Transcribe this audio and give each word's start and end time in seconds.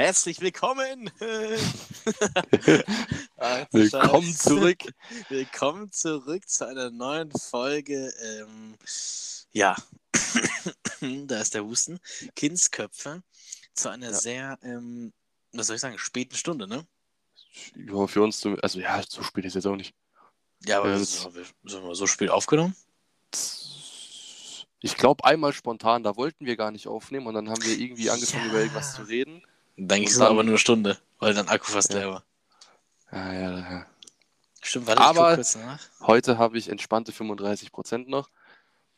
Herzlich 0.00 0.40
willkommen! 0.40 1.10
Du 1.18 1.26
Willkommen 3.70 4.34
zurück. 4.34 4.78
Willkommen 5.28 5.92
zurück 5.92 6.48
zu 6.48 6.66
einer 6.66 6.90
neuen 6.90 7.30
Folge. 7.32 8.10
Ähm, 8.22 8.76
ja, 9.52 9.76
da 11.02 11.40
ist 11.42 11.52
der 11.52 11.66
Husten. 11.66 12.00
Kindsköpfe 12.34 13.22
zu 13.74 13.90
einer 13.90 14.06
Ja. 14.06 14.14
sehr, 14.14 14.58
ähm, 14.62 15.12
was 15.52 15.66
soll 15.66 15.76
ich 15.76 15.82
sagen, 15.82 15.98
späten 15.98 16.34
Stunde, 16.34 16.66
ne? 16.66 16.86
Ja, 17.76 18.06
für 18.06 18.22
uns, 18.22 18.42
also 18.62 18.80
ja, 18.80 19.02
so 19.06 19.22
spät 19.22 19.44
ist 19.44 19.54
jetzt 19.54 19.66
auch 19.66 19.76
nicht. 19.76 19.94
Ja, 20.64 20.78
aber 20.78 20.98
wir- 20.98 21.04
sind 21.04 21.34
wir 21.84 21.94
so 21.94 22.06
spät 22.06 22.30
aufgenommen? 22.30 22.74
Ich 24.80 24.96
glaube, 24.96 25.24
einmal 25.24 25.52
spontan, 25.52 26.02
da 26.02 26.16
wollten 26.16 26.46
wir 26.46 26.56
gar 26.56 26.70
nicht 26.70 26.88
aufnehmen 26.88 27.26
und 27.26 27.34
dann 27.34 27.50
haben 27.50 27.62
wir 27.62 27.78
irgendwie 27.78 28.08
angefangen, 28.08 28.44
Ja. 28.44 28.48
über 28.50 28.60
irgendwas 28.60 28.94
zu 28.94 29.02
reden. 29.02 29.42
Dann 29.82 30.00
ging 30.00 30.08
es 30.08 30.20
aber 30.20 30.42
nur 30.42 30.52
eine 30.52 30.58
Stunde, 30.58 30.98
weil 31.18 31.32
dann 31.34 31.48
Akku 31.48 31.70
fast 31.72 31.92
Ja. 31.92 31.98
leer 32.00 32.10
war. 32.10 32.24
Ja, 33.12 33.32
ja, 33.32 33.58
ja. 33.58 33.86
Stimmt, 34.62 34.86
warte, 34.86 35.00
ich 35.02 35.06
Aber- 35.08 35.34
kurz 35.36 35.54
nach. 35.56 35.80
Heute 36.00 36.36
habe 36.38 36.58
ich 36.58 36.68
entspannte 36.68 37.12
35% 37.12 38.08
noch. 38.08 38.28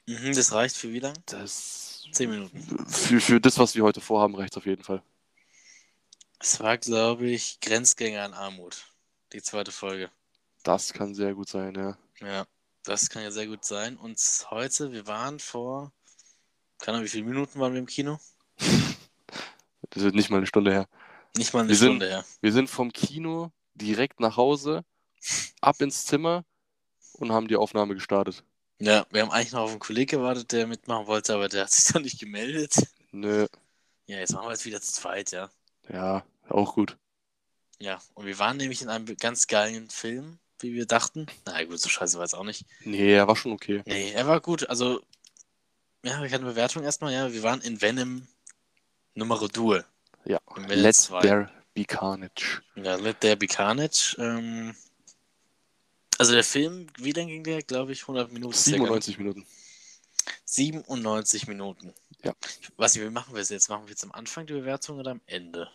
Mhm, 0.07 0.35
das 0.35 0.53
reicht 0.53 0.77
für 0.77 0.93
wie 0.93 0.99
lang? 0.99 1.15
Das 1.27 2.03
Zehn 2.13 2.31
Minuten. 2.31 2.87
für, 2.89 3.21
für 3.21 3.41
das, 3.41 3.59
was 3.59 3.75
wir 3.77 3.85
heute 3.85 4.01
vorhaben, 4.01 4.35
reicht 4.35 4.57
auf 4.57 4.67
jeden 4.67 4.83
Fall. 4.83 5.03
Es 6.41 6.59
war, 6.61 6.77
glaube 6.79 7.29
ich, 7.31 7.61
Grenzgänger 7.61 8.25
an 8.25 8.35
Armut. 8.35 8.85
Die 9.33 9.41
zweite 9.41 9.71
Folge. 9.71 10.11
Das 10.65 10.93
kann 10.93 11.15
sehr 11.15 11.35
gut 11.35 11.49
sein, 11.49 11.75
ja. 11.77 11.97
Ja, 12.21 12.47
das 12.83 13.09
kann 13.09 13.23
ja 13.23 13.31
sehr 13.31 13.47
gut 13.47 13.65
sein. 13.65 13.97
Und 13.97 14.19
heute, 14.51 14.91
wir 14.93 15.07
waren 15.07 15.39
vor, 15.39 15.93
keine 16.79 16.97
Ahnung, 16.97 17.05
wie 17.07 17.11
viele 17.11 17.25
Minuten 17.25 17.61
waren 17.61 17.73
wir 17.73 17.79
im 17.81 17.87
Kino? 17.87 18.19
Das 19.95 20.03
wird 20.03 20.15
nicht 20.15 20.31
mal 20.31 20.39
eine 20.39 20.47
Stunde 20.47 20.73
her. 20.73 20.89
Nicht 21.37 21.53
mal 21.55 21.61
eine 21.61 21.69
Wir 21.71 21.77
sind- 21.77 21.89
Stunde 21.89 22.09
her. 22.09 22.25
Wir 22.41 22.53
sind 22.53 22.69
vom 22.69 22.93
Kino 22.93 23.51
direkt 23.75 24.21
nach 24.21 24.37
Hause, 24.37 24.85
ab 25.61 25.81
ins 25.81 26.05
Zimmer 26.07 26.45
und 27.15 27.33
haben 27.33 27.49
die 27.49 27.57
Aufnahme 27.57 27.95
gestartet. 27.95 28.45
Ja, 28.81 29.07
wir 29.11 29.23
haben 29.23 29.31
eigentlich 29.31 29.53
noch 29.53 29.61
auf 29.61 29.71
einen 29.71 29.79
Kollegen 29.79 30.19
gewartet, 30.19 30.51
der 30.53 30.67
mitmachen 30.67 31.07
wollte, 31.07 31.35
aber 31.35 31.49
der 31.49 31.65
hat 31.65 31.71
sich 31.71 31.85
dann 31.93 32.03
nicht 32.03 32.19
gemeldet. 32.21 32.75
Nö, 33.13 33.47
Ja, 34.07 34.19
jetzt 34.19 34.33
machen 34.33 34.47
wir 34.47 34.53
jetzt 34.53 34.67
wieder 34.67 34.81
zu 34.81 34.93
zweit, 34.93 35.31
ja. 35.31 35.51
ja, 35.89 36.25
auch 36.49 36.75
gut. 36.75 36.97
Ja, 37.79 38.01
und 38.15 38.27
wir 38.27 38.39
waren 38.39 38.57
nämlich 38.57 38.83
in 38.83 38.89
einem 38.89 39.07
ganz 39.17 39.47
geilen 39.47 39.89
Film, 39.91 40.39
wie 40.61 40.73
wir 40.75 40.87
dachten. 40.87 41.27
Na 41.47 41.63
gut, 41.65 41.81
so 41.81 41.89
scheiße 41.89 42.17
war 42.19 42.25
es 42.25 42.35
auch 42.35 42.45
nicht. 42.45 42.65
Nee, 42.85 43.13
er 43.15 43.27
war 43.27 43.37
schon 43.37 43.53
okay. 43.53 43.83
Nee, 43.87 44.13
er 44.13 44.27
war 44.27 44.41
gut. 44.41 44.69
Also, 44.69 45.01
ja, 46.05 46.23
ich 46.25 46.33
hatte 46.33 46.43
eine 46.43 46.51
Bewertung 46.53 46.83
erstmal. 46.85 47.13
Ja, 47.13 47.33
wir 47.33 47.43
waren 47.43 47.61
in 47.61 47.81
Venom 47.81 48.27
Nummer 49.15 49.39
2. 49.41 49.85
Ja, 50.25 50.41
let 50.69 50.95
2. 50.95 51.21
there 51.21 51.51
be 51.75 51.85
carnage. 51.85 52.63
Ja, 52.77 52.97
Let 52.97 53.21
There 53.21 53.37
Be 53.37 53.47
Carnage. 53.47 54.17
Ähm, 54.19 54.75
also 56.19 56.33
der 56.33 56.45
Film, 56.45 56.87
wie 56.99 57.13
lang 57.13 57.27
ging 57.27 57.45
der? 57.45 57.63
Glaube 57.63 57.93
ich 57.93 58.03
100 58.03 58.33
Minuten. 58.33 58.55
circa. 58.55 58.79
97 58.79 59.19
Minuten. 59.19 59.47
97 60.45 61.49
Minuten. 61.49 61.95
Ja. 62.23 62.35
Ich 62.61 62.71
weiß 62.77 62.95
nicht, 62.95 63.05
wie 63.05 63.11
machen 63.11 63.35
wir 63.35 63.41
es 63.43 63.49
jetzt? 63.49 63.69
Machen 63.69 63.85
wir 63.85 63.91
jetzt 63.91 64.05
am 64.05 64.13
Anfang 64.13 64.47
die 64.47 64.53
Bewertung 64.53 64.99
oder 64.99 65.13
am 65.13 65.21
Ende? 65.27 65.69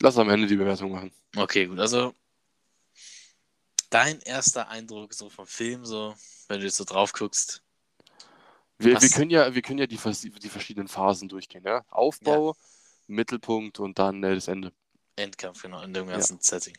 Lass 0.00 0.16
am 0.16 0.30
Ende 0.30 0.46
die 0.46 0.56
Bewertung 0.56 0.92
machen. 0.92 1.12
Okay, 1.36 1.66
gut. 1.66 1.78
Also 1.78 2.14
dein 3.90 4.20
erster 4.20 4.68
Eindruck 4.68 5.12
so 5.12 5.28
vom 5.28 5.46
Film, 5.46 5.84
so, 5.84 6.14
wenn 6.48 6.60
du 6.60 6.66
jetzt 6.66 6.76
so 6.76 6.84
drauf 6.84 7.12
guckst. 7.12 7.62
Wir, 8.80 9.00
wir, 9.00 9.08
können 9.08 9.30
ja, 9.30 9.54
wir 9.54 9.62
können 9.62 9.78
ja 9.78 9.86
die, 9.86 9.98
die 9.98 10.48
verschiedenen 10.48 10.88
Phasen 10.88 11.28
durchgehen. 11.28 11.62
Ja? 11.64 11.84
Aufbau, 11.90 12.54
Mittelpunkt 13.06 13.78
und 13.78 13.98
dann 13.98 14.22
äh, 14.24 14.34
das 14.34 14.48
Ende. 14.48 14.72
Endkampf, 15.16 15.62
genau, 15.62 15.82
in 15.82 15.92
dem 15.92 16.06
ganzen 16.06 16.40
Setting. 16.40 16.76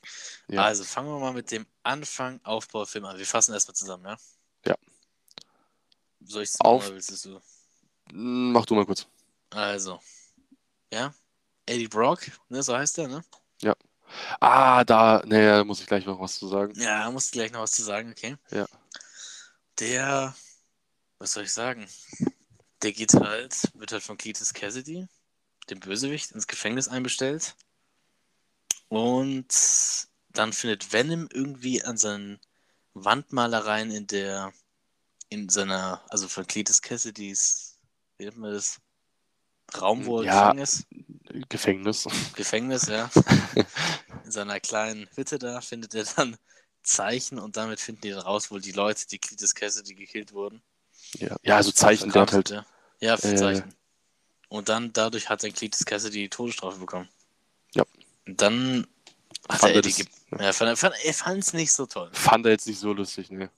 Ja. 0.47 0.63
Also 0.63 0.83
fangen 0.83 1.09
wir 1.09 1.19
mal 1.19 1.33
mit 1.33 1.51
dem 1.51 1.65
Anfang 1.83 2.39
Aufbaufilm 2.43 3.05
an. 3.05 3.17
Wir 3.17 3.25
fassen 3.25 3.53
erstmal 3.53 3.75
zusammen, 3.75 4.05
ja? 4.05 4.17
Ja. 4.65 4.75
Soll 6.21 6.43
ich 6.43 6.51
Auf- 6.59 6.85
oder 6.87 6.95
willst 6.95 7.25
du? 7.25 7.39
Hm, 8.09 8.51
Mach 8.51 8.65
du 8.65 8.75
mal 8.75 8.85
kurz. 8.85 9.05
Also, 9.51 9.99
ja, 10.91 11.13
Eddie 11.65 11.87
Brock, 11.87 12.21
ne, 12.49 12.63
so 12.63 12.75
heißt 12.75 12.97
er, 12.99 13.07
ne? 13.07 13.23
Ah, 14.39 14.83
da, 14.83 15.21
naja, 15.25 15.57
da 15.57 15.63
muss 15.63 15.81
ich 15.81 15.87
gleich 15.87 16.05
noch 16.05 16.19
was 16.19 16.37
zu 16.37 16.47
sagen. 16.47 16.73
Ja, 16.75 17.03
da 17.03 17.11
musst 17.11 17.33
du 17.33 17.39
gleich 17.39 17.51
noch 17.51 17.61
was 17.61 17.71
zu 17.71 17.83
sagen, 17.83 18.11
okay? 18.11 18.35
Ja. 18.49 18.65
Der, 19.79 20.35
was 21.21 21.33
soll 21.33 21.43
ich 21.43 21.53
sagen? 21.53 21.87
Der 22.81 22.91
geht 22.91 23.13
halt, 23.13 23.71
wird 23.75 23.91
halt 23.91 24.01
von 24.01 24.17
Cletus 24.17 24.53
Cassidy, 24.55 25.07
dem 25.69 25.79
Bösewicht, 25.79 26.31
ins 26.31 26.47
Gefängnis 26.47 26.87
einbestellt. 26.87 27.55
Und 28.89 29.47
dann 30.29 30.51
findet 30.51 30.91
Venom 30.91 31.29
irgendwie 31.31 31.83
an 31.83 31.97
seinen 31.97 32.39
Wandmalereien 32.95 33.91
in 33.91 34.07
der, 34.07 34.51
in 35.29 35.47
seiner, 35.47 36.03
also 36.09 36.27
von 36.27 36.47
Cletus 36.47 36.81
Cassidys, 36.81 37.77
wie 38.17 38.25
nennt 38.25 38.37
man 38.37 38.53
das? 38.53 38.81
Raum, 39.79 40.05
wo 40.05 40.21
er 40.21 40.25
Ja. 40.25 40.33
gefangen 40.33 40.57
ist. 40.57 40.85
Gefängnis. 41.49 42.07
Gefängnis, 42.35 42.87
ja. 42.87 43.09
In 44.25 44.31
seiner 44.31 44.59
kleinen 44.59 45.07
Hütte 45.15 45.39
da 45.39 45.61
findet 45.61 45.93
er 45.95 46.03
dann 46.03 46.35
Zeichen 46.83 47.39
und 47.39 47.55
damit 47.57 47.79
finden 47.79 48.01
die 48.01 48.11
raus, 48.11 48.51
wohl 48.51 48.59
die 48.59 48.73
Leute, 48.73 49.07
die 49.07 49.19
Cletus 49.19 49.55
Cassidy 49.55 49.95
gekillt 49.95 50.33
wurden. 50.33 50.61
Ja, 51.17 51.35
ja 51.43 51.55
also 51.57 51.71
Zeichen, 51.71 52.13
hat 52.13 52.31
halt. 52.33 52.49
Ja, 52.49 52.65
ja 52.99 53.17
für 53.17 53.29
Äh, 53.33 53.35
Zeichen. 53.35 53.75
Und 54.49 54.67
dann 54.69 54.91
dadurch 54.93 55.29
hat 55.29 55.43
dann 55.43 55.53
Cletus 55.53 55.85
Cassidy 55.85 56.23
die 56.23 56.29
Todesstrafe 56.29 56.79
bekommen. 56.79 57.07
Ja. 57.73 57.83
Und 58.27 58.41
dann 58.41 58.87
hat 59.49 59.61
Fand 59.61 59.73
er 59.73 59.79
Eddie 59.79 59.89
das- 59.89 59.97
ge- 59.97 60.45
ja, 60.45 60.53
fand, 60.53 60.69
er- 60.69 60.77
fand, 60.77 60.95
er 61.03 61.13
fand 61.13 61.43
es 61.43 61.53
nicht 61.53 61.71
so 61.71 61.85
toll. 61.85 62.09
Fand 62.13 62.45
er 62.45 62.51
jetzt 62.51 62.67
nicht 62.67 62.79
so 62.79 62.91
lustig, 62.93 63.31
ne? 63.31 63.49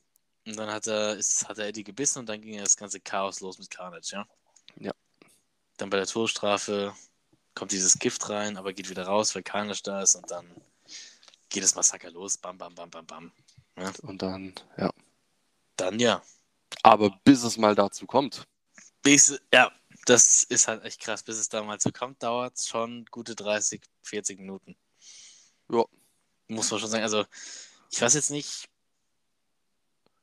Und 0.45 0.57
dann 0.57 0.69
hat 0.69 0.87
er, 0.87 1.15
ist, 1.15 1.47
hat 1.47 1.57
er 1.57 1.67
Eddie 1.67 1.83
gebissen 1.83 2.19
und 2.19 2.27
dann 2.27 2.41
ging 2.41 2.55
ja 2.55 2.63
das 2.63 2.75
ganze 2.77 2.99
Chaos 2.99 3.39
los 3.39 3.57
mit 3.57 3.69
Carnage, 3.69 4.11
ja? 4.11 4.27
Ja. 4.77 4.91
Dann 5.77 5.89
bei 5.89 5.97
der 5.97 6.05
Todesstrafe 6.05 6.93
kommt 7.55 7.71
dieses 7.71 7.97
Gift 7.97 8.29
rein, 8.29 8.57
aber 8.57 8.73
geht 8.73 8.89
wieder 8.89 9.05
raus, 9.05 9.33
weil 9.35 9.43
Carnage 9.43 9.81
da 9.83 10.01
ist 10.01 10.15
und 10.15 10.29
dann 10.29 10.45
geht 11.49 11.63
das 11.63 11.75
Massaker 11.75 12.11
los. 12.11 12.37
Bam, 12.37 12.57
bam, 12.57 12.73
bam, 12.75 12.89
bam, 12.89 13.05
bam. 13.05 13.31
Und 14.03 14.21
dann, 14.21 14.53
ja. 14.77 14.91
Dann 15.77 15.99
ja. 15.99 16.21
Aber 16.83 17.17
bis 17.23 17.43
es 17.43 17.57
mal 17.57 17.75
dazu 17.75 18.05
kommt, 18.05 18.45
Bis, 19.01 19.39
ja, 19.53 19.71
das 20.05 20.43
ist 20.43 20.67
halt 20.67 20.83
echt 20.83 21.01
krass. 21.01 21.23
Bis 21.23 21.37
es 21.37 21.49
da 21.49 21.63
mal 21.63 21.79
zu 21.79 21.91
kommt, 21.91 22.21
dauert 22.23 22.57
es 22.57 22.67
schon 22.67 23.05
gute 23.05 23.35
30, 23.35 23.81
40 24.03 24.39
Minuten. 24.39 24.75
Ja. 25.69 25.85
Muss 26.47 26.69
man 26.71 26.79
schon 26.79 26.89
sagen. 26.89 27.03
Also, 27.03 27.25
ich 27.89 28.01
weiß 28.01 28.13
jetzt 28.13 28.31
nicht, 28.31 28.69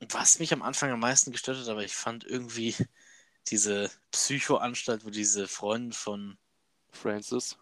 was 0.00 0.38
mich 0.38 0.52
am 0.52 0.62
Anfang 0.62 0.90
am 0.90 1.00
meisten 1.00 1.32
gestört 1.32 1.58
hat, 1.58 1.68
aber 1.68 1.84
ich 1.84 1.94
fand 1.94 2.24
irgendwie 2.24 2.74
diese 3.48 3.90
Psychoanstalt, 4.10 5.04
wo 5.04 5.10
diese 5.10 5.48
Freundin 5.48 5.92
von 5.92 6.38
Francis, 6.90 7.56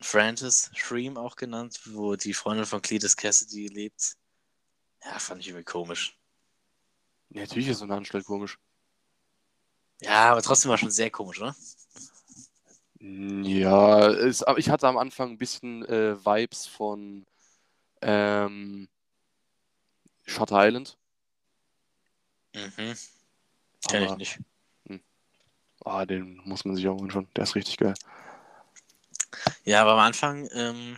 Francis, 0.00 0.70
Shreem 0.74 1.16
auch 1.16 1.36
genannt, 1.36 1.80
wo 1.86 2.16
die 2.16 2.34
Freundin 2.34 2.66
von 2.66 2.82
Cletus 2.82 3.16
Cassidy 3.16 3.68
lebt. 3.68 4.16
Ja, 5.04 5.18
fand 5.18 5.40
ich 5.40 5.48
irgendwie 5.48 5.64
komisch. 5.64 6.18
Ja, 7.36 7.42
natürlich 7.42 7.68
ist 7.68 7.78
so 7.78 7.84
eine 7.84 7.94
Anstalt 7.94 8.24
komisch. 8.24 8.58
Ja, 10.00 10.32
aber 10.32 10.42
trotzdem 10.42 10.70
war 10.70 10.78
schon 10.78 10.90
sehr 10.90 11.10
komisch, 11.10 11.40
oder? 11.40 11.56
Ja, 12.98 14.08
es, 14.08 14.42
aber 14.42 14.58
ich 14.58 14.70
hatte 14.70 14.88
am 14.88 14.98
Anfang 14.98 15.30
ein 15.30 15.38
bisschen 15.38 15.84
äh, 15.84 16.16
Vibes 16.24 16.66
von 16.66 17.26
ähm, 18.02 18.88
Shutter 20.24 20.66
Island. 20.66 20.96
Mhm. 22.54 22.94
Kenn 23.88 24.02
ich 24.02 24.16
nicht. 24.16 24.38
Ah, 25.84 26.04
den 26.04 26.40
muss 26.44 26.64
man 26.64 26.74
sich 26.74 26.88
auch 26.88 27.00
anschauen. 27.00 27.28
Der 27.36 27.44
ist 27.44 27.54
richtig 27.54 27.76
geil. 27.76 27.94
Ja, 29.64 29.82
aber 29.82 29.92
am 29.92 30.00
Anfang, 30.00 30.48
ähm, 30.52 30.96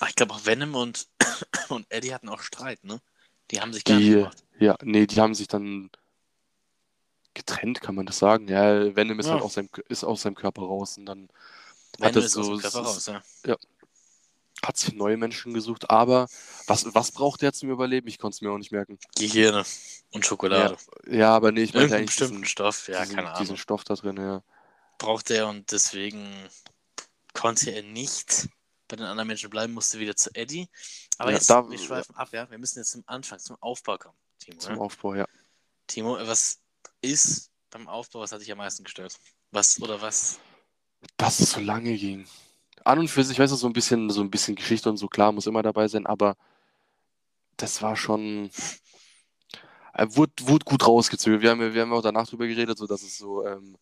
ach, 0.00 0.08
ich 0.08 0.14
glaube 0.14 0.32
auch 0.32 0.46
Venom 0.46 0.74
und, 0.74 1.08
und 1.68 1.90
Eddie 1.90 2.14
hatten 2.14 2.28
auch 2.28 2.40
Streit, 2.40 2.82
ne? 2.84 3.00
Die 3.50 3.60
haben 3.60 3.72
sich 3.74 3.84
gar 3.84 3.96
nicht 3.96 4.06
Die, 4.06 4.12
gemacht. 4.12 4.43
Ja, 4.58 4.76
nee, 4.82 5.06
die 5.06 5.20
haben 5.20 5.34
sich 5.34 5.48
dann 5.48 5.90
getrennt, 7.34 7.80
kann 7.80 7.94
man 7.94 8.06
das 8.06 8.18
sagen. 8.18 8.48
Ja, 8.48 8.94
Venom 8.94 9.18
ist 9.18 9.26
Ja. 9.26 9.32
halt 9.34 9.42
aus 9.42 9.54
seinem, 9.54 9.68
ist 9.88 10.04
aus 10.04 10.22
seinem 10.22 10.34
Körper 10.36 10.62
raus 10.62 10.96
und 10.98 11.06
dann 11.06 11.28
Venom 11.98 12.22
ist 12.22 12.36
aus 12.36 12.46
so- 12.46 12.54
es- 12.58 12.74
raus, 12.74 13.06
ja. 13.44 13.56
hat 14.64 14.76
sich 14.78 14.94
neue 14.94 15.16
Menschen 15.16 15.52
gesucht. 15.52 15.90
Aber 15.90 16.28
was, 16.66 16.94
was 16.94 17.12
braucht 17.12 17.42
der 17.42 17.52
zum 17.52 17.70
Überleben? 17.70 18.08
Ich 18.08 18.18
konnte 18.18 18.36
es 18.36 18.40
mir 18.40 18.50
auch 18.50 18.58
nicht 18.58 18.72
merken. 18.72 18.98
Gehirne 19.16 19.64
und 20.12 20.24
Schokolade. 20.24 20.76
Ja, 21.10 21.34
aber 21.34 21.52
nee, 21.52 21.62
ich 21.64 21.74
Irgendeinen 21.74 21.98
eigentlich 22.00 22.06
bestimmten 22.16 22.34
diesen, 22.36 22.46
Stoff, 22.46 22.88
ja, 22.88 23.00
diesen, 23.02 23.16
keine 23.16 23.28
Ahnung. 23.28 23.40
diesen 23.42 23.56
Stoff 23.56 23.84
da 23.84 23.94
drin, 23.94 24.16
ja. 24.16 24.42
Braucht 24.98 25.30
er 25.30 25.48
und 25.48 25.70
deswegen 25.72 26.24
konnte 27.34 27.72
er 27.72 27.82
nicht 27.82 28.48
bei 28.96 29.02
den 29.04 29.10
anderen 29.10 29.26
Menschen 29.26 29.50
bleiben, 29.50 29.72
musste 29.72 29.98
wieder 29.98 30.14
zu 30.16 30.30
Eddie. 30.34 30.68
Aber 31.18 31.30
Ja, 31.30 31.36
jetzt, 31.36 31.50
da- 31.50 31.68
wir 31.68 31.78
schweifen 31.78 32.14
ab, 32.14 32.28
ja. 32.32 32.48
Wir 32.50 32.58
müssen 32.58 32.78
jetzt 32.78 32.92
zum 32.92 33.02
Anfang, 33.06 33.38
zum 33.38 33.56
Aufbau 33.60 33.98
kommen, 33.98 34.16
Timo. 34.38 34.58
Zum 34.58 34.74
Ja? 34.76 34.80
Aufbau, 34.80 35.14
ja. 35.14 35.26
Timo, 35.86 36.16
was 36.20 36.60
ist 37.00 37.50
beim 37.70 37.88
Aufbau, 37.88 38.20
was 38.20 38.32
hat 38.32 38.40
dich 38.40 38.50
am 38.52 38.58
meisten 38.58 38.84
gestört? 38.84 39.16
Was 39.50 39.80
oder 39.80 40.00
was? 40.00 40.38
Dass 41.16 41.40
es 41.40 41.50
so 41.52 41.60
lange 41.60 41.96
ging. 41.96 42.26
an 42.84 42.98
und 42.98 43.08
für 43.08 43.24
sich, 43.24 43.38
weißt 43.38 43.52
du, 43.52 43.56
so 43.56 43.66
ein 43.66 43.72
bisschen, 43.72 44.10
so 44.10 44.20
ein 44.20 44.30
bisschen 44.30 44.54
Geschichte 44.56 44.88
und 44.90 44.96
so, 44.98 45.08
klar, 45.08 45.32
muss 45.32 45.46
immer 45.46 45.62
dabei 45.62 45.88
sein, 45.88 46.06
aber 46.06 46.36
das 47.56 47.80
war 47.82 47.96
schon. 47.96 48.50
Äh, 49.94 50.06
wurde, 50.10 50.32
wurde 50.40 50.64
gut 50.64 50.86
rausgezögert. 50.86 51.42
Wir 51.42 51.50
haben, 51.50 51.72
wir 51.74 51.80
haben 51.82 51.92
auch 51.92 52.02
danach 52.02 52.26
drüber 52.28 52.46
geredet, 52.46 52.76
so 52.78 52.86
dass 52.86 53.02
es 53.02 53.16
so 53.16 53.46
ähm, 53.46 53.76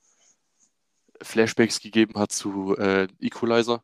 Flashbacks 1.23 1.81
gegeben 1.81 2.19
hat 2.19 2.33
zu 2.33 2.77
äh, 2.77 3.09
Equalizer. 3.21 3.83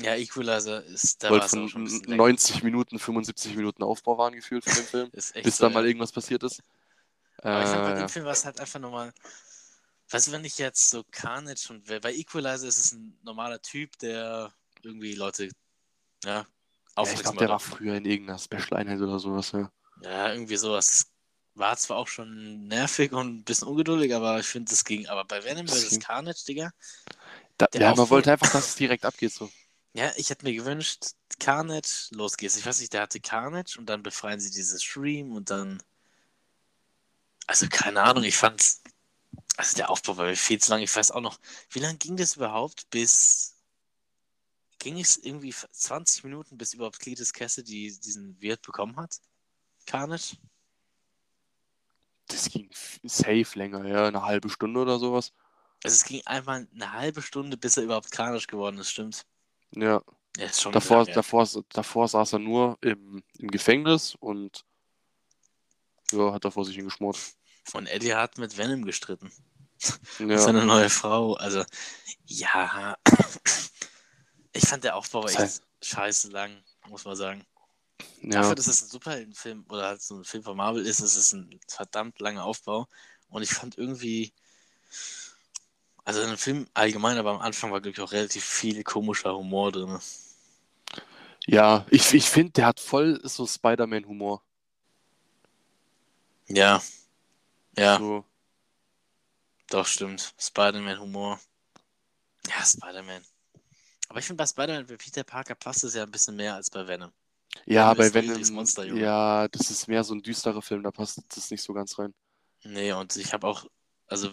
Ja, 0.00 0.16
Equalizer 0.16 0.84
ist 0.84 1.22
da 1.22 1.30
Weil 1.30 1.40
von 1.42 1.68
schon 1.68 1.82
ein 1.82 1.84
bisschen 1.84 2.08
länger. 2.08 2.24
90 2.24 2.62
Minuten, 2.62 2.98
75 2.98 3.56
Minuten 3.56 3.82
Aufbau 3.82 4.18
waren 4.18 4.34
gefühlt 4.34 4.64
für 4.64 4.74
den 4.74 4.86
Film, 4.86 5.10
Ist 5.12 5.34
echt 5.36 5.44
bis 5.44 5.56
so, 5.56 5.66
da 5.66 5.70
mal 5.70 5.84
ja. 5.84 5.86
irgendwas 5.86 6.12
passiert 6.12 6.42
ist. 6.42 6.62
Aber 7.50 7.62
ich 7.62 7.70
fand, 7.70 7.84
bei 7.84 7.92
Äh, 7.92 7.94
dem 7.94 8.08
Film 8.08 8.24
war 8.24 8.32
es 8.32 8.44
halt 8.44 8.60
einfach 8.60 8.80
nochmal. 8.80 9.12
Weißt 10.10 10.28
du, 10.28 10.32
wenn 10.32 10.44
ich 10.44 10.58
jetzt 10.58 10.90
so 10.90 11.04
Carnage 11.10 11.68
und 11.70 11.86
bei 12.02 12.12
Equalizer 12.14 12.68
ist 12.68 12.78
es 12.78 12.92
ein 12.92 13.18
normaler 13.22 13.60
Typ, 13.62 13.98
der 13.98 14.54
irgendwie 14.82 15.14
Leute, 15.14 15.50
ja, 16.24 16.46
ja, 17.00 17.12
ich 17.12 17.20
aufmerksam 17.20 17.22
glaube, 17.22 17.38
der 17.38 17.50
war 17.50 17.60
früher 17.60 17.96
in 17.96 18.04
irgendeiner 18.06 18.38
Special-Einheit 18.38 19.00
oder 19.00 19.18
sowas, 19.18 19.52
ja. 19.52 19.70
Ja, 20.02 20.32
irgendwie 20.32 20.56
sowas. 20.56 21.06
War 21.54 21.76
zwar 21.76 21.98
auch 21.98 22.08
schon 22.08 22.66
nervig 22.66 23.12
und 23.12 23.40
ein 23.40 23.44
bisschen 23.44 23.68
ungeduldig, 23.68 24.14
aber 24.14 24.40
ich 24.40 24.46
finde, 24.46 24.70
das 24.70 24.84
ging. 24.84 25.06
Aber 25.08 25.24
bei 25.24 25.44
Venom 25.44 25.68
vs. 25.68 25.98
Carnage, 25.98 26.44
Digga, 26.48 26.70
Da, 27.58 27.66
ja, 27.74 27.94
man 27.94 28.10
wollte 28.10 28.32
einfach, 28.32 28.48
dass 28.50 28.68
es 28.68 28.74
direkt 28.76 29.04
abgeht, 29.04 29.32
so. 29.32 29.50
Ja, 29.94 30.10
ich 30.16 30.30
hätte 30.30 30.44
mir 30.44 30.54
gewünscht, 30.54 31.14
Carnage, 31.38 32.08
los 32.12 32.36
geht's. 32.36 32.56
Ich 32.56 32.64
weiß 32.64 32.80
nicht, 32.80 32.92
der 32.92 33.02
hatte 33.02 33.20
Carnage 33.20 33.76
und 33.78 33.86
dann 33.86 34.02
befreien 34.02 34.40
sie 34.40 34.50
dieses 34.50 34.82
Stream 34.82 35.32
und 35.32 35.50
dann. 35.50 35.82
Also, 37.46 37.66
keine 37.68 38.02
Ahnung, 38.02 38.24
ich 38.24 38.36
fand's. 38.36 38.82
Also, 39.56 39.76
der 39.76 39.90
Aufbau 39.90 40.16
war 40.16 40.26
mir 40.26 40.36
viel 40.36 40.60
zu 40.60 40.70
lang. 40.70 40.82
Ich 40.82 40.94
weiß 40.94 41.10
auch 41.10 41.20
noch, 41.20 41.38
wie 41.70 41.80
lange 41.80 41.98
ging 41.98 42.16
das 42.16 42.36
überhaupt, 42.36 42.88
bis. 42.90 43.56
Ging 44.78 44.98
es 44.98 45.16
irgendwie 45.16 45.54
20 45.54 46.24
Minuten, 46.24 46.58
bis 46.58 46.74
überhaupt 46.74 46.98
Cletus 46.98 47.32
Cassidy 47.32 47.96
diesen 48.00 48.40
Wirt 48.40 48.62
bekommen 48.62 48.96
hat? 48.96 49.20
Carnage? 49.86 50.36
Das 52.26 52.48
ging 52.50 52.70
safe 53.04 53.46
länger, 53.54 53.84
ja, 53.86 54.06
eine 54.08 54.22
halbe 54.22 54.48
Stunde 54.48 54.80
oder 54.80 54.98
sowas. 54.98 55.32
Also, 55.84 55.94
es 55.96 56.04
ging 56.04 56.22
einmal 56.24 56.66
eine 56.74 56.92
halbe 56.92 57.22
Stunde, 57.22 57.56
bis 57.56 57.76
er 57.76 57.84
überhaupt 57.84 58.10
Carnage 58.10 58.46
geworden 58.46 58.78
ist, 58.78 58.90
stimmt. 58.90 59.26
Ja, 59.74 60.02
Ja, 60.36 60.46
ist 60.46 60.60
schon 60.62 60.72
davor, 60.72 61.04
davor, 61.06 61.48
davor 61.70 62.08
saß 62.08 62.34
er 62.34 62.38
nur 62.38 62.78
im, 62.80 63.22
im 63.38 63.50
Gefängnis 63.50 64.14
und 64.20 64.64
ja, 66.12 66.32
hat 66.32 66.44
da 66.44 66.50
vor 66.50 66.64
sich 66.64 66.76
hingeschmort. 66.76 67.18
Und 67.72 67.86
Eddie 67.86 68.14
hat 68.14 68.38
mit 68.38 68.56
Venom 68.56 68.84
gestritten. 68.84 69.32
Ja, 70.18 70.38
Seine 70.38 70.64
neue 70.64 70.90
Frau. 70.90 71.34
Also, 71.34 71.64
ja. 72.26 72.96
Ich 74.52 74.66
fand 74.68 74.84
der 74.84 74.96
Aufbau 74.96 75.22
Das 75.22 75.32
echt 75.32 75.40
heißt- 75.40 75.62
scheiße 75.82 76.28
lang, 76.30 76.62
muss 76.88 77.04
man 77.04 77.16
sagen. 77.16 77.46
ja. 78.22 78.40
Dafür, 78.42 78.54
dass 78.54 78.66
es 78.66 78.82
ein 78.82 78.88
Superheldenfilm 78.88 79.64
oder 79.68 79.86
halt 79.88 80.02
so 80.02 80.16
ein 80.16 80.24
Film 80.24 80.42
von 80.44 80.56
Marvel 80.56 80.84
ist, 80.86 81.00
ist 81.00 81.16
es 81.16 81.32
ein 81.32 81.58
verdammt 81.68 82.20
langer 82.20 82.44
Aufbau. 82.44 82.86
Und 83.28 83.42
ich 83.42 83.50
fand 83.50 83.78
irgendwie. 83.78 84.32
Also 86.04 86.20
in 86.22 86.28
dem 86.28 86.38
Film 86.38 86.68
allgemein, 86.74 87.18
aber 87.18 87.32
am 87.32 87.40
Anfang 87.40 87.72
war, 87.72 87.80
glaube 87.80 87.94
ich, 87.96 88.00
auch 88.00 88.12
relativ 88.12 88.44
viel 88.44 88.84
komischer 88.84 89.34
Humor 89.36 89.72
drin. 89.72 89.98
ja 91.46 91.86
ich, 91.90 92.12
ich 92.14 92.28
finde, 92.30 92.52
der 92.52 92.66
hat 92.66 92.80
voll 92.80 93.20
so 93.24 93.46
Spider-Man-Humor. 93.46 94.42
Ja. 96.48 96.80
Ja, 97.76 97.98
So, 97.98 98.24
doch, 99.70 99.86
stimmt. 99.86 100.34
Spider-Man-Humor. 100.38 101.40
Ja, 102.48 102.64
Spider-Man. 102.64 103.24
Aber 104.08 104.18
ich 104.20 104.26
finde, 104.26 104.42
bei 104.42 104.46
Spider-Man, 104.46 104.86
bei 104.86 104.96
Peter 104.96 105.24
Parker 105.24 105.54
passt 105.56 105.84
es 105.84 105.94
ja 105.94 106.04
ein 106.04 106.10
bisschen 106.12 106.36
mehr 106.36 106.54
als 106.56 106.70
bei 106.70 106.86
Venom. 106.86 107.12
ja, 107.66 107.92
bei 107.94 108.12
Venom, 108.12 108.40
Monster, 108.52 108.84
Junge. 108.84 109.00
ja, 109.00 109.48
das 109.48 109.70
ist 109.70 109.88
mehr 109.88 110.04
so 110.04 110.14
ein 110.14 110.22
düsterer 110.22 110.62
Film, 110.62 110.82
da 110.82 110.90
passt 110.90 111.20
das 111.36 111.50
nicht 111.50 111.62
so 111.62 111.72
ganz 111.72 111.98
rein. 111.98 112.14
Nee, 112.64 112.92
und 112.92 113.16
ich 113.16 113.32
habe 113.32 113.46
auch, 113.46 113.66
also 114.06 114.30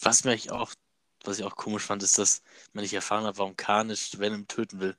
was 0.00 0.24
mir 0.24 0.34
ich 0.34 0.50
auch, 0.50 0.72
was 1.24 1.38
ich 1.38 1.44
auch 1.44 1.56
komisch 1.56 1.84
fand, 1.84 2.02
ist, 2.02 2.18
dass 2.18 2.42
man 2.72 2.82
nicht 2.82 2.94
erfahren 2.94 3.24
hat, 3.24 3.38
warum 3.38 3.56
Carnage 3.56 4.18
Venom 4.18 4.46
töten 4.48 4.80
will. 4.80 4.96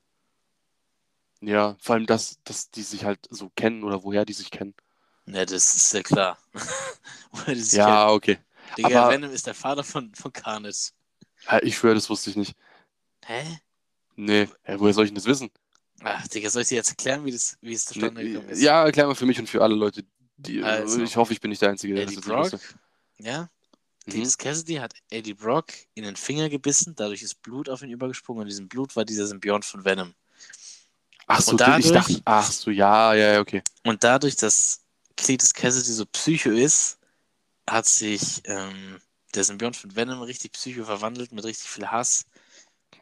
Ja, 1.42 1.77
vor 1.80 1.95
allem, 1.95 2.06
dass, 2.06 2.38
dass 2.44 2.69
die 2.71 2.81
sich 2.83 3.06
halt 3.06 3.19
so 3.30 3.50
kennen 3.56 3.83
oder 3.83 4.04
woher 4.04 4.25
die 4.25 4.33
sich 4.33 4.51
kennen. 4.51 4.74
Ne, 5.25 5.45
das 5.45 5.74
ist 5.75 5.94
ja 5.94 6.01
klar. 6.01 6.38
Woher 7.31 7.54
die 7.56 7.62
sich 7.62 7.77
Ja, 7.77 8.10
okay. 8.10 8.36
kennen. 8.36 8.45
Digga, 8.77 9.01
aber- 9.04 9.13
Venom 9.13 9.31
ist 9.31 9.45
der 9.48 9.54
Vater 9.54 9.83
von, 9.83 10.13
von 10.16 10.33
Carnage. 10.33 10.92
Ja, 11.45 11.62
Ich 11.62 11.77
schwöre, 11.77 11.95
das 11.95 12.10
wusste 12.10 12.31
ich 12.31 12.36
nicht. 12.36 12.56
Hä? 13.25 13.60
Nee, 14.16 14.50
ja, 14.68 14.80
woher 14.80 14.94
soll 14.94 15.06
ich 15.06 15.12
denn 15.12 15.16
das 15.16 15.25
wissen? 15.25 15.50
Ach, 16.01 16.27
Digga, 16.27 16.50
soll 16.50 16.63
ich 16.63 16.69
dir 16.69 16.75
jetzt 16.75 16.89
erklären, 16.89 17.24
wie, 17.25 17.31
das, 17.31 17.57
wie 17.62 17.74
es 17.74 17.86
zustande 17.86 18.24
Nee, 18.24 18.31
gekommen 18.31 18.50
ist? 18.50 18.62
ja, 18.62 18.83
erklär 18.83 19.06
mal 19.07 19.16
für 19.16 19.25
mich 19.25 19.39
und 19.39 19.48
für 19.48 19.62
alle 19.62 19.75
Leute. 19.75 20.04
Die, 20.38 20.63
Also, 20.63 21.01
ich 21.04 21.16
hoffe, 21.16 21.31
ich 21.33 21.39
bin 21.42 21.50
nicht 21.50 21.62
der 21.62 21.69
Einzige, 21.69 21.94
der 21.94 22.06
das 22.06 22.16
Brock, 22.16 22.60
ja, 23.19 23.50
Mhm. 24.06 24.12
Cletus 24.12 24.38
Cassidy 24.38 24.75
hat 24.75 24.94
Eddie 25.10 25.34
Brock 25.34 25.68
in 25.94 26.04
den 26.04 26.16
Finger 26.16 26.50
gebissen, 26.50 26.96
dadurch 26.96 27.22
ist 27.22 27.42
Blut 27.42 27.69
auf 27.69 27.81
ihn 27.81 27.90
übergesprungen 27.92 28.42
und 28.42 28.48
in 28.48 28.50
diesem 28.50 28.68
Blut 28.69 28.96
war 28.96 29.06
dieser 29.06 29.28
Symbiont 29.28 29.66
von 29.66 29.84
Venom. 29.86 30.13
Ach 31.28 31.42
so, 31.42 31.51
Und 31.51 31.62
ich 31.62 31.66
dadurch- 31.68 31.92
dachte, 31.92 32.22
ach 32.25 32.51
so, 32.51 32.72
ja, 32.72 33.13
ja, 33.13 33.40
okay. 33.40 33.62
Und 33.84 34.04
dadurch, 34.04 34.36
dass 34.36 34.81
Cletus 35.16 35.54
Cassidy 35.54 35.92
so 35.94 36.06
psycho 36.06 36.50
ist, 36.50 36.98
hat 37.69 37.86
sich 37.86 38.42
ähm, 38.46 39.00
der 39.36 39.44
Symbiont 39.44 39.75
von 39.78 39.96
Venom 39.96 40.22
richtig 40.24 40.54
psycho 40.54 40.86
verwandelt 40.86 41.31
mit 41.31 41.44
richtig 41.44 41.69
viel 41.69 41.86
Hass. 41.88 42.25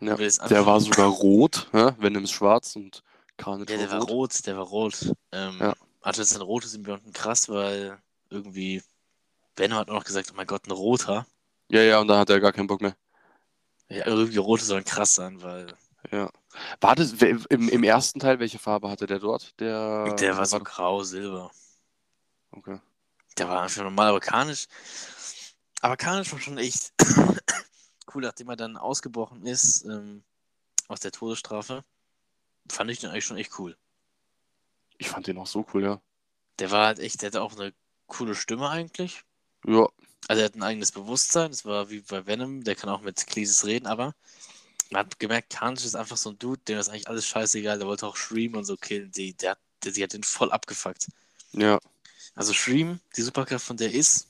Ja, 0.02 0.16
Der 0.16 0.66
war 0.66 0.80
sogar 0.82 1.08
rot, 1.08 1.70
ne? 1.72 1.96
Venom 2.00 2.26
ist 2.26 2.32
schwarz 2.32 2.76
und 2.76 3.02
Carnage 3.38 3.72
Ja, 3.74 3.80
der 3.80 3.92
war 3.92 4.00
rot. 4.02 4.10
rot, 4.10 4.46
der 4.46 4.58
war 4.58 4.66
rot. 4.66 5.12
Ähm, 5.32 5.58
Ja. 5.60 5.76
Hatte 6.02 6.22
jetzt 6.22 6.36
ein 6.36 6.42
rotes 6.42 6.72
Symbionten 6.72 7.14
krass, 7.14 7.48
weil 7.50 7.98
irgendwie 8.30 8.84
Venom 9.58 9.80
hat 9.80 9.90
auch 9.90 9.96
noch 9.96 10.04
gesagt, 10.04 10.30
oh 10.32 10.36
mein 10.36 10.48
Gott, 10.48 10.68
ein 10.68 10.72
roter. 10.72 11.26
Ja, 11.70 11.82
ja, 11.82 12.00
und 12.00 12.08
da 12.08 12.20
hat 12.20 12.30
er 12.30 12.40
gar 12.40 12.54
keinen 12.54 12.68
Bock 12.68 12.82
mehr. 12.82 12.96
Ja, 13.90 14.06
irgendwie 14.06 14.38
rote 14.38 14.64
sollen 14.64 14.84
krass 14.86 15.16
sein, 15.16 15.42
weil 15.42 15.74
Ja. 16.12 16.32
War 16.82 16.96
das, 16.96 17.14
im, 17.14 17.70
im 17.70 17.84
ersten 17.84 18.20
Teil, 18.20 18.40
welche 18.40 18.60
Farbe 18.60 18.90
hatte 18.90 19.06
der 19.06 19.20
dort? 19.20 19.60
Der, 19.60 20.16
der 20.16 20.38
war 20.38 20.46
so 20.46 20.60
grau, 20.60 21.04
silber. 21.04 21.52
Okay. 22.52 22.80
Der 23.38 23.48
war 23.50 23.62
einfach 23.62 23.84
normal, 23.84 24.08
aber 24.08 24.20
Carnage. 24.20 24.68
Aber 25.82 25.96
Carnage 25.98 26.32
war 26.32 26.40
schon 26.40 26.58
echt 26.58 26.94
cool, 28.14 28.24
nachdem 28.24 28.50
er 28.50 28.56
dann 28.56 28.78
ausgebrochen 28.78 29.46
ist 29.46 29.86
ähm, 29.86 30.24
aus 30.88 31.00
der 31.02 31.12
Todesstrafe. 31.12 31.84
Fand 32.70 32.90
ich 32.90 33.00
den 33.00 33.12
eigentlich 33.12 33.26
schon 33.26 33.38
echt 33.38 33.60
cool. 33.60 33.78
Ich 34.98 35.10
fand 35.10 35.28
den 35.28 35.38
auch 35.38 35.48
so 35.48 35.66
cool, 35.74 35.84
ja. 35.84 36.02
Der 36.60 36.72
war 36.72 36.88
halt 36.88 37.00
echt, 37.00 37.22
der 37.22 37.28
hatte 37.28 37.42
auch 37.42 37.56
eine 37.58 37.74
coole 38.08 38.34
Stimme 38.34 38.70
eigentlich. 38.70 39.24
Ja, 39.68 39.88
Also 40.28 40.42
er 40.42 40.46
hat 40.46 40.56
ein 40.56 40.64
eigenes 40.64 40.92
Bewusstsein. 40.92 41.52
Das 41.52 41.66
war 41.66 41.90
wie 41.90 42.02
bei 42.02 42.26
Venom, 42.26 42.64
der 42.64 42.76
kann 42.76 42.90
auch 42.90 43.02
mit 43.02 43.26
Cletus 43.28 43.66
reden, 43.66 43.88
aber 43.88 44.16
man 44.92 45.02
hat 45.02 45.20
gemerkt, 45.20 45.50
Carnage 45.52 45.86
ist 45.86 45.96
einfach 45.96 46.18
so 46.18 46.32
ein 46.32 46.40
Dude, 46.40 46.62
dem 46.68 46.80
ist 46.80 46.90
eigentlich 46.90 47.10
alles 47.10 47.28
scheißegal. 47.28 47.78
Der 47.80 47.88
wollte 47.88 48.08
auch 48.08 48.16
Shreem 48.16 48.56
und 48.56 48.66
so 48.66 48.78
killen. 48.78 49.12
Die, 49.12 49.34
der, 49.36 49.52
hat, 49.52 49.60
der, 49.84 49.92
die 49.92 50.04
hat 50.04 50.14
den 50.14 50.24
voll 50.24 50.52
abgefuckt. 50.52 51.08
ja. 51.54 51.80
Also 52.36 52.54
Shreem, 52.54 53.00
die 53.16 53.24
Superkraft 53.24 53.66
von 53.66 53.78
der 53.78 53.92
ist. 53.92 54.28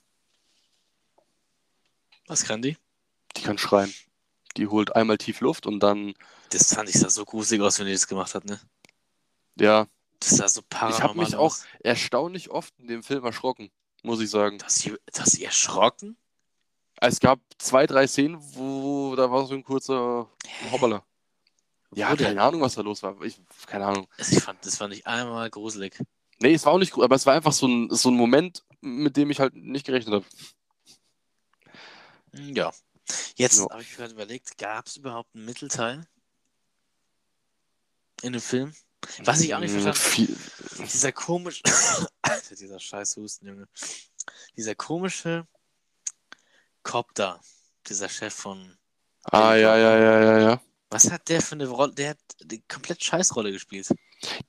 Was 2.28 2.44
kann 2.46 2.62
die? 2.62 2.78
Die 3.36 3.42
kann 3.42 3.58
schreien. 3.58 3.94
Die 4.56 4.68
holt 4.68 4.96
einmal 4.96 5.18
tief 5.18 5.42
Luft 5.42 5.66
und 5.68 5.82
dann, 5.82 6.14
Das 6.52 6.74
fand 6.74 6.90
ich 6.90 6.96
sah 7.00 7.10
so 7.10 7.26
gruselig 7.26 7.62
aus, 7.62 7.80
wenn 7.80 7.86
die 7.86 7.92
das 7.94 8.08
gemacht 8.08 8.34
hat, 8.34 8.46
ne? 8.46 8.60
ja, 9.60 9.88
Das 10.20 10.30
sah 10.38 10.48
so 10.48 10.62
paranormal 10.70 10.98
Ich 10.98 11.04
hab 11.04 11.16
mich 11.16 11.36
aus. 11.36 11.66
erstaunlich 11.80 12.50
oft 12.50 12.74
in 12.80 12.88
dem 12.88 13.04
Film 13.04 13.26
erschrocken, 13.26 13.72
muss 14.04 14.20
ich 14.22 14.30
sagen. 14.30 14.58
Dass 14.60 14.76
sie, 14.76 14.96
dass 15.14 15.32
sie 15.32 15.44
erschrocken? 15.46 16.18
Es 17.00 17.20
gab 17.20 17.40
zwei, 17.60 17.86
drei 17.86 18.08
Szenen, 18.08 18.38
wo 18.56 19.16
da 19.16 19.30
war 19.32 19.46
so 19.46 19.54
ein 19.54 19.64
kurzer 19.64 20.30
Hoppala. 20.72 21.04
Ja, 21.94 22.12
Wo 22.12 22.16
denn? 22.16 22.28
keine 22.28 22.42
Ahnung, 22.42 22.62
was 22.62 22.76
da 22.76 22.82
los 22.82 23.02
war. 23.04 23.22
Ich, 23.22 23.40
keine 23.66 23.86
Ahnung. 23.86 24.08
Also 24.18 24.36
ich 24.36 24.44
fand, 24.44 24.66
das 24.66 24.78
fand 24.78 24.94
ich 24.94 25.06
einmal 25.08 25.50
gruselig. 25.50 25.98
Nee, 26.40 26.54
es 26.54 26.66
war 26.66 26.74
auch 26.74 26.80
nicht 26.80 26.92
gut, 26.92 27.04
aber 27.04 27.16
es 27.16 27.26
war 27.26 27.34
einfach 27.34 27.54
so 27.54 27.68
ein, 27.68 27.90
so 27.92 28.10
ein 28.10 28.16
Moment, 28.16 28.64
mit 28.82 29.16
dem 29.16 29.30
ich 29.32 29.40
halt 29.40 29.56
nicht 29.56 29.86
gerechnet 29.86 30.14
habe. 30.16 30.26
Hm, 32.34 32.56
Ja. 32.56 32.72
Jetzt 33.36 33.62
habe 33.62 33.82
ich 33.82 33.96
gerade 33.96 34.14
überlegt, 34.14 34.58
gab 34.58 34.86
es 34.88 34.98
überhaupt 34.98 35.34
einen 35.34 35.46
Mittelteil 35.46 36.06
in 38.22 38.34
dem 38.34 38.42
Film? 38.42 38.74
Was 39.24 39.42
ich 39.42 39.54
auch 39.54 39.60
nicht 39.60 39.72
verstanden 39.72 40.38
habe, 40.80 40.88
dieser 40.92 41.12
komische, 41.12 41.64
Alter, 42.22 42.56
dieser 42.56 42.80
scheiß 42.80 43.16
Husten, 43.18 43.48
Junge. 43.48 43.68
Dieser 44.56 44.76
komische 44.76 45.48
Cop 46.84 47.14
da, 47.16 47.40
dieser 47.88 48.10
Chef 48.10 48.34
von, 48.34 48.78
ah, 49.24 49.56
ja, 49.56 49.78
ja, 49.78 49.98
ja, 49.98 50.22
ja, 50.22 50.40
ja. 50.40 50.62
was 50.90 51.12
hat 51.12 51.28
der 51.30 51.42
für 51.42 51.56
eine 51.56 51.68
Rolle, 51.68 51.94
der 51.94 52.10
hat 52.12 52.20
die 52.42 52.62
komplett 52.68 53.04
Scheißrolle 53.04 53.52
gespielt. 53.52 53.90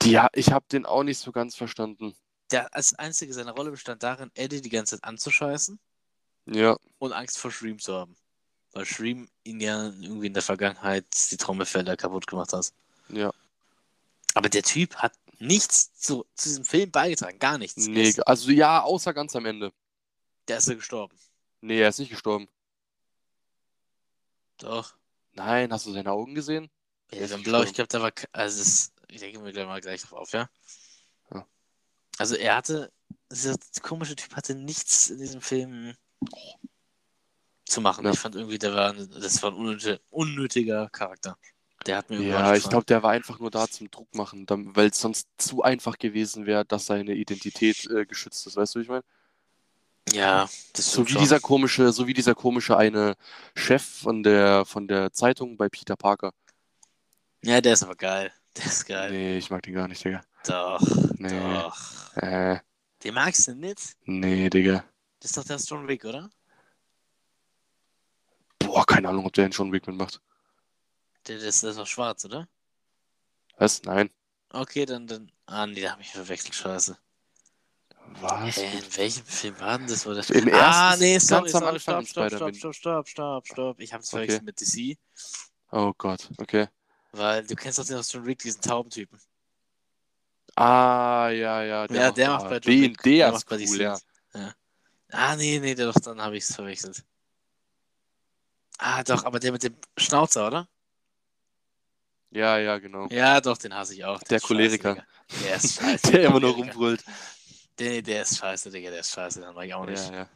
Die, 0.03 0.13
ja, 0.13 0.29
ich 0.33 0.51
habe 0.53 0.67
den 0.71 0.87
auch 0.87 1.03
nicht 1.03 1.19
so 1.19 1.33
ganz 1.33 1.55
verstanden. 1.57 2.17
Der 2.51 2.75
als 2.75 2.95
einzige 2.95 3.35
seine 3.35 3.53
Rolle 3.53 3.71
bestand 3.71 4.03
darin, 4.03 4.31
Eddie 4.35 4.63
die 4.63 4.71
ganze 4.71 4.97
Zeit 4.97 5.05
anzuscheißen 5.05 5.79
Ja, 6.47 6.77
und 6.99 7.13
Angst 7.13 7.39
vor 7.39 7.51
Shreem 7.51 7.79
zu 7.79 7.95
haben. 7.95 8.17
weil 8.73 8.85
Shreem 8.87 9.29
ihn 9.45 9.61
ja 9.61 9.87
irgendwie 9.87 10.29
in 10.29 10.35
der 10.35 10.43
Vergangenheit 10.43 11.07
die 11.31 11.37
Trommelfelder 11.37 11.97
kaputt 11.97 12.27
gemacht 12.27 12.53
hat. 12.53 12.73
Ja. 13.11 13.33
Aber 14.39 14.49
der 14.49 14.63
Typ 14.63 14.95
hat 14.95 15.13
nichts 15.41 15.93
zu, 15.95 16.25
zu 16.37 16.49
diesem 16.49 16.65
Film 16.65 16.93
beigetragen, 16.93 17.41
gar 17.41 17.59
nichts. 17.59 17.89
Nee, 17.89 18.15
also 18.25 18.53
ja, 18.53 18.83
außer 18.83 19.13
ganz 19.13 19.35
am 19.35 19.47
Ende. 19.47 19.73
der 20.47 20.59
ist 20.59 20.69
ja 20.69 20.75
gestorben. 20.75 21.19
Nee, 21.61 21.81
er 21.81 21.89
ist 21.89 21.99
nicht 21.99 22.11
gestorben. 22.11 22.49
Doch. 24.59 24.95
Nein, 25.33 25.73
hast 25.73 25.87
du 25.87 25.93
seine 25.93 26.13
Augen 26.13 26.37
gesehen? 26.37 26.71
Ja, 27.11 27.27
dann 27.27 27.43
blau, 27.43 27.63
ich 27.63 27.73
glaube, 27.73 27.89
da 27.89 28.01
war. 28.01 28.13
Also, 28.31 28.63
es, 28.63 28.93
ich 29.09 29.19
denke 29.19 29.41
mir 29.41 29.53
gleich 29.53 29.67
mal 29.67 29.81
gleich 29.81 30.03
drauf 30.03 30.21
auf, 30.21 30.33
ja? 30.33 30.49
Ja. 31.33 31.45
Also, 32.19 32.37
er 32.37 32.55
hatte. 32.57 32.93
Dieser 33.33 33.57
komische 33.83 34.15
Typ 34.15 34.37
hatte 34.37 34.55
nichts 34.55 35.11
in 35.11 35.19
diesem 35.19 35.41
Film 35.41 35.97
zu 37.65 37.81
machen. 37.81 38.05
Ja. 38.05 38.13
Ich 38.13 38.21
fand 38.21 38.37
irgendwie, 38.37 38.59
der 38.59 38.73
war, 38.73 38.95
das 38.95 39.43
war 39.43 39.51
ein 39.53 39.99
unnötiger 40.11 40.89
Charakter. 40.91 41.37
Der 41.87 41.97
hat 41.99 42.11
mir 42.11 42.21
Ja, 42.21 42.55
ich 42.55 42.69
glaube, 42.69 42.85
der 42.85 43.03
war 43.03 43.13
einfach 43.13 43.39
nur 43.39 43.51
da 43.51 43.69
zum 43.69 43.91
Druck 43.91 44.15
machen, 44.15 44.47
weil 44.49 44.89
es 44.89 45.01
sonst 45.01 45.29
zu 45.39 45.63
einfach 45.63 45.99
gewesen 45.99 46.47
wäre, 46.47 46.65
dass 46.65 46.87
seine 46.87 47.15
Identität 47.15 47.87
äh, 47.91 48.05
geschützt 48.05 48.47
ist. 48.47 48.57
Weißt 48.57 48.75
du, 48.75 48.81
wie 48.81 48.83
ich 48.83 48.89
meine? 48.89 49.05
Ja, 50.13 50.49
das 50.73 50.93
So 50.93 51.07
wie 51.07 51.13
schon. 51.13 51.23
dieser 51.23 51.41
komische, 51.41 51.93
so 51.93 52.07
wie 52.07 52.15
dieser 52.15 52.35
komische 52.35 52.77
eine 52.77 53.17
Chef 53.55 53.83
von 53.85 54.23
der 54.23 54.65
von 54.65 54.89
der 54.89 55.13
Zeitung 55.13 55.57
bei 55.57 55.69
Peter 55.69 55.97
Ja, 57.45 57.61
der 57.61 57.73
ist 57.75 57.83
aber 57.83 57.95
geil. 57.97 58.33
Der 58.57 58.65
ist 58.67 58.87
geil. 58.87 59.13
Nee, 59.13 59.39
ich 59.39 59.51
mag 59.51 59.63
den 59.63 59.75
gar 59.75 59.87
nicht, 59.87 60.03
Digga. 60.05 60.21
Doch, 60.45 60.81
Nee. 61.19 61.29
doch. 61.29 62.17
Äh, 62.17 62.59
Den 63.05 63.15
magst 63.15 63.47
du 63.47 63.55
nicht? 63.55 63.95
nee, 64.07 64.51
Digga. 64.51 64.85
Das 65.21 65.31
ist 65.31 65.37
doch 65.37 65.45
der 65.45 65.59
John 65.59 65.87
Wick, 65.87 66.05
oder? 66.05 66.29
Boah, 68.59 68.85
keine 68.85 69.09
Ahnung, 69.11 69.27
ob 69.27 69.33
der 69.33 69.45
einen 69.45 69.53
John 69.53 69.73
Wick 69.73 69.87
mitmacht. 69.87 70.21
Der, 71.29 71.39
das 71.39 71.63
ist 71.63 71.79
doch 71.79 71.87
schwarz, 71.87 72.25
oder? 72.25 72.49
Was? 73.59 73.83
Nein. 73.83 74.11
Okay, 74.51 74.87
dann, 74.87 75.07
dann. 75.07 75.31
Ah, 75.47 75.67
nee, 75.67 75.81
da 75.81 75.93
habe 75.93 76.03
ich 76.03 76.11
verwechselt, 76.11 76.55
scheiße. 76.55 76.97
Was? 78.21 78.57
Hä, 78.57 78.79
in 78.79 78.97
welchem 78.97 79.25
Film 79.27 79.61
war 79.61 79.79
denn 79.79 79.89
das? 79.89 80.05
Das... 80.05 80.31
Im 80.31 80.49
ah, 80.49 80.91
ersten- 80.91 81.03
nee, 81.03 81.19
sorry, 81.19 81.43
am 81.43 81.49
sorry, 81.49 81.67
Anfang 81.67 82.07
stopp, 82.07 82.29
stopp, 82.29 82.39
stopp, 82.39 82.57
stopp, 82.57 82.75
stopp, 82.75 83.09
stopp, 83.09 83.47
stopp. 83.47 83.81
Ich 83.81 83.93
hab's 83.93 84.09
Okay. 84.09 84.27
verwechselt 84.27 84.43
mit 84.45 84.61
DC, 84.61 84.97
Oh 85.71 85.93
Gott, 85.99 86.31
okay. 86.39 86.69
weil 87.13 87.47
du 87.47 87.55
kennst 87.55 87.79
doch 87.79 87.85
den 87.85 87.99
aus 87.99 88.11
John 88.11 88.25
Wick, 88.25 88.39
diesen 88.39 88.63
Taubentypen. 88.63 89.21
Ah, 90.57 91.29
ja, 91.29 91.63
ja. 91.63 91.87
ja, 91.91 92.11
der 92.11 92.31
macht 92.31 92.49
bei 92.49 92.59
John 92.59 92.83
Wick, 92.83 93.03
der, 93.03 93.33
macht 93.33 93.43
ist 93.43 93.49
bei 93.51 93.57
cool, 93.57 93.79
DC. 93.79 93.81
ja. 93.81 94.55
Ah, 95.11 95.37
nee, 95.37 95.59
nee, 95.59 95.75
doch, 95.75 95.95
dann 95.95 96.21
habe 96.21 96.37
ich's 96.37 96.55
verwechselt. 96.55 97.05
Ah, 98.79 99.03
doch, 99.03 99.25
aber 99.25 99.39
der 99.41 99.53
mit 99.53 99.63
dem 99.63 99.77
Schnauzer, 99.97 100.47
oder? 100.47 100.69
Ja, 102.31 102.59
ja, 102.59 102.79
genau. 102.79 103.07
Ja, 103.11 103.41
doch, 103.41 103.57
den 103.59 103.75
hasse 103.75 103.95
ich 103.95 104.05
auch. 104.05 104.21
Der 104.25 104.37
ist 104.39 104.45
Choleriker. 104.45 104.97
Scheiße, 104.97 105.45
der 105.45 105.57
ist 105.57 105.75
scheiße. 105.81 106.11
Der 106.13 106.25
immer 106.25 106.41
nur 106.41 106.53
rumbrüllt. 106.55 107.05
Nee, 107.81 108.03
der 108.03 108.23
ist 108.23 108.39
scheiße, 108.39 108.71
Digga, 108.71 108.91
der 108.91 109.01
ist 109.01 109.11
scheiße, 109.13 109.41
den 109.41 109.55
mag 109.55 109.67
ich 109.67 109.75
auch 109.75 109.87
nicht. 109.87 110.05
Ja, 110.11 110.15
ja. 110.15 110.29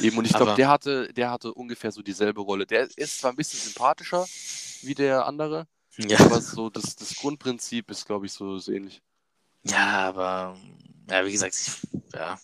Eben, 0.00 0.18
und 0.18 0.24
ich 0.26 0.32
glaube, 0.34 0.54
der 0.54 0.68
hatte, 0.68 1.12
der 1.12 1.30
hatte 1.30 1.52
ungefähr 1.54 1.92
so 1.92 2.02
dieselbe 2.02 2.40
Rolle. 2.40 2.66
Der 2.66 2.88
ist 2.96 3.20
zwar 3.20 3.30
ein 3.32 3.36
bisschen 3.36 3.60
sympathischer 3.60 4.26
wie 4.82 4.94
der 4.94 5.26
andere, 5.26 5.66
Ja, 5.96 6.18
aber 6.20 6.40
so 6.40 6.70
das, 6.70 6.96
das 6.96 7.14
Grundprinzip 7.16 7.90
ist, 7.90 8.06
glaube 8.06 8.26
ich, 8.26 8.32
so, 8.32 8.58
so 8.58 8.72
ähnlich. 8.72 9.02
ja 9.64 10.08
aber 10.08 10.56
ja, 11.10 11.24
wie 11.24 11.32
gesagt, 11.32 11.54
ich, 11.54 11.72
ja, 12.14 12.38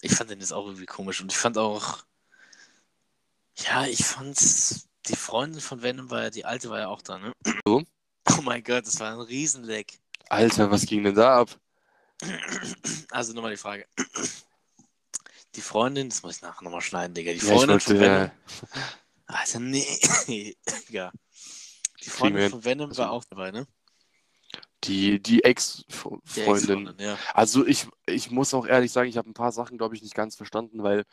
ich 0.00 0.14
fand 0.14 0.30
den 0.30 0.40
jetzt 0.40 0.52
auch 0.52 0.66
irgendwie 0.66 0.86
komisch 0.86 1.20
und 1.20 1.32
ich 1.32 1.38
fand 1.38 1.58
auch, 1.58 2.04
ja, 3.56 3.84
ich 3.86 4.04
fand 4.04 4.38
die 5.08 5.16
Freundin 5.16 5.60
von 5.60 5.82
Venom 5.82 6.10
war 6.10 6.22
ja, 6.24 6.30
die 6.30 6.44
alte 6.44 6.70
war 6.70 6.78
ja 6.80 6.88
auch 6.88 7.02
da, 7.02 7.18
ne? 7.18 7.32
So? 7.66 7.82
Oh 8.38 8.42
mein 8.42 8.62
Gott, 8.62 8.86
das 8.86 9.00
war 9.00 9.12
ein 9.12 9.20
Riesenleck. 9.20 9.98
Alter, 10.28 10.70
was 10.70 10.84
ging 10.84 11.02
denn 11.02 11.14
da 11.14 11.40
ab? 11.40 11.58
Also 13.10 13.32
nochmal 13.32 13.52
die 13.52 13.56
Frage. 13.56 13.86
Die 15.54 15.60
Freundin, 15.62 16.08
das 16.10 16.22
muss 16.22 16.36
ich 16.36 16.42
nachher 16.42 16.62
nochmal 16.62 16.82
schneiden, 16.82 17.14
Digga. 17.14 17.32
Die 17.32 17.38
Ja, 17.38 17.54
Freundin 17.54 17.80
von 17.80 17.98
wollte, 17.98 18.00
Venom. 18.00 18.24
äh, 18.26 18.30
Alter, 19.26 19.60
nee. 19.60 20.56
ja. 20.90 21.10
Die 22.04 22.10
Freundin 22.10 22.50
von 22.50 22.64
Venom 22.64 22.90
war 22.96 23.06
Also- 23.06 23.16
auch 23.16 23.24
dabei, 23.24 23.50
ne? 23.50 23.66
die, 24.84 25.20
die 25.20 25.42
Ex-Freundin. 25.42 26.20
Ex-Freundin, 26.36 26.94
ja. 27.00 27.18
Also 27.34 27.66
ich, 27.66 27.88
ich 28.06 28.30
muss 28.30 28.54
auch 28.54 28.64
ehrlich 28.66 28.92
sagen, 28.92 29.08
ich 29.08 29.16
habe 29.16 29.28
ein 29.28 29.34
paar 29.34 29.50
Sachen, 29.50 29.76
glaube 29.76 29.96
ich, 29.96 30.02
nicht 30.02 30.14
ganz 30.14 30.36
verstanden, 30.36 30.82
weil 30.84 31.04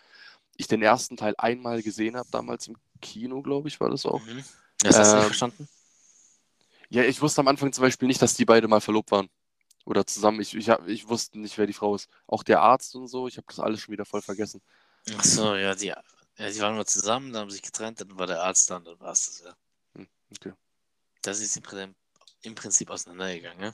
ich 0.58 0.68
den 0.68 0.84
ersten 0.84 1.18
Teil 1.18 1.34
einmal 1.40 1.82
gesehen 1.82 2.16
habe, 2.16 2.30
damals 2.32 2.68
im 2.68 2.78
Kino, 3.06 3.42
glaube 3.42 3.68
ich, 3.68 3.80
war 3.80 3.90
das 3.90 4.06
auch. 4.06 4.22
Mhm. 4.26 4.44
Das 4.80 4.98
hast 4.98 5.12
du 5.12 5.16
nicht 5.16 5.24
Ähm, 5.24 5.28
verstanden? 5.28 5.70
Ja, 6.90 7.04
ich 7.04 7.22
wusste 7.22 7.42
am 7.42 7.48
Anfang 7.48 7.72
zum 7.72 7.84
Beispiel 7.84 8.08
nicht, 8.08 8.22
dass 8.22 8.34
die 8.34 8.46
beide 8.46 8.68
mal 8.68 8.82
verlobt 8.82 9.12
waren. 9.12 9.30
Oder 9.86 10.06
zusammen. 10.06 10.42
Ich, 10.42 10.56
ich, 10.56 10.70
hab, 10.70 10.88
ich 10.88 11.08
wusste 11.08 11.40
nicht, 11.40 11.58
wer 11.58 11.68
die 11.68 11.74
Frau 11.74 11.96
ist. 11.96 12.10
Auch 12.26 12.44
der 12.44 12.62
Arzt 12.62 12.96
und 12.96 13.08
so, 13.08 13.28
ich 13.28 13.38
habe 13.38 13.46
das 13.48 13.60
alles 13.60 13.82
schon 13.82 13.92
wieder 13.92 14.06
voll 14.06 14.22
vergessen. 14.22 14.62
Achso, 15.18 15.56
ja, 15.56 15.76
die, 15.76 15.88
ja, 15.88 16.04
die 16.38 16.60
waren 16.60 16.76
nur 16.76 16.88
zusammen, 16.88 17.32
dann 17.32 17.44
haben 17.44 17.50
sie 17.50 17.58
sich 17.58 17.62
getrennt, 17.62 18.02
dann 18.02 18.18
war 18.18 18.26
der 18.26 18.42
Arzt 18.42 18.70
da 18.70 18.78
und 18.78 18.88
dann 18.88 19.00
war 19.00 19.12
es 19.12 19.26
das, 19.28 19.44
ja. 19.46 19.56
Hm, 19.94 20.08
okay. 20.32 20.54
Das 21.22 21.40
ist 21.40 21.56
im 21.56 21.64
Prinzip, 21.64 21.96
im 22.42 22.56
Prinzip 22.56 22.90
auseinandergegangen, 22.90 23.62
ja. 23.62 23.74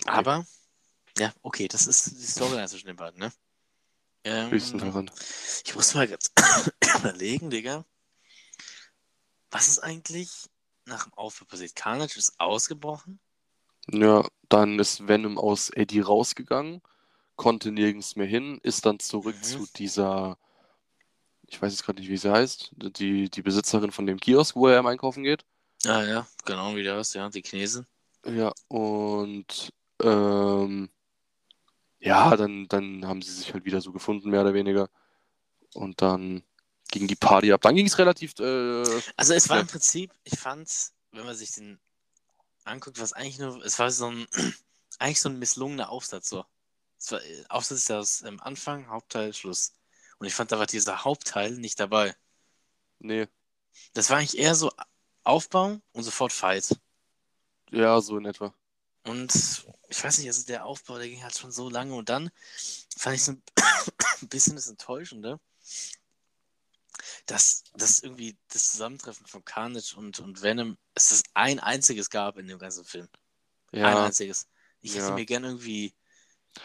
Okay. 0.00 0.10
Aber, 0.10 0.46
ja, 1.18 1.32
okay, 1.42 1.68
das 1.68 1.86
ist 1.86 2.06
die 2.20 2.26
Storyline 2.26 2.68
zwischen 2.68 2.88
den 2.88 2.96
beiden, 2.96 3.20
ne? 3.20 3.32
Ähm, 4.26 4.50
Höchst 4.50 4.72
interessant. 4.74 5.12
ich 5.64 5.74
muss 5.76 5.94
mal 5.94 6.08
ganz 6.08 6.32
überlegen, 6.98 7.48
Digga. 7.48 7.84
Was 9.52 9.68
ist 9.68 9.78
eigentlich 9.78 10.48
nach 10.84 11.04
dem 11.04 11.14
Aufbau 11.14 11.44
passiert? 11.46 11.76
Carnage 11.76 12.18
ist 12.18 12.34
ausgebrochen? 12.40 13.20
Ja, 13.88 14.26
dann 14.48 14.80
ist 14.80 15.06
Venom 15.06 15.38
aus 15.38 15.70
Eddie 15.70 16.00
rausgegangen, 16.00 16.82
konnte 17.36 17.70
nirgends 17.70 18.16
mehr 18.16 18.26
hin, 18.26 18.58
ist 18.64 18.84
dann 18.84 18.98
zurück 18.98 19.36
Mhm. 19.36 19.42
zu 19.42 19.66
dieser, 19.76 20.38
ich 21.46 21.62
weiß 21.62 21.72
jetzt 21.72 21.84
gerade 21.84 22.00
nicht, 22.00 22.10
wie 22.10 22.16
sie 22.16 22.32
heißt, 22.32 22.72
die, 22.98 23.30
die 23.30 23.42
Besitzerin 23.42 23.92
von 23.92 24.06
dem 24.06 24.18
Kiosk, 24.18 24.56
wo 24.56 24.66
er 24.66 24.80
im 24.80 24.86
Einkaufen 24.86 25.22
geht. 25.22 25.44
Ah 25.86 26.02
ja, 26.02 26.26
genau 26.44 26.74
wie 26.74 26.82
das, 26.82 27.14
ja, 27.14 27.28
die 27.28 27.42
Chinesen. 27.42 27.86
Ja, 28.26 28.52
und 28.66 29.72
ähm, 30.02 30.90
ja, 32.00 32.36
dann, 32.36 32.68
dann 32.68 33.06
haben 33.06 33.22
sie 33.22 33.32
sich 33.32 33.52
halt 33.54 33.64
wieder 33.64 33.80
so 33.80 33.92
gefunden, 33.92 34.30
mehr 34.30 34.42
oder 34.42 34.54
weniger. 34.54 34.88
Und 35.74 36.02
dann 36.02 36.44
ging 36.90 37.08
die 37.08 37.16
Party 37.16 37.52
ab. 37.52 37.62
Dann 37.62 37.76
ging 37.76 37.86
es 37.86 37.98
relativ, 37.98 38.34
äh, 38.40 39.02
Also 39.16 39.34
es 39.34 39.48
war 39.48 39.60
im 39.60 39.66
Prinzip, 39.66 40.12
ich 40.24 40.38
fand, 40.38 40.70
wenn 41.12 41.24
man 41.24 41.34
sich 41.36 41.52
den 41.52 41.80
anguckt, 42.64 43.00
was 43.00 43.12
eigentlich 43.12 43.38
nur, 43.38 43.64
es 43.64 43.78
war 43.78 43.90
so 43.90 44.10
ein, 44.10 44.26
eigentlich 44.98 45.20
so 45.20 45.28
ein 45.28 45.38
misslungener 45.38 45.90
Aufsatz 45.90 46.28
so. 46.30 46.44
War, 47.10 47.22
äh, 47.24 47.44
Aufsatz 47.48 47.78
ist 47.80 47.88
ja 47.88 47.98
aus 48.00 48.22
ähm, 48.22 48.40
Anfang, 48.40 48.88
Hauptteil, 48.88 49.32
Schluss. 49.34 49.74
Und 50.18 50.26
ich 50.26 50.34
fand, 50.34 50.52
da 50.52 50.58
war 50.58 50.66
dieser 50.66 51.04
Hauptteil 51.04 51.52
nicht 51.52 51.80
dabei. 51.80 52.16
nee, 53.00 53.26
Das 53.94 54.10
war 54.10 54.18
eigentlich 54.18 54.38
eher 54.38 54.54
so 54.54 54.70
Aufbau 55.24 55.80
und 55.92 56.02
sofort 56.04 56.32
Fight. 56.32 56.76
ja, 57.70 58.00
so 58.00 58.16
in 58.18 58.24
etwa. 58.26 58.52
Und 59.04 59.66
ich 59.96 60.04
weiß 60.04 60.18
nicht, 60.18 60.26
also 60.28 60.44
der 60.46 60.66
Aufbau, 60.66 60.98
der 60.98 61.08
ging 61.08 61.22
halt 61.22 61.36
schon 61.36 61.50
so 61.52 61.70
lange 61.70 61.94
und 61.94 62.08
dann 62.08 62.30
fand 62.96 63.16
ich 63.16 63.22
so 63.22 63.32
ein 63.32 63.42
bisschen 64.28 64.56
das 64.56 64.68
Enttäuschende, 64.68 65.40
dass 67.26 67.64
das 67.74 68.00
irgendwie 68.00 68.36
das 68.52 68.70
Zusammentreffen 68.72 69.26
von 69.26 69.44
Carnage 69.44 69.94
und, 69.96 70.18
und 70.20 70.42
Venom, 70.42 70.76
es 70.94 71.08
das 71.10 71.22
ein 71.34 71.60
einziges 71.60 72.10
gab 72.10 72.36
in 72.38 72.46
dem 72.46 72.58
ganzen 72.58 72.84
Film. 72.84 73.08
Ein 73.72 73.80
Ja, 73.80 74.04
einziges. 74.04 74.46
Ich 74.80 74.92
hätte 74.94 75.06
Ja. 75.06 75.14
mir 75.14 75.26
gerne 75.26 75.48
irgendwie 75.48 75.94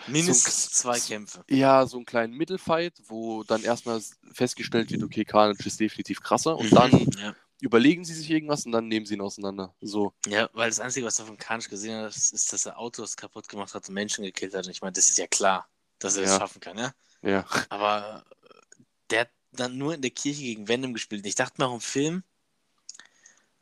mindestens 0.07 0.65
So- 0.65 0.69
zwei 0.83 0.99
Kämpfe. 0.99 1.43
ja, 1.49 1.85
so 1.85 1.97
einen 1.97 2.05
kleinen 2.05 2.33
Mittelfight, 2.33 2.93
wo 3.07 3.43
dann 3.43 3.63
erstmal 3.63 4.01
festgestellt 4.33 4.91
wird, 4.91 5.03
okay, 5.03 5.25
Carnage 5.25 5.65
ist 5.67 5.79
definitiv 5.79 6.21
krasser. 6.21 6.57
Und 6.57 6.69
dann 6.91 6.91
Ja. 7.17 7.35
Überlegen 7.61 8.03
sie 8.03 8.13
sich 8.13 8.29
irgendwas 8.29 8.65
und 8.65 8.71
dann 8.73 8.87
nehmen 8.87 9.05
sie 9.05 9.13
ihn 9.13 9.21
auseinander. 9.21 9.73
So. 9.81 10.13
ja, 10.25 10.49
weil 10.53 10.69
das 10.69 10.79
Einzige, 10.79 11.05
was 11.05 11.15
du 11.15 11.25
von 11.25 11.37
Carnage 11.37 11.69
gesehen 11.69 11.95
hast, 12.03 12.33
ist, 12.33 12.51
dass 12.51 12.65
er 12.65 12.77
Autos 12.77 13.15
kaputt 13.15 13.47
gemacht 13.47 13.73
hat 13.73 13.87
und 13.87 13.93
Menschen 13.93 14.23
gekillt 14.25 14.53
hat. 14.53 14.65
Und 14.65 14.71
ich 14.71 14.81
meine, 14.81 14.93
das 14.93 15.09
ist 15.09 15.17
ja 15.17 15.27
klar, 15.27 15.69
dass 15.99 16.15
er 16.17 16.23
das 16.23 16.31
Ja. 16.31 16.37
schaffen 16.39 16.59
kann, 16.59 16.77
ja? 16.77 16.93
Ja. 17.21 17.45
Aber 17.69 18.25
äh, 18.49 18.81
der 19.11 19.19
hat 19.21 19.29
dann 19.51 19.77
nur 19.77 19.93
in 19.93 20.01
der 20.01 20.11
Kirche 20.11 20.41
gegen 20.41 20.67
Venom 20.67 20.93
gespielt. 20.93 21.25
Ich 21.25 21.35
dachte 21.35 21.61
mir 21.61 21.67
auch 21.67 21.75
im 21.75 21.81
Film, 21.81 22.23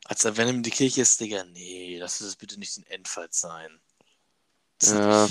als 0.04 0.22
der 0.22 0.36
Venom 0.36 0.56
in 0.56 0.62
die 0.62 0.70
Kirche 0.70 1.02
ist, 1.02 1.20
Digga, 1.20 1.44
nee, 1.44 1.98
lass 1.98 2.18
das 2.18 2.36
bitte 2.36 2.58
nicht 2.58 2.76
ein 2.78 2.86
Endfight 2.86 3.34
sein. 3.34 3.78
Das 4.78 4.94
hat 4.94 5.00
Ja. 5.00 5.28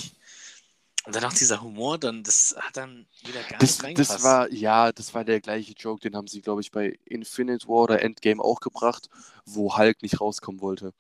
Und 1.06 1.16
dann 1.16 1.24
auch 1.26 1.34
dieser 1.34 1.62
Humor, 1.62 1.98
dann, 1.98 2.24
das 2.24 2.56
hat 2.60 2.78
dann 2.78 3.08
wieder 3.22 3.44
gar 3.44 3.60
Das, 3.60 3.72
nicht 3.72 3.84
reingepasst. 3.84 4.12
das 4.12 4.24
war, 4.24 4.52
ja, 4.52 4.92
das 4.92 5.14
war 5.14 5.24
der 5.24 5.40
gleiche 5.42 5.74
Joke, 5.74 6.02
den 6.02 6.16
haben 6.16 6.28
sie, 6.28 6.42
glaube 6.42 6.62
ich, 6.62 6.72
bei 6.72 7.00
Infinite 7.06 7.68
War 7.68 7.84
oder 7.84 8.02
Endgame 8.02 8.44
auch 8.44 8.60
gebracht, 8.60 9.10
wo 9.46 9.78
Hulk 9.78 10.02
nicht 10.02 10.20
rauskommen 10.22 10.62
wollte. 10.62 10.94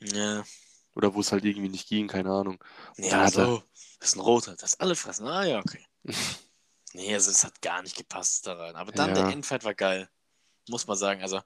Ja, 0.00 0.44
Oder 0.94 1.14
wo 1.14 1.20
es 1.20 1.32
halt 1.32 1.44
irgendwie 1.44 1.68
nicht 1.68 1.88
ging, 1.88 2.06
keine 2.08 2.30
Ahnung. 2.30 2.62
ja 2.98 3.20
hat 3.24 3.36
er- 3.36 3.46
so. 3.46 3.62
Das 4.00 4.10
ist 4.10 4.16
ein 4.16 4.20
roter, 4.20 4.56
das 4.56 4.80
alle 4.80 4.96
fressen. 4.96 5.26
Ah, 5.26 5.44
ja, 5.44 5.58
okay. 5.60 5.84
nee, 6.94 7.14
also 7.14 7.30
das 7.30 7.44
hat 7.44 7.60
gar 7.62 7.82
nicht 7.82 7.96
gepasst 7.96 8.46
da 8.46 8.54
rein. 8.54 8.76
Aber 8.76 8.92
dann 8.92 9.08
Ja. 9.10 9.14
der 9.14 9.28
Endfight 9.32 9.64
war 9.64 9.74
geil. 9.74 10.08
muss 10.68 10.86
man 10.86 10.96
sagen. 10.96 11.22
Also, 11.22 11.40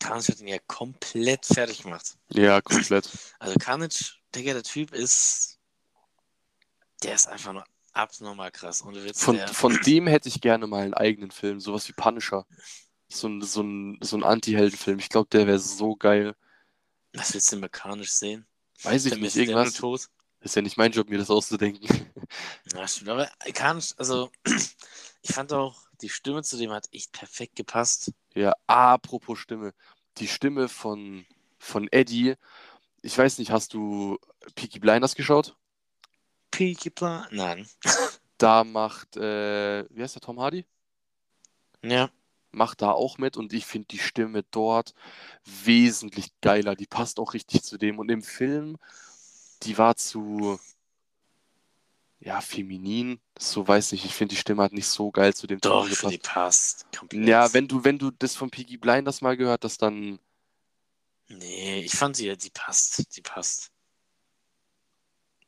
Carnage 0.00 0.32
hat 0.32 0.40
ihn 0.40 0.48
ja 0.48 0.58
komplett 0.66 1.46
fertig 1.46 1.82
gemacht. 1.82 2.16
Ja, 2.32 2.60
komplett. 2.62 3.10
Also, 3.38 3.56
Carnage, 3.58 4.14
Digga, 4.34 4.54
der 4.54 4.62
Typ 4.64 4.92
ist. 4.92 5.57
Der 7.02 7.14
ist 7.14 7.28
einfach 7.28 7.52
nur 7.52 7.64
abnormal 7.92 8.50
krass. 8.50 8.82
Und 8.82 8.94
Witz, 9.04 9.22
Von, 9.22 9.36
der, 9.36 9.48
von 9.48 9.78
dem 9.84 10.06
hätte 10.06 10.28
ich 10.28 10.40
gerne 10.40 10.66
mal 10.66 10.82
einen 10.82 10.94
eigenen 10.94 11.30
Film, 11.30 11.60
sowas 11.60 11.88
wie 11.88 11.92
Punisher. 11.92 12.46
So 13.08 13.28
ein, 13.28 13.42
so 13.42 13.62
ein, 13.62 13.98
so 14.02 14.16
ein 14.16 14.24
Anti-Heldenfilm. 14.24 14.98
Ich 14.98 15.08
glaube, 15.08 15.28
der 15.30 15.46
wäre 15.46 15.58
so 15.58 15.96
geil. 15.96 16.34
was 17.14 17.32
willst 17.34 17.52
du 17.52 17.56
denn 17.60 17.70
Carnage 17.70 18.10
sehen? 18.10 18.46
Weiß 18.82 19.06
ich 19.06 19.12
Dann 19.12 19.20
nicht, 19.20 19.36
irgendwas. 19.36 19.74
tot. 19.74 20.08
Ist 20.40 20.54
ja 20.54 20.62
nicht 20.62 20.76
mein 20.76 20.92
Job, 20.92 21.08
mir 21.08 21.18
das 21.18 21.30
auszudenken. 21.30 21.88
Ja, 22.74 22.86
stimmt. 22.86 23.08
Aber 23.08 23.26
Carnage, 23.54 23.94
also, 23.96 24.30
ich 25.22 25.32
fand 25.32 25.50
auch, 25.54 25.80
die 26.02 26.10
Stimme 26.10 26.42
zu 26.42 26.58
dem 26.58 26.70
hat 26.70 26.86
echt 26.92 27.10
perfekt 27.12 27.56
gepasst. 27.56 28.12
Ja, 28.34 28.52
apropos 28.66 29.38
Stimme. 29.38 29.72
Die 30.18 30.28
Stimme 30.28 30.68
von, 30.68 31.24
von 31.58 31.88
Eddie. 31.90 32.34
Ich 33.00 33.16
weiß 33.16 33.38
nicht, 33.38 33.50
hast 33.50 33.72
du 33.72 34.18
Peaky 34.54 34.78
Blinders 34.78 35.14
geschaut? 35.14 35.56
Peaky 36.50 36.90
Plan. 36.90 37.26
Nein. 37.30 37.66
Da 38.38 38.62
macht, 38.62 39.16
äh, 39.16 39.84
wie 39.90 40.00
heißt 40.00 40.14
der, 40.14 40.22
Tom 40.22 40.38
Hardy? 40.38 40.64
Ja. 41.82 42.08
Macht 42.52 42.82
da 42.82 42.92
auch 42.92 43.18
mit 43.18 43.36
und 43.36 43.52
ich 43.52 43.66
finde 43.66 43.88
die 43.88 43.98
Stimme 43.98 44.44
dort 44.52 44.94
wesentlich 45.64 46.30
geiler. 46.40 46.76
Die 46.76 46.86
passt 46.86 47.18
auch 47.18 47.34
richtig 47.34 47.64
zu 47.64 47.78
dem. 47.78 47.98
Und 47.98 48.08
im 48.12 48.22
Film, 48.22 48.78
die 49.64 49.76
war 49.76 49.96
zu, 49.96 50.60
ja, 52.20 52.40
feminin. 52.40 53.20
So 53.38 53.66
weiß 53.66 53.90
nicht, 53.90 54.04
ich 54.04 54.14
finde 54.14 54.36
die 54.36 54.40
Stimme 54.40 54.62
hat 54.62 54.72
nicht 54.72 54.88
so 54.88 55.10
geil 55.10 55.34
zu 55.34 55.48
dem 55.48 55.60
Doch, 55.60 55.82
Ton 55.82 55.92
ich 55.92 56.00
die 56.00 56.18
passt. 56.18 56.86
Komplett. 56.96 57.28
Ja, 57.28 57.52
wenn 57.52 57.66
du, 57.66 57.82
wenn 57.82 57.98
du 57.98 58.12
das 58.12 58.36
von 58.36 58.50
Peaky 58.50 58.76
Blinders 58.76 59.20
mal 59.20 59.36
gehört 59.36 59.64
hast, 59.64 59.82
dann, 59.82 60.20
Nee, 61.28 61.80
ich 61.80 61.92
fand 61.94 62.16
sie, 62.16 62.34
die 62.36 62.50
passt. 62.50 63.16
Die 63.16 63.20
passt. 63.20 63.70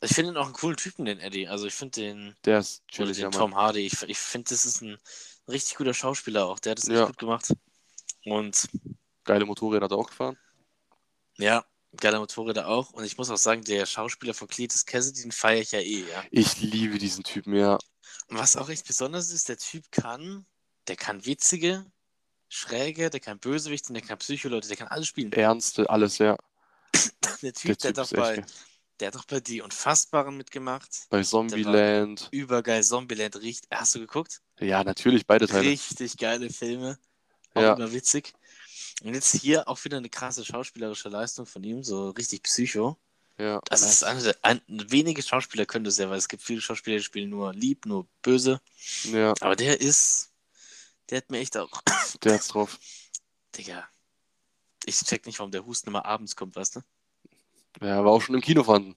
Ich 0.03 0.15
finde 0.15 0.33
ihn 0.33 0.37
auch 0.39 0.47
einen 0.47 0.55
coolen 0.55 0.77
Typen, 0.77 1.05
den 1.05 1.21
Eddie. 1.21 1.49
Also 1.49 1.67
ich 1.67 1.75
finde 1.75 2.01
den, 2.01 2.37
der 2.45 2.61
ist 2.61 2.87
chillig, 2.89 3.19
den 3.19 3.25
ja, 3.25 3.31
Mann. 3.31 3.39
Tom 3.39 3.55
Hardy, 3.55 3.81
ich, 3.87 4.03
ich 4.03 4.19
finde, 4.19 4.49
das 4.51 4.65
ist 4.65 4.81
ein 4.83 4.99
richtig 5.49 5.77
guter 5.77 5.95
Schauspieler 5.95 6.47
auch. 6.47 6.59
Der 6.59 6.73
hat 6.73 6.79
es 6.79 6.89
echt 6.89 6.99
Ja. 6.99 7.07
gut 7.07 7.19
gemacht. 7.19 7.53
Und 8.25 8.69
Geile 9.25 9.47
Motorräder 9.47 9.85
hat 9.85 9.93
er 9.93 9.99
auch 9.99 10.09
gefahren. 10.09 10.39
ja, 11.39 11.65
geiler 11.97 12.21
Motorräder 12.21 12.69
auch. 12.69 12.91
Und 12.93 13.05
ich 13.05 13.17
muss 13.19 13.31
auch 13.31 13.37
sagen, 13.37 13.63
der 13.65 13.87
Schauspieler 13.87 14.35
von 14.35 14.49
Cletus 14.49 14.87
Cassidy, 14.87 15.23
den 15.23 15.33
feiere 15.33 15.61
ich 15.61 15.73
ja 15.73 15.81
eh, 15.81 16.05
ja. 16.09 16.25
Ich 16.31 16.61
liebe 16.61 16.99
diesen 16.99 17.25
Typen, 17.25 17.55
ja. 17.55 17.79
Und 18.29 18.39
was 18.39 18.57
auch 18.57 18.69
echt 18.69 18.87
besonders 18.87 19.31
ist, 19.33 19.49
der 19.49 19.59
Typ 19.59 19.91
kann, 19.91 20.47
der 20.89 20.97
kann 20.97 21.25
witzige, 21.27 21.85
schräge, 22.49 23.11
der 23.11 23.21
kann 23.21 23.39
Bösewichte, 23.41 23.93
der 23.93 24.03
kann 24.03 24.19
Psycho-Leute, 24.19 24.69
der 24.69 24.77
kann 24.77 24.89
alles 24.89 25.09
spielen. 25.09 25.33
Ernste, 25.33 25.89
alles, 25.91 26.19
ja. 26.19 26.37
Der 27.43 27.53
Typ, 27.55 27.79
Der 27.79 27.93
der, 27.93 27.95
Typ 27.95 28.03
ist 28.05 28.13
doch 28.13 28.19
bei, 28.19 28.37
echt. 28.39 28.70
Der 29.01 29.09
hat 29.09 29.15
doch 29.15 29.25
bei 29.25 29.41
Die 29.41 29.63
Unfassbaren 29.63 30.37
mitgemacht. 30.37 31.07
Bei 31.11 31.23
Zombieland. 31.23 32.29
Übergeil, 32.31 32.83
Zombieland 32.83 33.37
riecht. 33.41 33.67
Hast 33.71 33.95
du 33.95 34.01
geguckt? 34.01 34.43
Ja, 34.59 34.85
natürlich, 34.85 35.27
beide 35.27 35.49
Teile. 35.49 35.69
Richtig 35.69 36.17
geile 36.19 36.51
Filme. 36.51 36.99
Auch 37.55 37.63
Ja. 37.63 37.75
immer 37.75 37.93
witzig. 37.93 38.33
Und 39.03 39.15
jetzt 39.15 39.35
hier 39.35 39.67
auch 39.69 39.83
wieder 39.85 39.97
eine 39.97 40.11
krasse 40.11 40.45
schauspielerische 40.45 41.09
Leistung 41.09 41.47
von 41.47 41.65
ihm, 41.65 41.83
so 41.83 42.11
richtig 42.11 42.43
Psycho. 42.43 42.99
Ja. 43.39 43.59
Also 43.71 43.87
es 43.87 43.93
ist 43.93 44.05
eine 44.05 44.35
ein, 44.43 44.61
wenige 44.69 45.23
Schauspieler 45.23 45.65
können 45.65 45.87
das 45.87 45.97
ja, 45.97 46.11
weil 46.11 46.19
es 46.19 46.29
gibt 46.29 46.43
viele 46.43 46.61
Schauspieler, 46.61 46.99
die 46.99 47.03
spielen 47.03 47.31
nur 47.31 47.55
lieb, 47.55 47.87
nur 47.87 48.07
böse. 48.21 48.61
ja, 49.05 49.33
Aber 49.41 49.57
der 49.57 49.81
ist, 49.81 50.31
der 51.09 51.19
hat 51.19 51.31
mir 51.31 51.39
echt 51.39 51.57
auch, 51.57 51.71
der 52.23 52.35
hat's 52.35 52.49
drauf. 52.49 52.79
Digga, 53.57 53.89
ich 54.85 54.99
check 55.01 55.25
nicht, 55.25 55.39
warum 55.39 55.51
der 55.51 55.65
Husten 55.65 55.89
immer 55.89 56.05
abends 56.05 56.37
kommt, 56.37 56.55
weißt 56.55 56.77
du? 56.77 56.81
Ja, 57.81 58.05
war 58.05 58.13
auch 58.13 58.23
schon 58.23 58.35
im 58.35 58.41
Kino 58.41 58.65
vorhanden. 58.65 58.97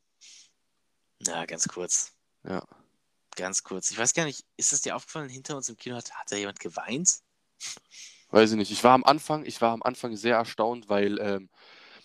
Na, 1.19 1.45
ganz 1.45 1.67
kurz. 1.67 2.11
Ja. 2.43 2.63
Ganz 3.35 3.63
kurz. 3.63 3.91
Ich 3.91 3.97
weiß 3.97 4.13
gar 4.13 4.25
nicht, 4.25 4.45
ist 4.57 4.73
es 4.73 4.81
dir 4.81 4.95
aufgefallen, 4.95 5.29
hinter 5.29 5.55
uns 5.55 5.69
im 5.69 5.77
Kino 5.77 5.95
hat, 5.95 6.11
hat 6.11 6.31
da 6.31 6.35
jemand 6.35 6.59
geweint? 6.59 7.19
Weiß 8.29 8.51
ich 8.51 8.57
nicht. 8.57 8.71
Ich 8.71 8.83
war 8.83 8.93
am 8.93 9.03
Anfang, 9.03 9.45
ich 9.45 9.61
war 9.61 9.71
am 9.71 9.83
Anfang 9.83 10.15
sehr 10.15 10.37
erstaunt, 10.37 10.89
weil 10.89 11.19
ähm, 11.19 11.49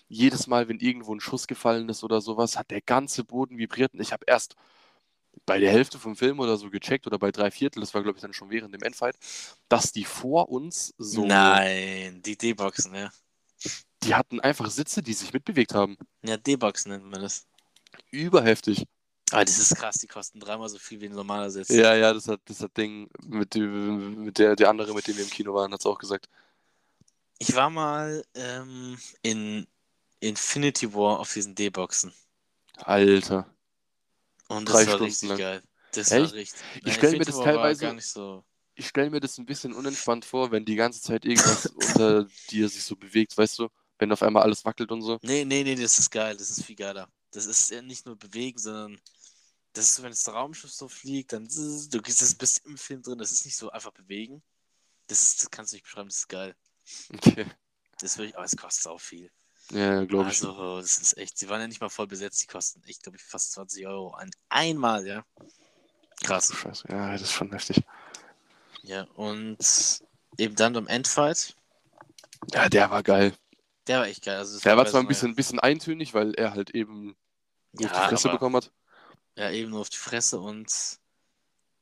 jedes 0.09 0.47
Mal, 0.47 0.69
wenn 0.69 0.79
irgendwo 0.79 1.14
ein 1.14 1.21
Schuss 1.21 1.47
gefallen 1.47 1.88
ist 1.88 2.05
oder 2.05 2.21
sowas, 2.21 2.57
hat 2.57 2.71
der 2.71 2.81
ganze 2.81 3.25
Boden 3.25 3.59
vibriert. 3.59 3.95
Und 3.95 4.01
ich 4.01 4.12
habe 4.12 4.25
erst 4.27 4.55
bei 5.47 5.59
der 5.59 5.71
Hälfte 5.71 5.99
vom 5.99 6.16
Film 6.16 6.40
oder 6.40 6.57
so 6.57 6.71
gecheckt 6.71 7.07
oder 7.07 7.19
bei 7.19 7.31
drei 7.31 7.51
Viertel, 7.51 7.81
das 7.81 7.95
war 7.95 8.03
glaube 8.03 8.19
ich 8.19 8.23
dann 8.23 8.33
schon 8.33 8.51
während 8.51 8.75
dem 8.75 8.83
Endfight, 8.83 9.16
dass 9.69 9.93
die 9.93 10.05
vor 10.05 10.49
uns 10.49 10.95
so, 10.99 11.25
Nein, 11.25 12.23
die 12.23 12.37
D-Boxen, 12.37 12.95
ja. 12.95 13.11
Die 14.03 14.15
hatten 14.15 14.41
einfach 14.41 14.71
Sitze, 14.71 15.03
die 15.03 15.13
sich 15.13 15.33
mitbewegt 15.33 15.75
haben. 15.75 15.97
Ja, 16.23 16.37
D-Boxen 16.37 16.93
nennt 16.93 17.05
man 17.05 17.21
das. 17.23 17.47
Überheftig. 18.11 18.85
Aber 19.31 19.45
das 19.45 19.59
ist 19.59 19.77
krass, 19.77 19.97
die 19.97 20.07
kosten 20.07 20.41
dreimal 20.41 20.69
so 20.69 20.79
viel 20.79 21.01
wie 21.01 21.07
ein 21.07 21.13
normaler 21.13 21.51
Sitz. 21.51 21.69
Ja, 21.69 21.95
ja, 21.95 22.15
das 22.15 22.29
hat 22.29 22.41
das 22.47 22.61
hat 22.61 22.77
Ding 22.77 23.11
mit, 23.27 23.55
dem- 23.55 24.25
mit 24.25 24.39
der, 24.39 24.57
der 24.57 24.71
andere, 24.71 24.95
mit 24.95 25.07
dem 25.07 25.17
wir 25.17 25.25
im 25.25 25.31
Kino 25.31 25.53
waren, 25.53 25.73
hat 25.73 25.81
es 25.81 25.87
auch 25.87 25.99
gesagt. 25.99 26.29
Ich 27.39 27.55
war 27.55 27.69
mal 27.71 28.25
ähm, 28.35 28.99
in 29.23 29.67
Infinity 30.21 30.93
War 30.95 31.21
auf 31.21 31.33
diesen 31.33 31.55
D-Boxen. 31.55 32.13
Alter. 32.79 33.55
Und 34.49 34.65
Drei 34.67 34.85
das 34.85 34.87
war 34.87 34.95
Stunden 34.95 35.05
richtig 35.05 35.29
lang. 35.29 35.39
geil. 35.39 35.63
Das 35.93 36.11
Echt? 36.11 36.25
war 36.33 36.33
richtig. 36.33 36.61
Ich 36.85 36.95
stell 36.95 37.13
mir 37.13 37.25
das 37.25 37.37
teilweise- 37.37 37.83
gar 37.83 37.93
nicht 37.93 38.09
so. 38.09 38.45
Ich 38.75 38.87
stelle 38.89 39.11
mir 39.11 39.21
das 39.21 39.37
ein 39.39 39.45
bisschen 39.45 39.73
unentspannt 39.75 40.25
vor, 40.25 40.53
wenn 40.53 40.65
die 40.65 40.77
ganze 40.77 41.03
Zeit 41.03 41.25
irgendwas 41.25 41.67
unter 42.07 42.25
dir 42.51 42.69
sich 42.69 42.85
so 42.85 42.95
bewegt, 42.97 43.37
weißt 43.37 43.59
du? 43.59 43.69
Wenn 43.99 44.13
auf 44.13 44.23
einmal 44.23 44.43
alles 44.43 44.65
wackelt 44.65 44.91
und 44.93 45.03
so. 45.03 45.19
Nee, 45.23 45.45
nee, 45.45 45.65
nee, 45.65 45.75
das 45.75 45.99
ist 45.99 46.11
geil. 46.11 46.37
Das 46.37 46.51
ist 46.51 46.65
viel 46.65 46.77
geiler. 46.77 47.09
Das 47.33 47.47
ist 47.47 47.71
ja 47.71 47.83
nicht 47.83 48.07
nur 48.07 48.17
bewegen, 48.17 48.59
sondern 48.59 49.01
das 49.73 49.87
ist 49.87 49.95
so, 49.97 50.03
wenn 50.03 50.11
das 50.11 50.29
Raumschiff 50.29 50.71
so 50.71 50.89
fliegt, 50.89 51.33
dann 51.33 51.47
du 51.47 52.01
bist 52.01 52.63
im 52.65 52.79
Film 52.79 53.03
drin. 53.03 53.19
Das 53.19 53.33
ist 53.33 53.45
nicht 53.45 53.57
so 53.57 53.71
einfach 53.71 53.93
bewegen. 53.93 54.43
Das 55.09 55.23
ist, 55.23 55.43
das 55.43 55.51
kannst 55.51 55.73
du 55.73 55.77
nicht 55.77 55.85
beschreiben. 55.85 56.09
Das 56.09 56.19
ist 56.19 56.29
geil. 56.29 56.55
Okay. 57.15 57.47
Das 58.01 58.17
will 58.19 58.27
ich, 58.27 58.37
aber 58.37 58.45
es 58.45 58.57
kostet 58.57 58.87
auch 58.87 59.01
viel. 59.01 59.31
Ja, 59.71 60.05
glaube 60.05 60.31
ich. 60.31 60.43
Also, 60.43 60.81
das 60.81 60.99
ist 60.99 61.19
echt. 61.19 61.37
Sie 61.37 61.49
waren 61.49 61.61
ja 61.61 61.67
nicht 61.67 61.81
mal 61.81 61.91
voll 61.91 62.07
besetzt. 62.07 62.43
Die 62.43 62.47
kosten 62.47 62.83
echt, 62.85 63.03
glaube 63.03 63.17
ich, 63.17 63.23
fast 63.23 63.53
20 63.53 63.87
Euro. 63.87 64.15
Ein, 64.15 64.31
einmal, 64.49 65.07
ja. 65.07 65.25
Krass. 66.23 66.53
Scheiße. 66.55 66.89
Ja, 66.89 67.13
das 67.13 67.23
ist 67.23 67.33
schon 67.33 67.53
heftig. 67.53 67.83
Ja, 68.83 69.03
und 69.15 69.59
eben 70.39 70.55
dann 70.55 70.73
beim 70.73 70.87
Endfight, 70.87 71.55
Ja, 72.53 72.69
der 72.69 72.91
war 72.91 73.03
geil. 73.03 73.35
Der 73.88 73.98
war 74.01 74.07
echt 74.07 74.24
geil. 74.24 74.37
Also 74.37 74.59
Der 74.61 74.77
war 74.77 74.87
zwar 74.87 75.01
ein 75.01 75.09
bisschen, 75.09 75.35
bisschen 75.35 75.59
eintönig, 75.61 76.14
weil 76.14 76.35
er 76.35 76.53
halt 76.55 76.70
eben 76.70 77.16
nur 77.72 77.87
auf 77.87 77.92
die 77.92 77.98
Ja, 77.98 78.09
Fresse 78.09 78.29
aber- 78.29 78.38
bekommen 78.38 78.57
hat. 78.57 78.70
Ja, 79.37 79.51
eben 79.51 79.70
nur 79.70 79.81
auf 79.81 79.88
die 79.90 79.96
Fresse 79.96 80.38
und 80.40 80.68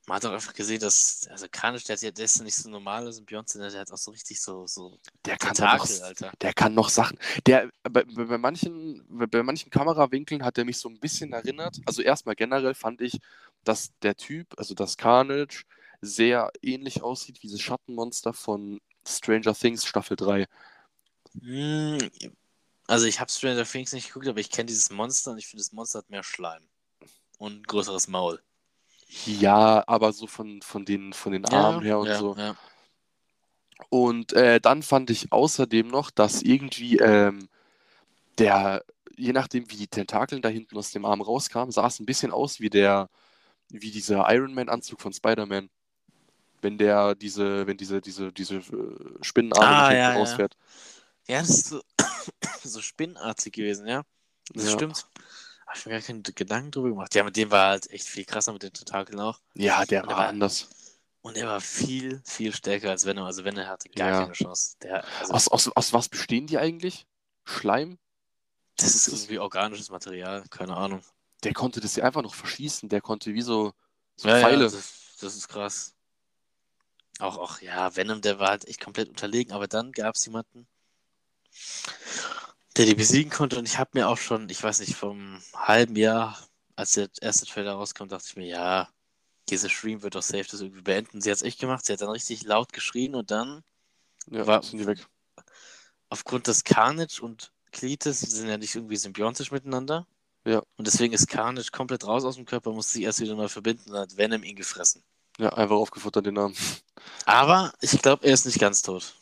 man 0.09 0.17
hat 0.17 0.27
auch 0.27 0.33
einfach 0.33 0.53
gesehen, 0.55 0.79
dass, 0.79 1.27
also 1.31 1.47
Kanisch, 1.51 1.83
der, 1.85 1.97
ja, 1.97 2.11
der 2.13 2.27
ist 2.27 2.37
ja 2.39 2.45
nicht 2.45 2.55
so 2.55 2.69
normal, 2.71 3.07
also 3.07 3.23
Beyoncé, 3.23 3.59
der 3.59 3.81
hat 3.81 3.91
auch 3.91 3.97
so 3.99 4.13
richtig 4.13 4.41
so, 4.41 4.65
so 4.67 5.01
Der 5.25 5.37
kann, 5.37 5.53
doch 5.55 5.65
noch, 5.65 5.85
Tentakel, 5.87 6.03
Alter. 6.03 6.33
der 6.41 6.53
kann 6.55 6.75
noch 6.75 6.91
Sachen. 6.91 7.19
Der, 7.47 7.69
bei, 7.83 8.05
bei, 8.05 8.39
manchen, 8.39 9.05
bei, 9.09 9.27
bei 9.27 9.43
manchen 9.43 9.69
Kamerawinkeln 9.71 10.45
hat 10.45 10.59
er 10.59 10.65
mich 10.65 10.79
so 10.79 10.89
ein 10.89 11.01
bisschen 11.01 11.33
erinnert. 11.33 11.81
Also 11.87 12.03
erstmal 12.03 12.37
generell 12.37 12.75
fand 12.75 13.01
ich, 13.01 13.19
dass 13.65 13.91
der 14.03 14.15
Typ, 14.17 14.47
also 14.59 14.75
das 14.75 14.97
Carnage, 14.97 15.65
sehr 16.01 16.53
ähnlich 16.63 17.03
aussieht 17.03 17.43
wie 17.43 17.51
das 17.51 17.61
Schattenmonster 17.61 18.33
von 18.33 18.81
Stranger 19.09 19.55
Things 19.55 19.85
Staffel 19.87 20.17
3. 20.17 20.47
Hm, 21.43 21.99
also 22.87 23.07
ich 23.07 23.21
habe 23.21 23.31
Stranger 23.31 23.65
Things 23.65 23.93
nicht 23.93 24.09
geguckt, 24.09 24.29
aber 24.29 24.41
ich 24.41 24.51
kenne 24.51 24.67
dieses 24.67 24.91
Monster 24.91 25.33
und 25.33 25.39
ich 25.39 25.47
finde, 25.47 25.63
das 25.63 25.73
Monster 25.73 25.99
hat 25.99 26.11
mehr 26.11 26.23
Schleim 26.23 26.63
und 27.39 27.61
ein 27.61 27.63
größeres 27.63 28.09
Maul. 28.09 28.41
Ja, 29.25 29.85
aber 29.87 30.13
so 30.13 30.27
von, 30.27 30.63
von, 30.63 30.85
den, 30.85 31.13
von 31.13 31.33
den 31.33 31.45
Armen 31.47 31.83
her 31.83 31.99
und 31.99 32.09
ja, 32.09 32.19
so. 32.19 32.35
Ja. 32.37 32.57
Und 33.89 34.33
äh, 34.33 34.61
dann 34.61 34.83
fand 34.83 35.11
ich 35.11 35.33
außerdem 35.33 35.89
noch, 35.89 36.11
dass 36.11 36.43
irgendwie 36.43 36.97
ähm, 36.97 37.49
der, 38.39 38.85
je 39.17 39.33
nachdem 39.33 39.71
wie 39.71 39.77
die 39.77 39.89
Tentakeln 39.89 40.43
da 40.43 40.49
hinten 40.49 40.77
aus 40.77 40.91
dem 40.91 41.05
Arm 41.05 41.21
rauskamen, 41.21 41.71
sah 41.73 41.87
es 41.87 42.01
ein 42.01 42.07
bisschen 42.07 42.33
aus 42.33 42.61
wie 42.61 42.71
der, 42.71 43.09
wie 43.69 43.91
dieser 43.91 44.27
Iron 44.33 44.55
Man-Anzug 44.55 45.01
von 45.01 45.13
Spider-Man. 45.13 45.69
Wenn 46.63 46.79
der 46.79 47.15
diese, 47.15 47.67
wenn 47.67 47.77
diese, 47.77 48.01
diese, 48.01 48.33
diese 48.33 48.57
äh, 48.57 49.23
Spinnenarme 49.23 49.67
Ah, 49.67 49.81
nach 49.83 49.89
hinten 49.89 50.39
ja, 50.39 50.49
ja. 51.29 51.41
das 51.41 51.51
ist 51.51 51.69
so, 51.69 51.83
so 52.65 52.81
spinnenartig 52.81 53.53
gewesen, 53.53 53.87
ja. 53.87 54.03
Das 54.53 54.65
Ja. 54.65 54.71
stimmt. 54.73 55.07
Habe 55.67 55.79
ich 55.79 55.87
mir 55.87 55.93
gar 55.93 56.01
keine 56.01 56.23
Gedanken 56.23 56.71
drüber 56.71 56.91
gemacht. 56.91 57.15
Ja, 57.15 57.25
mit 57.25 57.37
dem 57.37 57.51
war 57.51 57.71
halt 57.71 57.91
echt 57.91 58.07
viel 58.07 58.25
krasser 58.25 58.53
mit 58.53 58.63
den 58.63 58.73
Tentakeln 58.73 59.19
auch. 59.21 59.41
Ja, 59.55 59.85
der 59.85 60.03
Und 60.03 60.09
der 60.11 60.17
war 60.17 60.23
war- 60.25 60.29
anders. 60.29 60.69
Und 61.23 61.37
er 61.37 61.49
war 61.49 61.61
viel, 61.61 62.23
viel 62.25 62.55
stärker 62.55 62.91
als 62.91 63.05
Venom. 63.05 63.25
Also 63.25 63.45
Venom 63.45 63.67
hatte 63.67 63.89
gar 63.89 64.09
Ja. 64.11 64.21
keine 64.21 64.33
Chance. 64.33 64.77
Der, 64.83 65.05
also, 65.19 65.33
Aus, 65.33 65.49
aus, 65.49 65.69
aus 65.75 65.93
was 65.93 66.09
bestehen 66.09 66.47
die 66.47 66.59
eigentlich? 66.59 67.07
Schleim? 67.45 67.99
das 68.77 68.95
ist 68.95 69.09
ist- 69.09 69.25
irgendwie 69.25 69.39
organisches 69.41 69.91
Material, 69.91 70.45
keine 70.51 70.77
Ahnung. 70.77 71.03
Der 71.43 71.53
konnte 71.55 71.81
das 71.81 71.97
ja 71.97 72.05
einfach 72.05 72.23
noch 72.23 72.35
verschießen. 72.35 72.89
Der 72.89 73.01
konnte 73.01 73.35
wie 73.35 73.43
so, 73.43 73.73
so 74.17 74.29
Ja, 74.29 74.39
Pfeile. 74.41 74.65
ja, 74.67 74.71
das, 74.71 75.17
das 75.21 75.35
ist 75.35 75.49
krass. 75.49 75.95
Auch, 77.19 77.39
auch, 77.39 77.61
ja, 77.61 77.97
Venom, 77.97 78.21
der 78.21 78.39
war 78.39 78.51
halt 78.51 78.69
echt 78.69 78.81
komplett 78.81 79.09
unterlegen, 79.09 79.53
aber 79.53 79.67
dann 79.67 79.91
gab 79.93 80.15
es 80.15 80.25
jemanden, 80.27 80.69
der 82.77 82.85
die 82.87 82.95
besiegen 82.95 83.31
konnte 83.31 83.59
und 83.59 83.67
ich 83.67 83.79
habe 83.79 83.91
mir 83.95 84.09
auch 84.09 84.19
schon, 84.19 84.49
ich 84.51 84.63
weiß 84.63 84.81
nicht, 84.81 84.95
vom 84.97 85.41
halben 85.55 85.97
Jahr, 85.97 86.39
als 86.77 86.93
der 86.93 87.09
erste 87.21 87.47
Trailer 87.47 87.73
rauskam, 87.73 88.07
dachte 88.09 88.27
ich 88.29 88.37
mir, 88.37 88.47
ja, 88.47 88.89
dieser 89.49 89.69
Stream 89.71 90.03
wird 90.03 90.15
doch 90.15 90.23
safe 90.23 90.45
das 90.51 90.61
irgendwie 90.61 90.83
beenden. 90.83 91.21
Sie 91.23 91.31
hat 91.31 91.37
es 91.37 91.43
echt 91.43 91.59
gemacht, 91.61 91.87
sie 91.87 91.93
hat 91.93 92.01
dann 92.03 92.11
richtig 92.11 92.43
laut 92.45 92.73
geschrien 92.73 93.15
und 93.15 93.31
dann 93.31 93.63
Ja, 94.29 94.47
War- 94.47 94.63
sind 94.63 94.79
die 94.79 94.87
weg. 94.87 95.07
aufgrund 96.11 96.49
des 96.49 96.65
Carnage 96.65 97.21
und 97.23 97.53
Cletus 97.73 98.21
die 98.21 98.27
sind 98.31 98.49
ja 98.49 98.59
nicht 98.59 98.75
irgendwie 98.75 98.97
symbiontisch 98.97 99.51
miteinander. 99.53 100.07
Ja. 100.45 100.63
Und 100.77 100.87
deswegen 100.87 101.13
ist 101.15 101.29
Carnage 101.29 101.71
komplett 101.73 102.07
raus 102.07 102.25
aus 102.25 102.37
dem 102.37 102.45
Körper, 102.45 102.73
musste 102.73 102.95
sich 102.95 103.03
erst 103.03 103.21
wieder 103.21 103.35
mal 103.37 103.49
verbinden 103.49 103.91
und 103.91 103.99
hat 103.99 104.17
Venom 104.17 104.43
ihn 104.45 104.57
gefressen. 104.57 105.03
Ja, 105.39 105.51
einfach 105.51 105.75
aufgefuttert 105.77 106.27
den 106.27 106.35
Namen. 106.35 106.57
Aber 107.25 107.73
ich 107.81 108.01
glaube, 108.03 108.25
er 108.27 108.33
ist 108.35 108.47
nicht 108.47 108.59
ganz 108.61 108.83
tot. 108.83 109.15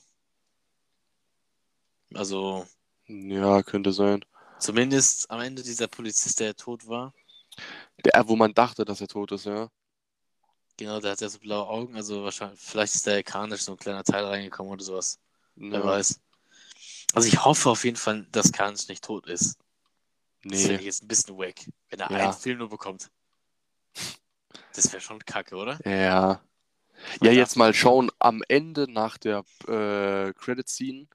Also, 2.16 2.66
Ja, 3.06 3.62
könnte 3.62 3.92
sein. 3.92 4.24
zumindest 4.58 5.30
am 5.30 5.40
Ende 5.40 5.62
dieser 5.62 5.88
Polizist, 5.88 6.40
der 6.40 6.54
tot 6.56 6.86
war. 6.88 7.12
Der, 8.04 8.28
wo 8.28 8.36
man 8.36 8.52
dachte, 8.54 8.84
dass 8.84 9.00
er 9.00 9.08
tot 9.08 9.32
ist, 9.32 9.46
ja. 9.46 9.68
Genau, 10.76 11.00
der 11.00 11.12
hat 11.12 11.20
ja 11.20 11.28
so 11.28 11.38
blaue 11.38 11.68
Augen, 11.68 11.94
also 11.96 12.24
wahrscheinlich, 12.24 12.58
vielleicht 12.60 12.94
ist 12.96 13.06
der 13.06 13.22
Carnage 13.22 13.62
so 13.62 13.72
ein 13.72 13.78
kleiner 13.78 14.02
Teil 14.02 14.24
reingekommen 14.24 14.72
oder 14.72 14.82
sowas. 14.82 15.20
Wer 15.54 15.78
ja. 15.80 15.84
weiß. 15.84 16.20
Also 17.14 17.28
ich 17.28 17.44
hoffe 17.44 17.70
auf 17.70 17.84
jeden 17.84 17.96
Fall, 17.96 18.26
dass 18.32 18.50
Carnage 18.50 18.86
nicht 18.88 19.04
tot 19.04 19.26
ist. 19.28 19.56
Das 20.42 20.60
finde 20.60 20.74
ich 20.74 20.80
Nee. 20.80 20.86
jetzt 20.86 21.02
ein 21.02 21.08
bisschen 21.08 21.38
wack, 21.38 21.60
wenn 21.90 22.00
er 22.00 22.10
Ja. 22.10 22.16
einen 22.24 22.32
Film 22.32 22.58
nur 22.58 22.68
bekommt. 22.68 23.08
Das 24.74 24.92
wäre 24.92 25.00
schon 25.00 25.24
kacke, 25.24 25.54
oder? 25.54 25.78
Ja. 25.84 26.42
Ja, 27.22 27.30
jetzt 27.30 27.56
mal 27.56 27.72
schauen, 27.74 28.10
am 28.18 28.42
Ende 28.48 28.90
nach 28.90 29.16
der 29.18 29.44
äh, 29.68 30.32
Credit-Scene, 30.32 31.06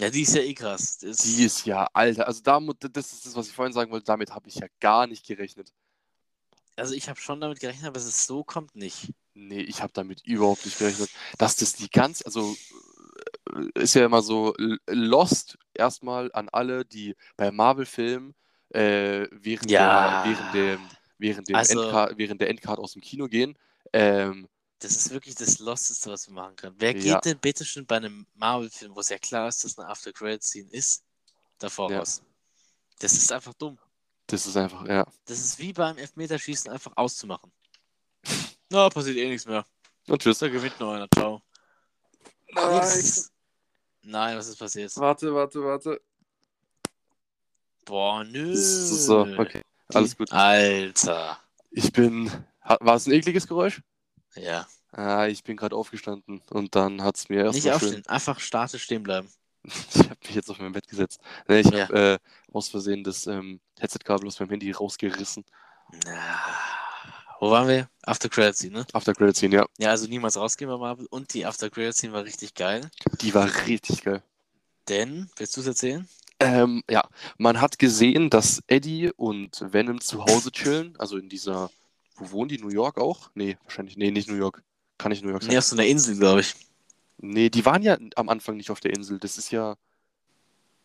Ja, 0.00 0.10
die 0.10 0.22
ist 0.22 0.34
ja 0.34 0.42
eh 0.42 0.54
krass. 0.54 0.98
Das 0.98 1.18
die 1.18 1.44
ist 1.44 1.66
ja, 1.66 1.86
Alter, 1.92 2.26
also 2.26 2.40
da, 2.42 2.58
mu- 2.58 2.72
das 2.72 3.12
ist 3.12 3.26
das, 3.26 3.36
was 3.36 3.48
ich 3.48 3.52
vorhin 3.54 3.72
sagen 3.72 3.90
wollte, 3.90 4.06
damit 4.06 4.30
habe 4.30 4.48
ich 4.48 4.56
ja 4.56 4.66
gar 4.80 5.06
nicht 5.06 5.26
gerechnet. 5.26 5.72
also 6.76 6.94
ich 6.94 7.08
habe 7.08 7.20
schon 7.20 7.40
damit 7.40 7.60
gerechnet, 7.60 7.86
aber 7.86 7.98
es 7.98 8.26
so 8.26 8.42
kommt 8.42 8.74
nicht. 8.74 9.12
Nee, 9.34 9.60
ich 9.60 9.82
habe 9.82 9.92
damit 9.92 10.26
überhaupt 10.26 10.64
nicht 10.64 10.78
gerechnet. 10.78 11.10
Dass 11.38 11.56
das 11.56 11.74
die 11.74 11.88
ganz, 11.90 12.22
also 12.24 12.56
äh, 13.54 13.80
ist 13.82 13.94
ja 13.94 14.04
immer 14.06 14.22
so 14.22 14.54
Lost 14.86 15.58
erstmal 15.74 16.30
an 16.32 16.48
alle, 16.50 16.84
die 16.84 17.14
bei 17.36 17.50
Marvel-Filmen 17.50 18.34
äh, 18.70 19.26
während, 19.30 19.70
Ja. 19.70 20.24
der, 20.24 20.30
während, 20.32 20.54
dem, 20.54 20.80
während, 21.18 21.48
dem 21.48 21.56
Also- 21.56 21.80
Endcard, 21.82 22.18
während 22.18 22.40
der 22.40 22.48
Endcard 22.50 22.78
aus 22.78 22.92
dem 22.94 23.02
Kino 23.02 23.26
gehen. 23.28 23.56
Ähm, 23.92 24.48
Das 24.80 24.92
ist 24.96 25.10
wirklich 25.10 25.34
das 25.34 25.58
Losteste, 25.58 26.10
was 26.10 26.26
wir 26.26 26.34
machen 26.34 26.56
können. 26.56 26.74
Wer 26.78 26.96
Ja. 26.96 27.14
geht 27.16 27.26
denn 27.26 27.38
bitte 27.38 27.64
schon 27.64 27.86
bei 27.86 27.96
einem 27.96 28.26
Marvel-Film, 28.34 28.94
wo 28.96 29.00
es 29.00 29.10
ja 29.10 29.18
klar 29.18 29.48
ist, 29.48 29.62
dass 29.62 29.78
eine 29.78 29.88
After-Credit-Scene 29.88 30.70
ist, 30.70 31.02
davor 31.58 31.90
Ja. 31.90 31.98
raus? 31.98 32.22
Das 32.98 33.12
ist 33.12 33.30
einfach 33.32 33.54
dumm. 33.54 33.78
das 34.26 34.46
ist 34.46 34.56
einfach, 34.56 34.86
ja. 34.86 35.04
Das 35.26 35.38
ist 35.40 35.58
wie 35.58 35.72
beim 35.72 35.98
Elfmeterschießen 35.98 36.70
einfach 36.70 36.92
auszumachen. 36.96 37.50
Na, 38.70 38.88
passiert 38.88 39.16
eh 39.16 39.28
nichts 39.28 39.44
mehr. 39.46 39.66
Und 40.06 40.22
tschüss. 40.22 40.38
Da 40.38 40.48
gewinnt 40.48 40.78
noch 40.78 40.92
einer. 40.92 41.08
Ciao. 41.14 41.42
Nix. 42.54 43.30
Nein, 44.02 44.36
was 44.38 44.46
ist 44.48 44.56
passiert? 44.58 44.96
Warte, 44.96 45.34
warte, 45.34 45.62
warte. 45.64 46.00
Boah, 47.84 48.22
nö. 48.24 48.54
So, 48.56 49.22
okay. 49.22 49.62
Alles 49.92 50.16
gut. 50.16 50.30
Alter. 50.32 51.38
Ich 51.70 51.92
bin. 51.92 52.30
War 52.62 52.94
es 52.96 53.06
ein 53.06 53.12
ekliges 53.12 53.46
Geräusch? 53.48 53.82
Ja. 54.34 54.66
Ah, 54.92 55.26
ich 55.26 55.44
bin 55.44 55.56
gerade 55.56 55.76
aufgestanden 55.76 56.42
und 56.50 56.74
dann 56.74 57.02
hat 57.02 57.16
es 57.16 57.28
mir 57.28 57.44
erst 57.44 57.54
Nicht 57.54 57.72
aufstehen, 57.72 58.04
einfach 58.06 58.40
statisch 58.40 58.82
stehen 58.84 59.02
bleiben. 59.02 59.28
Ich 59.94 59.98
habe 60.08 60.16
mich 60.24 60.34
jetzt 60.34 60.50
auf 60.50 60.58
mein 60.58 60.72
Bett 60.72 60.88
gesetzt. 60.88 61.20
Nee, 61.46 61.60
ich 61.60 61.70
Ja. 61.70 61.82
habe 61.88 61.98
äh, 61.98 62.18
aus 62.52 62.68
Versehen 62.68 63.04
das 63.04 63.26
ähm, 63.26 63.60
Headset-Kabel 63.78 64.26
aus 64.26 64.40
meinem 64.40 64.50
Handy 64.50 64.70
rausgerissen. 64.72 65.44
Na. 66.04 66.40
Wo 67.40 67.50
waren 67.50 67.68
wir? 67.68 67.88
After 68.02 68.28
Credit 68.28 68.56
Scene, 68.56 68.72
ne? 68.78 68.86
After 68.92 69.14
Credit 69.14 69.36
Scene, 69.36 69.54
ja. 69.56 69.66
Ja, 69.78 69.90
also 69.90 70.06
niemals 70.06 70.36
rausgehen 70.36 70.70
bei 70.70 70.76
Marvel. 70.76 71.06
Und 71.10 71.32
die 71.34 71.46
After 71.46 71.70
Credit 71.70 71.96
Scene 71.96 72.12
war 72.12 72.24
richtig 72.24 72.54
geil. 72.54 72.90
Die 73.20 73.34
war 73.34 73.48
richtig 73.66 74.02
geil. 74.02 74.22
Denn, 74.88 75.30
willst 75.36 75.56
du 75.56 75.60
es 75.62 75.66
erzählen? 75.66 76.08
Ähm, 76.38 76.82
ja, 76.88 77.02
man 77.38 77.60
hat 77.60 77.78
gesehen, 77.78 78.28
dass 78.30 78.62
Eddie 78.66 79.10
und 79.16 79.62
Venom 79.72 80.00
zu 80.00 80.24
Hause 80.24 80.50
chillen. 80.52 80.94
Also 80.98 81.16
in 81.16 81.28
dieser. 81.28 81.70
Wo 82.20 82.30
wohnen 82.32 82.48
die? 82.48 82.58
New 82.58 82.68
York 82.70 82.98
auch? 82.98 83.30
Nee, 83.34 83.56
wahrscheinlich. 83.64 83.96
Nee, 83.96 84.10
nicht 84.10 84.28
New 84.28 84.36
York. 84.36 84.62
Kann 84.98 85.10
nicht 85.10 85.24
New 85.24 85.30
York 85.30 85.42
sein. 85.42 85.50
Nee, 85.52 85.58
auf 85.58 85.64
so 85.64 85.74
einer 85.76 85.86
Insel, 85.86 86.16
glaube 86.16 86.40
ich. 86.40 86.54
Nee, 87.18 87.48
die 87.50 87.64
waren 87.64 87.82
ja 87.82 87.98
am 88.16 88.28
Anfang 88.28 88.56
nicht 88.56 88.70
auf 88.70 88.80
der 88.80 88.92
Insel. 88.92 89.18
Das 89.18 89.38
ist 89.38 89.50
ja. 89.50 89.76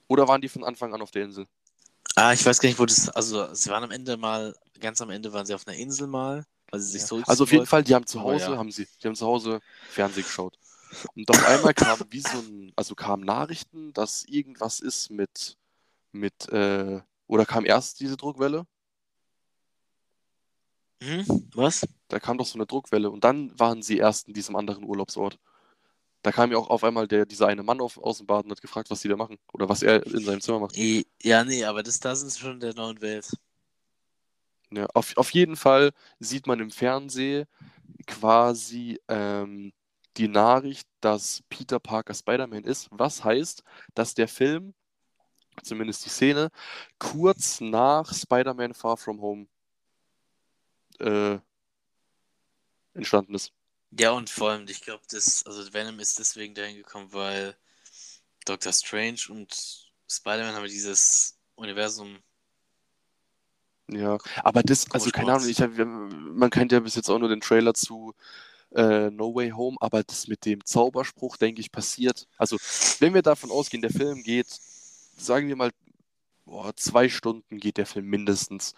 Oder 0.08 0.28
waren 0.28 0.42
die 0.42 0.50
von 0.50 0.64
Anfang 0.64 0.94
an 0.94 1.02
auf 1.02 1.12
der 1.12 1.24
Insel? 1.24 1.46
Ah, 2.16 2.32
ich 2.34 2.46
weiß 2.46 2.60
gar 2.60 2.70
nicht, 2.70 2.80
wo 2.80 2.86
das. 2.86 3.10
Also, 3.10 3.54
sie 3.54 3.70
waren 3.70 3.84
am 3.84 3.92
Ende 3.92 4.16
mal, 4.18 4.56
ganz 4.80 5.02
am 5.02 5.10
Ende 5.10 5.34
waren 5.34 5.46
sie 5.46 5.54
auf 5.54 5.68
einer 5.68 5.76
Insel 5.78 6.08
mal, 6.08 6.46
weil 6.72 6.80
sie 6.80 6.92
sich 6.92 7.02
Ja. 7.02 7.08
so. 7.08 7.22
Also 7.26 7.44
auf 7.44 7.52
jeden 7.52 7.66
Fall, 7.66 7.84
die 7.84 7.94
haben 7.94 8.06
zu 8.06 8.22
Hause, 8.22 8.52
ja. 8.52 8.58
haben 8.58 8.72
sie, 8.72 8.88
die 9.02 9.08
haben 9.08 9.16
zu 9.16 9.26
Hause 9.26 9.60
Fernsehen 9.90 10.24
geschaut. 10.24 10.58
Und 11.16 11.30
auf 11.30 11.46
einmal 11.46 11.74
kam 11.74 12.00
wie 12.10 12.22
so 12.22 12.38
ein, 12.38 12.72
also 12.78 12.96
kamen 12.96 13.26
Nachrichten, 13.26 13.92
dass 13.92 14.24
irgendwas 14.24 14.80
ist 14.80 15.10
mit, 15.10 15.58
mit, 16.14 16.48
äh, 16.50 17.02
oder 17.28 17.46
kam 17.46 17.66
erst 17.66 18.00
diese 18.00 18.16
Druckwelle? 18.16 18.66
Hm? 21.02 21.50
Was? 21.54 21.86
Da 22.08 22.20
kam 22.20 22.38
doch 22.38 22.46
so 22.46 22.58
eine 22.58 22.66
Druckwelle 22.66 23.10
und 23.10 23.24
dann 23.24 23.58
waren 23.60 23.82
sie 23.82 23.98
erst 23.98 24.28
in 24.28 24.34
diesem 24.34 24.56
anderen 24.56 24.84
Urlaubsort. 24.84 25.40
Da 26.22 26.32
kam 26.32 26.52
ja 26.52 26.58
auch 26.58 26.70
auf 26.70 26.84
einmal 26.84 27.08
der, 27.08 27.26
dieser 27.26 27.48
eine 27.48 27.62
Mann 27.62 27.80
auf, 27.82 27.98
aus 28.00 28.18
dem 28.18 28.26
Bad 28.26 28.46
und 28.46 28.52
hat 28.52 28.62
gefragt, 28.62 28.90
was 28.90 29.02
die 29.02 29.08
da 29.08 29.16
machen. 29.16 29.38
Oder 29.54 29.70
was 29.70 29.84
er 29.84 30.06
in 30.08 30.24
seinem 30.24 30.42
Zimmer 30.42 30.60
macht. 30.60 30.76
Ja, 31.22 31.44
nee, 31.44 31.64
aber 31.64 31.84
das, 31.84 32.00
da 32.00 32.16
sind 32.16 32.32
sie 32.32 32.40
schon 32.40 32.60
der 32.60 32.74
neuen 32.74 33.00
Welt. 33.02 33.30
Ja, 34.72 34.88
auf, 34.94 35.16
auf 35.18 35.30
jeden 35.32 35.56
Fall 35.56 35.92
sieht 36.20 36.48
man 36.48 36.60
im 36.60 36.72
Fernsehen 36.72 37.46
quasi 38.08 39.00
ähm, 39.08 39.72
die 40.18 40.28
Nachricht, 40.28 40.88
dass 41.02 41.44
Peter 41.50 41.80
Parker 41.80 42.14
Spider-Man 42.14 42.64
ist, 42.64 42.88
was 42.90 43.24
heißt, 43.24 43.64
dass 43.94 44.16
der 44.16 44.28
Film, 44.28 44.74
zumindest 45.62 46.06
die 46.06 46.10
Szene, 46.10 46.50
kurz 46.98 47.62
nach 47.62 48.12
Spider-Man 48.14 48.74
Far 48.74 48.98
From 48.98 49.22
Home 49.22 49.48
äh, 51.00 51.40
entstanden 52.94 53.36
ist. 53.36 53.52
Ja, 53.92 54.12
und 54.12 54.30
vor 54.30 54.52
allem, 54.52 54.68
ich 54.68 54.82
glaube, 54.82 55.04
das, 55.10 55.46
also 55.46 55.74
Venom 55.74 56.00
ist 56.00 56.20
deswegen 56.20 56.54
dahin 56.54 56.78
gekommen, 56.78 57.14
weil 57.14 57.56
Doctor 58.46 58.74
Strange 58.74 59.20
und 59.30 59.92
Spider-Man 60.10 60.54
haben 60.54 60.64
ja 60.64 60.70
dieses 60.70 61.38
Universum. 61.56 62.20
Ja, 63.88 64.18
aber 64.44 64.64
das, 64.64 64.90
also 64.92 65.12
keine. 65.12 65.34
Ahnung, 65.34 65.48
ich 65.48 65.62
hab, 65.62 65.72
man 65.78 66.50
kennt 66.50 66.72
ja 66.72 66.80
bis 66.80 66.96
jetzt 66.96 67.10
auch 67.10 67.20
nur 67.20 67.30
den 67.30 67.42
Trailer 67.42 67.74
zu 67.74 68.14
äh, 68.74 69.12
No 69.12 69.34
Way 69.34 69.52
Home, 69.52 69.78
aber 69.80 70.04
das 70.04 70.28
mit 70.28 70.46
dem 70.46 70.66
Zauberspruch, 70.66 71.38
denke 71.38 71.62
ich, 71.62 71.72
passiert. 71.72 72.28
Also, 72.38 72.58
wenn 73.00 73.14
wir 73.14 73.22
davon 73.22 73.52
ausgehen, 73.52 73.82
der 73.82 73.92
Film 73.92 74.24
geht, 74.24 74.48
sagen 75.18 75.48
wir 75.48 75.56
mal, 75.56 75.72
boah, 76.46 76.76
zwei 76.76 77.10
Stunden 77.10 77.60
geht 77.60 77.78
der 77.78 77.86
Film 77.86 78.08
mindestens. 78.08 78.74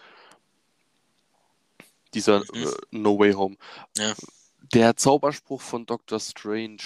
Dieser 2.14 2.40
Mhm. 2.40 2.46
äh, 2.68 2.72
No 2.92 3.20
Way 3.20 3.34
Home. 3.34 3.58
Ja. 3.98 4.14
Der 4.74 4.96
Zauberspruch 4.98 5.62
von 5.62 5.86
Doctor 5.86 6.20
Strange 6.20 6.78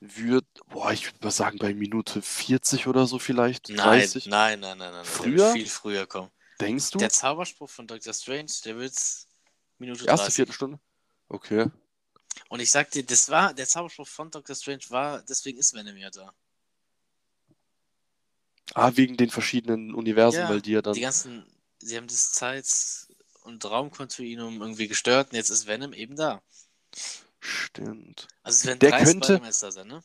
wird, 0.00 0.46
boah, 0.68 0.92
ich 0.92 1.06
würde 1.06 1.18
mal 1.22 1.30
sagen, 1.30 1.58
bei 1.58 1.74
Minute 1.74 2.22
40 2.22 2.86
oder 2.86 3.06
so 3.06 3.18
vielleicht. 3.18 3.68
Nein, 3.70 3.78
30. 4.00 4.26
nein, 4.26 4.60
nein, 4.60 4.78
nein, 4.78 4.92
nein. 4.92 5.04
Früher? 5.04 5.52
viel 5.52 5.66
früher 5.68 6.06
kommen. 6.06 6.30
Denkst 6.60 6.90
du? 6.90 6.98
Der 6.98 7.10
Zauberspruch 7.10 7.68
von 7.68 7.86
Doctor 7.86 8.12
Strange, 8.14 8.50
der 8.64 8.78
wird 8.78 8.94
Minute 9.78 10.04
Erste 10.06 10.24
30. 10.24 10.34
Viertelstunde? 10.34 10.78
Okay. 11.28 11.66
Und 12.48 12.60
ich 12.60 12.70
sag 12.70 12.90
dir, 12.90 13.04
das 13.04 13.28
war, 13.28 13.52
der 13.52 13.66
Zauberspruch 13.66 14.06
von 14.08 14.30
Doctor 14.30 14.54
Strange 14.54 14.82
war, 14.88 15.22
deswegen 15.22 15.58
ist 15.58 15.74
Venom 15.74 15.96
ja 15.96 16.10
da. 16.10 16.32
Ah, 18.74 18.90
wegen 18.94 19.16
den 19.16 19.30
verschiedenen 19.30 19.94
Universen, 19.94 20.40
Ja, 20.40 20.48
weil 20.48 20.60
die 20.60 20.72
ja 20.72 20.82
dann. 20.82 20.94
Die 20.94 21.00
ganzen, 21.00 21.46
sie 21.78 21.96
haben 21.96 22.06
das 22.08 22.32
Zeit- 22.32 23.05
und 23.46 23.64
Raumkontinuum 23.64 24.60
irgendwie 24.60 24.88
gestört 24.88 25.30
und 25.30 25.36
jetzt 25.36 25.50
ist 25.50 25.66
Venom 25.66 25.92
eben 25.92 26.16
da. 26.16 26.42
Stimmt. 27.40 28.26
Also 28.42 28.56
es 28.58 28.66
werden 28.66 28.78
Der 28.80 28.90
drei 28.90 29.04
könnte- 29.04 29.26
Spider-Mans 29.34 29.60
da 29.60 29.70
sein, 29.70 29.86
ne? 29.88 30.02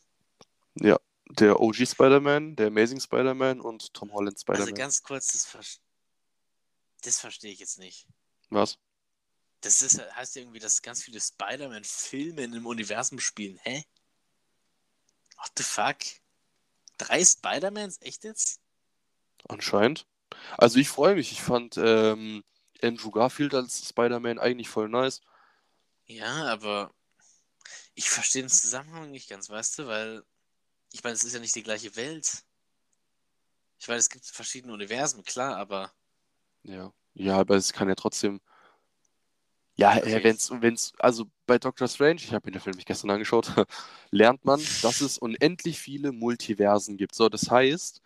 Ja. 0.76 0.98
Der 1.30 1.60
OG 1.60 1.86
Spider-Man, 1.86 2.56
der 2.56 2.66
Amazing 2.68 3.00
Spider-Man 3.00 3.60
und 3.60 3.92
Tom 3.94 4.12
Holland 4.12 4.38
Spider-Man. 4.38 4.62
Also 4.68 4.74
ganz 4.74 5.02
kurz, 5.02 5.28
das, 5.32 5.46
ver 5.46 5.60
das 7.02 7.18
verstehe 7.18 7.52
ich 7.52 7.58
jetzt 7.58 7.78
nicht. 7.78 8.06
Was? 8.50 8.78
Das 9.62 9.80
ist, 9.80 9.98
heißt 10.14 10.36
ja 10.36 10.42
irgendwie, 10.42 10.58
dass 10.58 10.82
ganz 10.82 11.02
viele 11.02 11.20
Spider-Man-Filme 11.20 12.42
in 12.42 12.52
einem 12.54 12.66
Universum 12.66 13.18
spielen. 13.18 13.58
Hä? 13.62 13.84
What 15.38 15.52
the 15.56 15.62
fuck? 15.62 15.96
Drei 16.98 17.24
Spider-Mans? 17.24 17.98
Echt 18.02 18.24
jetzt? 18.24 18.60
Anscheinend. 19.48 20.06
Also 20.58 20.78
ich 20.78 20.88
freue 20.88 21.14
mich. 21.14 21.32
Ich 21.32 21.42
fand 21.42 21.76
ähm, 21.78 22.44
Andrew 22.84 23.10
Garfield 23.10 23.54
als 23.54 23.88
Spider-Man 23.88 24.38
eigentlich 24.38 24.68
voll 24.68 24.88
nice. 24.88 25.20
Ja, 26.06 26.44
aber 26.52 26.92
Ich 27.94 28.10
verstehe 28.10 28.42
den 28.42 28.50
Zusammenhang 28.50 29.10
nicht 29.10 29.28
ganz, 29.30 29.48
weißt 29.50 29.78
du, 29.78 29.86
weil 29.86 30.22
ich 30.92 31.02
meine, 31.04 31.14
es 31.14 31.24
ist 31.24 31.34
ja 31.34 31.40
nicht 31.40 31.54
die 31.56 31.62
gleiche 31.64 31.96
Welt. 31.96 32.44
Ich 33.78 33.86
weiß, 33.86 33.98
es 34.04 34.08
gibt 34.08 34.24
verschiedene 34.24 34.72
Universen, 34.72 35.24
klar, 35.24 35.56
aber 35.58 35.92
Ja. 36.64 36.92
Ja, 37.14 37.38
aber 37.38 37.56
es 37.56 37.72
kann 37.72 37.88
ja 37.88 37.94
trotzdem. 37.94 38.40
Ja, 39.74 39.96
Okay. 39.96 40.20
äh, 40.20 40.24
wenn's, 40.24 40.50
wenn's, 40.50 40.92
also 40.98 41.26
bei 41.46 41.58
Doctor 41.58 41.88
Strange, 41.88 42.16
ich 42.16 42.32
habe 42.32 42.46
mir 42.46 42.52
den 42.52 42.60
Film 42.60 42.76
nicht 42.76 42.86
gestern 42.86 43.10
angeschaut, 43.10 43.50
lernt 44.10 44.44
man, 44.44 44.68
dass 44.82 45.00
es 45.00 45.18
unendlich 45.18 45.78
viele 45.80 46.12
Multiversen 46.12 46.96
gibt. 46.98 47.14
So, 47.14 47.28
das 47.28 47.50
heißt, 47.50 48.02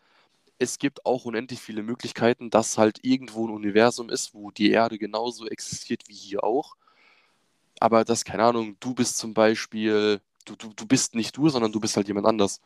es 0.58 0.78
gibt 0.78 1.04
auch 1.06 1.24
unendlich 1.24 1.60
viele 1.60 1.82
Möglichkeiten, 1.82 2.50
dass 2.50 2.78
halt 2.78 3.00
irgendwo 3.02 3.46
ein 3.46 3.54
Universum 3.54 4.10
ist, 4.10 4.34
wo 4.34 4.50
die 4.50 4.70
Erde 4.70 4.98
genauso 4.98 5.46
existiert 5.46 6.04
wie 6.08 6.14
hier 6.14 6.44
auch. 6.44 6.76
Aber 7.80 8.04
das, 8.04 8.24
keine 8.24 8.44
Ahnung, 8.44 8.76
du 8.80 8.94
bist 8.94 9.18
zum 9.18 9.34
Beispiel, 9.34 10.20
du, 10.44 10.56
du, 10.56 10.72
du 10.74 10.86
bist 10.86 11.14
nicht 11.14 11.36
du, 11.36 11.48
sondern 11.48 11.72
du 11.72 11.80
bist 11.80 11.96
halt 11.96 12.08
jemand 12.08 12.26
anders. 12.26 12.60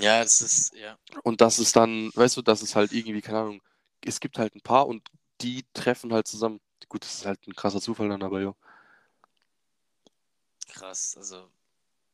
ja, 0.00 0.22
das 0.22 0.40
ist, 0.40 0.74
ja. 0.74 0.98
Und 1.22 1.40
das 1.40 1.58
ist 1.58 1.76
dann, 1.76 2.10
weißt 2.14 2.36
du, 2.36 2.42
das 2.42 2.62
ist 2.62 2.76
halt 2.76 2.92
irgendwie, 2.92 3.20
keine 3.22 3.40
Ahnung, 3.40 3.62
es 4.04 4.20
gibt 4.20 4.38
halt 4.38 4.54
ein 4.54 4.60
paar 4.62 4.86
und 4.86 5.08
die 5.40 5.64
treffen 5.74 6.12
halt 6.12 6.26
zusammen. 6.28 6.60
Gut, 6.88 7.02
das 7.04 7.14
ist 7.14 7.26
halt 7.26 7.46
ein 7.46 7.54
krasser 7.54 7.80
Zufall 7.80 8.08
dann, 8.08 8.22
aber 8.22 8.40
ja. 8.42 8.54
Krass, 10.68 11.16
also, 11.16 11.50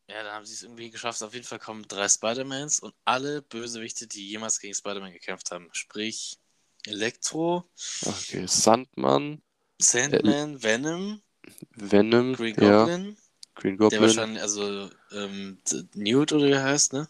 ja, 0.08 0.22
da 0.22 0.34
haben 0.34 0.44
sie 0.44 0.54
es 0.54 0.62
irgendwie 0.62 0.90
geschafft. 0.90 1.22
Auf 1.22 1.34
jeden 1.34 1.46
Fall 1.46 1.58
kommen 1.58 1.86
drei 1.88 2.08
Spider-Mans 2.08 2.80
und 2.80 2.94
alle 3.04 3.42
Bösewichte, 3.42 4.06
die 4.06 4.28
jemals 4.28 4.58
gegen 4.60 4.74
Spider-Man 4.74 5.12
gekämpft 5.12 5.50
haben. 5.50 5.68
Sprich, 5.72 6.38
Elektro, 6.86 7.70
Okay, 8.04 8.46
Sandman, 8.46 9.42
Sandman, 9.80 10.62
Venom, 10.62 11.22
Venom, 11.76 12.34
Green 12.34 12.56
ja, 12.60 12.84
Goblin, 12.84 13.16
Green 13.54 13.78
der 13.90 14.00
Goblin. 14.00 14.00
wahrscheinlich, 14.00 14.42
also, 14.42 14.90
ähm, 15.12 15.58
Newt 15.94 16.32
oder 16.32 16.46
wie 16.46 16.52
er 16.52 16.64
heißt, 16.64 16.92
ne? 16.92 17.08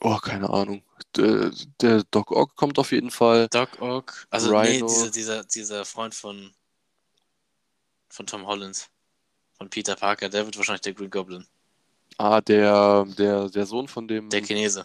Oh, 0.00 0.18
keine 0.18 0.50
Ahnung. 0.50 0.82
Der, 1.16 1.52
der 1.80 2.04
Doc 2.10 2.30
Ock 2.32 2.56
kommt 2.56 2.78
auf 2.78 2.92
jeden 2.92 3.10
Fall. 3.10 3.48
Doc 3.48 3.80
Ock, 3.80 4.26
also, 4.30 4.52
nee, 4.60 4.78
Rhino. 4.78 4.86
dieser, 4.88 5.10
dieser, 5.10 5.44
dieser 5.44 5.84
Freund 5.84 6.14
von, 6.14 6.52
von 8.08 8.26
Tom 8.26 8.46
Holland, 8.46 8.88
von 9.52 9.70
Peter 9.70 9.96
Parker, 9.96 10.28
der 10.28 10.46
wird 10.46 10.56
wahrscheinlich 10.56 10.82
der 10.82 10.94
Green 10.94 11.10
Goblin, 11.10 11.46
Ah, 12.22 12.42
der, 12.42 13.06
der, 13.16 13.48
der 13.48 13.64
Sohn 13.64 13.88
von 13.88 14.06
dem. 14.06 14.28
der 14.28 14.42
Chinese. 14.42 14.84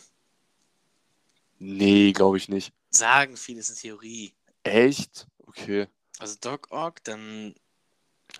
Nee, 1.59 2.13
glaube 2.13 2.37
ich 2.37 2.47
nicht. 2.47 2.73
Sagen 2.91 3.35
viele, 3.35 3.59
ist 3.59 3.71
eine 3.71 3.77
Theorie. 3.77 4.33
Echt? 4.63 5.27
Okay. 5.39 5.87
Also 6.19 6.37
Doc 6.39 6.71
Ock, 6.71 7.03
dann 7.03 7.53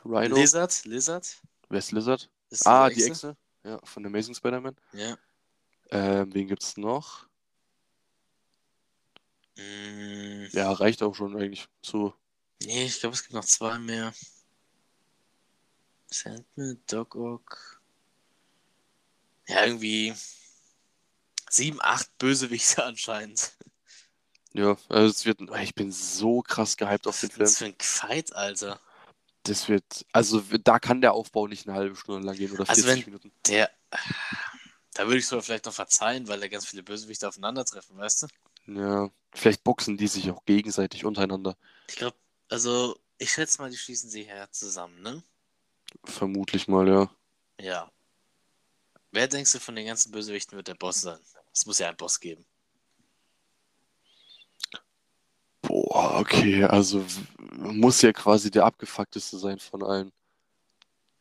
Rhino? 0.05 0.37
Lizard, 0.37 0.85
Lizard. 0.85 1.41
Wer 1.67 1.79
ist 1.79 1.91
Lizard? 1.91 2.29
ist 2.49 2.65
Ah, 2.65 2.89
die 2.89 3.03
Echse. 3.03 3.35
Ja, 3.65 3.81
von 3.83 4.05
Amazing 4.05 4.33
Spider-Man. 4.33 4.77
Ja. 4.93 5.17
Ähm, 5.91 6.33
wen 6.33 6.47
gibt's 6.47 6.77
noch? 6.77 7.27
Mm, 9.57 10.45
Ja, 10.53 10.71
reicht 10.71 11.03
auch 11.03 11.15
schon 11.15 11.35
eigentlich. 11.35 11.67
So. 11.81 12.13
nee, 12.63 12.85
ich 12.85 13.01
glaube, 13.01 13.15
es 13.15 13.23
gibt 13.23 13.33
noch 13.33 13.43
zwei 13.43 13.77
mehr. 13.77 14.13
Sandman, 16.09 16.81
Doc 16.87 17.13
Ock. 17.15 17.81
Ja, 19.47 19.65
irgendwie 19.65 20.13
sieben, 21.49 21.79
acht 21.81 22.17
Bösewichte 22.17 22.83
anscheinend. 22.85 23.51
Ja, 24.53 24.77
also 24.89 25.09
es 25.09 25.25
wird. 25.25 25.39
Ich 25.61 25.75
bin 25.75 25.91
so 25.91 26.41
krass 26.41 26.77
gehypt 26.77 27.07
auf 27.07 27.15
Was 27.15 27.21
den 27.21 27.29
ist 27.29 27.35
Film. 27.35 27.45
das 27.45 27.57
für 27.57 27.65
ein 27.65 27.75
Fight, 27.79 28.33
Alter? 28.33 28.79
Das 29.43 29.67
wird. 29.69 30.05
Also 30.11 30.41
da 30.63 30.79
kann 30.79 31.01
der 31.01 31.13
Aufbau 31.13 31.47
nicht 31.47 31.67
eine 31.67 31.77
halbe 31.77 31.95
Stunde 31.95 32.25
lang 32.25 32.35
gehen 32.35 32.51
oder 32.51 32.67
Also 32.69 32.83
40 32.83 33.05
wenn- 33.05 33.05
Minuten. 33.13 33.31
Der. 33.47 33.69
Da 34.93 35.05
würde 35.07 35.17
ich 35.17 35.27
sogar 35.27 35.43
vielleicht 35.43 35.65
noch 35.65 35.73
verzeihen, 35.73 36.27
weil 36.29 36.39
da 36.39 36.47
ganz 36.47 36.65
viele 36.65 36.81
Bösewichte 36.83 37.27
aufeinandertreffen, 37.27 37.97
weißt 37.97 38.23
du? 38.23 38.27
Ja. 38.79 39.11
Vielleicht 39.33 39.63
boxen 39.65 39.97
die 39.97 40.07
sich 40.07 40.31
auch 40.31 40.45
gegenseitig 40.45 41.03
untereinander. 41.03 41.57
Ich 41.89 41.97
glaube, 41.97 42.15
also, 42.49 42.97
ich 43.17 43.31
schätze 43.33 43.61
mal, 43.61 43.69
die 43.69 43.75
schließen 43.77 44.09
sie 44.09 44.23
her 44.23 44.49
zusammen, 44.51 45.01
ne? 45.01 45.21
Vermutlich 46.05 46.69
mal, 46.69 46.87
ja. 46.87 47.09
Ja. 47.59 47.91
Wer 49.15 49.29
denkst 49.29 49.53
du 49.53 49.59
von 49.59 49.75
den 49.77 49.85
ganzen 49.85 50.11
Bösewichten 50.11 50.57
wird 50.57 50.67
der 50.67 50.75
Boss 50.75 50.99
sein? 50.99 51.19
Es 51.53 51.65
muss 51.65 51.79
ja 51.79 51.87
einen 51.87 51.95
Boss 51.95 52.19
geben. 52.19 52.45
Boah, 55.61 56.19
okay. 56.19 56.65
Also 56.65 57.05
muss 57.37 58.01
ja 58.01 58.11
quasi 58.11 58.51
der 58.51 58.65
abgefuckteste 58.65 59.37
sein 59.37 59.59
von 59.59 59.83
allen. 59.83 60.11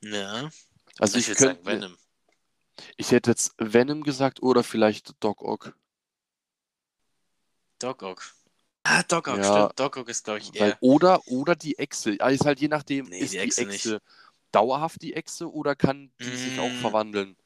Ja. 0.02 0.50
Also 0.98 1.18
ich 1.18 1.28
ich, 1.28 1.28
würde 1.28 1.54
könnte. 1.54 1.64
sagen 1.64 1.66
Venom. 1.82 1.96
Ich 2.96 3.12
hätte 3.12 3.30
jetzt 3.30 3.54
Venom 3.58 4.02
gesagt 4.02 4.42
oder 4.42 4.64
vielleicht 4.64 5.12
Doc 5.20 5.42
Ock. 5.42 5.76
Doc 7.78 8.02
Ock. 8.02 8.34
Ah, 8.82 9.04
Doc 9.04 9.28
Ock, 9.28 9.38
Ja. 9.38 9.44
stimmt. 9.44 9.78
Doc 9.78 9.96
Ock 9.98 10.08
ist, 10.08 10.24
glaube 10.24 10.40
ich, 10.40 10.52
eher. 10.54 10.76
oder, 10.80 11.26
oder 11.28 11.54
die 11.54 11.78
Echse. 11.78 12.16
Also 12.18 12.34
ist 12.42 12.44
halt 12.44 12.60
je 12.60 12.66
nachdem, 12.68 13.06
Nee, 13.06 13.20
ist 13.20 13.32
die 13.34 13.36
die 13.36 13.42
Echse 13.44 13.62
Echse, 13.62 13.90
nicht. 13.92 14.02
dauerhaft 14.50 15.00
die 15.00 15.14
Echse 15.14 15.48
oder 15.52 15.76
kann 15.76 16.12
die 16.20 16.36
sich 16.36 16.58
auch 16.58 16.68
Mm. 16.68 16.80
verwandeln? 16.80 17.36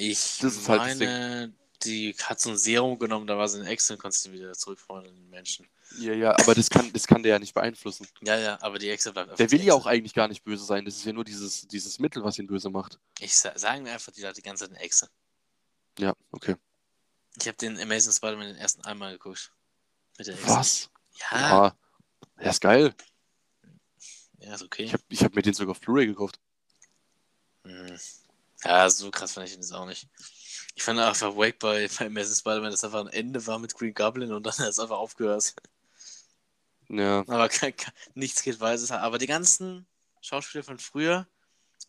Ich 0.00 0.38
das 0.38 0.56
ist 0.56 0.68
halt 0.68 0.80
das 0.80 0.98
meine, 0.98 1.52
die 1.82 2.14
hat 2.22 2.40
so 2.40 2.50
ein 2.50 2.56
Serum 2.56 2.98
genommen, 2.98 3.26
da 3.26 3.36
war 3.36 3.48
sie 3.48 3.60
in 3.60 3.66
Echse 3.66 3.92
und 3.92 3.98
konnte 3.98 4.16
sie 4.16 4.32
wieder 4.32 4.52
zurückverwandeln 4.54 5.14
in 5.14 5.22
den 5.24 5.30
Menschen. 5.30 5.68
Ja, 5.98 6.14
ja, 6.14 6.30
aber 6.38 6.54
das 6.54 6.70
kann, 6.70 6.90
das 6.92 7.06
kann 7.06 7.22
der 7.22 7.32
ja 7.32 7.38
nicht 7.38 7.52
beeinflussen. 7.52 8.06
Ja, 8.22 8.38
ja, 8.38 8.58
aber 8.62 8.78
die 8.78 8.88
Echse 8.88 9.12
bleibt 9.12 9.38
Der 9.38 9.50
will 9.50 9.62
ja 9.62 9.74
auch 9.74 9.84
eigentlich 9.86 10.14
gar 10.14 10.28
nicht 10.28 10.42
böse 10.42 10.64
sein. 10.64 10.84
Das 10.86 10.96
ist 10.96 11.04
ja 11.04 11.12
nur 11.12 11.24
dieses, 11.24 11.66
dieses 11.68 11.98
Mittel, 11.98 12.24
was 12.24 12.38
ihn 12.38 12.46
böse 12.46 12.70
macht. 12.70 12.98
Ich 13.18 13.36
sa 13.36 13.58
sagen 13.58 13.84
wir 13.84 13.92
einfach, 13.92 14.12
die 14.12 14.26
hat 14.26 14.36
die 14.36 14.42
ganze 14.42 14.64
Zeit 14.64 14.74
eine 14.74 14.84
Echse. 14.84 15.10
Ja, 15.98 16.14
okay. 16.30 16.56
Ich 17.38 17.46
habe 17.46 17.58
den 17.58 17.78
Amazing 17.78 18.12
Spider-Man 18.12 18.46
den 18.46 18.56
ersten 18.56 18.82
einmal 18.84 19.12
geguckt. 19.12 19.52
Mit 20.16 20.28
der. 20.28 20.42
Was? 20.46 20.88
Ja, 21.30 21.40
Ja. 21.40 21.76
Der 22.40 22.50
ist 22.50 22.60
geil. 22.60 22.94
ja, 24.38 24.54
ist 24.54 24.62
okay. 24.62 24.84
Ich 24.84 24.92
habe 24.94 25.02
ich 25.08 25.24
hab 25.24 25.34
mir 25.34 25.42
den 25.42 25.52
sogar 25.52 25.72
auf 25.72 25.80
Blu-ray 25.80 26.06
gekauft. 26.06 26.40
Hm. 27.64 27.98
Ja, 28.64 28.88
so 28.90 29.10
krass 29.10 29.32
fand 29.32 29.48
ich 29.48 29.54
jetzt 29.54 29.72
auch 29.72 29.86
nicht. 29.86 30.08
Ich 30.74 30.82
fand 30.82 30.98
einfach 30.98 31.36
Wake 31.36 31.58
bei, 31.58 31.88
bei 31.98 32.06
Amazing 32.06 32.36
Spider-Man, 32.36 32.70
dass 32.70 32.84
einfach 32.84 33.00
ein 33.00 33.12
Ende 33.12 33.46
war 33.46 33.58
mit 33.58 33.74
Green 33.74 33.94
Goblin 33.94 34.32
und 34.32 34.44
dann 34.44 34.52
hat 34.52 34.68
es 34.68 34.78
einfach 34.78 34.98
aufgehört. 34.98 35.54
Ja, 36.88 37.20
Aber 37.20 37.48
kein, 37.48 37.76
kein, 37.76 37.92
nichts 38.14 38.42
geht 38.42 38.60
weiter. 38.60 39.00
Aber 39.00 39.18
die 39.18 39.26
ganzen 39.26 39.86
Schauspieler 40.20 40.64
von 40.64 40.78
früher, 40.78 41.26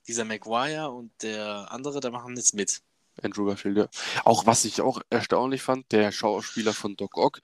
dieser 0.08 0.26
Maguire 0.26 0.90
und 0.92 1.12
der 1.22 1.72
andere, 1.72 2.00
da 2.00 2.12
machen 2.12 2.36
jetzt 2.38 2.54
mit. 2.54 2.82
Andrew 3.22 3.46
Garfield, 3.46 3.78
ja. 3.78 3.88
Auch 4.24 4.46
was 4.46 4.66
ich 4.66 4.82
auch 4.82 5.02
erstaunlich 5.10 5.62
fand, 5.62 5.92
der 5.92 6.12
Schauspieler 6.12 6.74
von 6.74 6.96
Doc 6.96 7.18
Ock, 7.18 7.42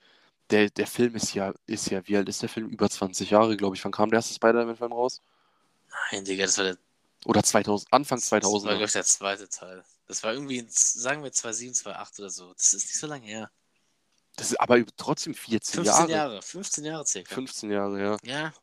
der, 0.50 0.70
der 0.70 0.86
Film 0.86 1.14
ist 1.14 1.34
ja, 1.34 1.52
ist 1.66 1.90
ja, 1.90 2.06
wie 2.06 2.16
alt 2.16 2.28
ist 2.28 2.42
der 2.42 2.48
Film? 2.48 2.68
Über 2.68 2.88
20 2.88 3.30
Jahre, 3.30 3.56
glaube 3.56 3.76
ich. 3.76 3.84
Wann 3.84 3.92
kam 3.92 4.10
der 4.10 4.18
erste 4.18 4.34
Spider-Man-Film 4.34 4.92
raus? 4.92 5.20
Nein, 6.10 6.24
Digga, 6.24 6.46
das 6.46 6.56
war 6.58 6.64
der, 6.64 6.78
Oder 7.24 7.42
2000, 7.42 7.92
Anfang 7.92 8.18
das 8.18 8.30
war, 8.32 8.40
2000. 8.40 8.70
glaube 8.70 8.84
ich, 8.84 8.92
der 8.92 9.04
zweite 9.04 9.48
Teil. 9.48 9.84
Das 10.06 10.22
war 10.22 10.32
irgendwie, 10.32 10.58
in, 10.58 10.68
sagen 10.70 11.22
wir 11.22 11.32
2007, 11.32 11.74
2008 11.74 12.18
oder 12.20 12.30
so. 12.30 12.54
Das 12.54 12.72
ist 12.72 12.86
nicht 12.86 12.98
so 12.98 13.06
lange 13.06 13.26
her. 13.26 13.50
Das 14.36 14.50
ist 14.52 14.60
aber 14.60 14.84
trotzdem 14.96 15.34
14 15.34 15.84
15 15.84 15.84
Jahre. 15.84 16.10
Jahre. 16.10 16.42
15 16.42 16.84
Jahre 16.84 17.06
circa. 17.06 17.34
15 17.34 17.70
Jahre, 17.70 18.00
ja. 18.00 18.16
Ja, 18.22 18.54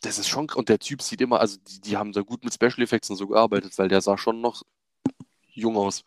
Das 0.00 0.18
ist 0.18 0.28
schon, 0.28 0.48
und 0.50 0.68
der 0.68 0.78
Typ 0.78 1.02
sieht 1.02 1.20
immer, 1.20 1.40
also 1.40 1.56
die, 1.58 1.80
die 1.80 1.96
haben 1.96 2.12
da 2.12 2.22
gut 2.22 2.44
mit 2.44 2.54
Special 2.54 2.80
Effects 2.82 3.10
und 3.10 3.16
so 3.16 3.26
gearbeitet, 3.28 3.76
weil 3.78 3.88
der 3.88 4.00
sah 4.00 4.16
schon 4.18 4.40
noch 4.40 4.62
jung 5.54 5.76
aus. 5.76 6.04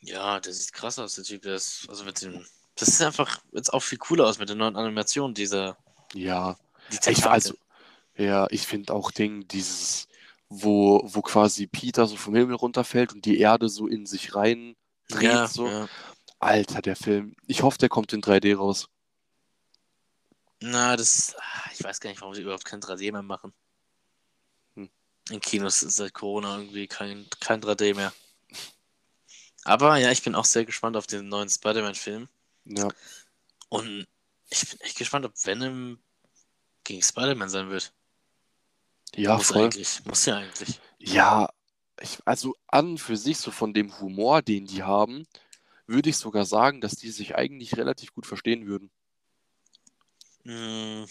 ja, 0.00 0.38
der 0.40 0.52
sieht 0.52 0.72
krass 0.72 0.98
aus, 0.98 1.14
der 1.16 1.24
Typ. 1.24 1.42
Der 1.42 1.54
ist, 1.56 1.86
also 1.88 2.04
mit 2.04 2.20
dem, 2.22 2.46
das 2.76 2.88
sieht 2.96 3.06
einfach 3.06 3.40
jetzt 3.52 3.72
auch 3.72 3.80
viel 3.82 3.98
cooler 3.98 4.26
aus 4.26 4.38
mit 4.38 4.48
der 4.48 4.56
neuen 4.56 4.76
Animation, 4.76 5.34
dieser, 5.34 5.76
Ja, 6.14 6.56
die 6.92 7.10
ich, 7.10 7.26
also, 7.26 7.54
ja, 8.16 8.46
ich 8.50 8.66
finde 8.66 8.94
auch 8.94 9.10
Ding, 9.10 9.46
dieses, 9.48 10.08
wo, 10.48 11.02
wo 11.04 11.22
quasi 11.22 11.66
Peter 11.66 12.06
so 12.06 12.16
vom 12.16 12.34
Himmel 12.34 12.56
runterfällt 12.56 13.12
und 13.12 13.24
die 13.24 13.38
Erde 13.38 13.68
so 13.68 13.86
in 13.86 14.06
sich 14.06 14.34
rein 14.34 14.76
dreht, 15.08 15.22
ja, 15.24 15.46
so. 15.48 15.66
ja. 15.68 15.88
Alter, 16.40 16.82
der 16.82 16.96
Film. 16.96 17.36
Ich 17.46 17.62
hoffe, 17.62 17.78
der 17.78 17.88
kommt 17.88 18.12
in 18.12 18.22
3D 18.22 18.56
raus. 18.56 18.88
Na, 20.60 20.96
das. 20.96 21.34
ah, 21.38 21.70
Ich 21.72 21.82
weiß 21.84 22.00
gar 22.00 22.10
nicht, 22.10 22.20
warum 22.20 22.34
sie 22.34 22.42
überhaupt 22.42 22.64
kein 22.64 22.80
3D 22.80 23.12
mehr 23.12 23.22
machen. 23.22 23.52
Hm. 24.76 24.90
In 25.30 25.40
Kinos 25.40 25.82
ist 25.82 25.96
seit 25.96 26.14
Corona 26.14 26.58
irgendwie 26.58 26.86
kein, 26.86 27.26
kein 27.40 27.60
3D 27.62 27.94
mehr. 27.94 28.12
Aber 29.64 29.96
ja, 29.98 30.10
ich 30.10 30.22
bin 30.22 30.34
auch 30.34 30.44
sehr 30.44 30.64
gespannt 30.64 30.96
auf 30.96 31.06
den 31.06 31.28
neuen 31.28 31.48
Spider-Man-Film. 31.48 32.28
Ja, 32.66 32.88
Und 33.68 34.06
ich 34.50 34.68
bin 34.70 34.80
echt 34.80 34.98
gespannt, 34.98 35.26
ob 35.26 35.34
Venom 35.44 35.98
gegen 36.84 37.02
Spider-Man 37.02 37.48
sein 37.48 37.70
wird. 37.70 37.92
Ja, 39.16 39.36
muss 39.36 39.48
voll. 39.48 39.64
eigentlich. 39.64 40.04
Muss 40.04 40.24
ja 40.26 40.36
eigentlich. 40.38 40.80
Ja, 40.98 41.48
ich, 42.00 42.18
also 42.24 42.54
an 42.66 42.98
für 42.98 43.16
sich, 43.16 43.38
so 43.38 43.50
von 43.50 43.72
dem 43.74 43.98
Humor, 44.00 44.42
den 44.42 44.66
die 44.66 44.82
haben, 44.82 45.26
würde 45.86 46.10
ich 46.10 46.16
sogar 46.16 46.44
sagen, 46.46 46.80
dass 46.80 46.96
die 46.96 47.10
sich 47.10 47.34
eigentlich 47.36 47.76
relativ 47.76 48.12
gut 48.14 48.26
verstehen 48.26 48.66
würden. 48.66 48.90
Hm. 50.44 51.06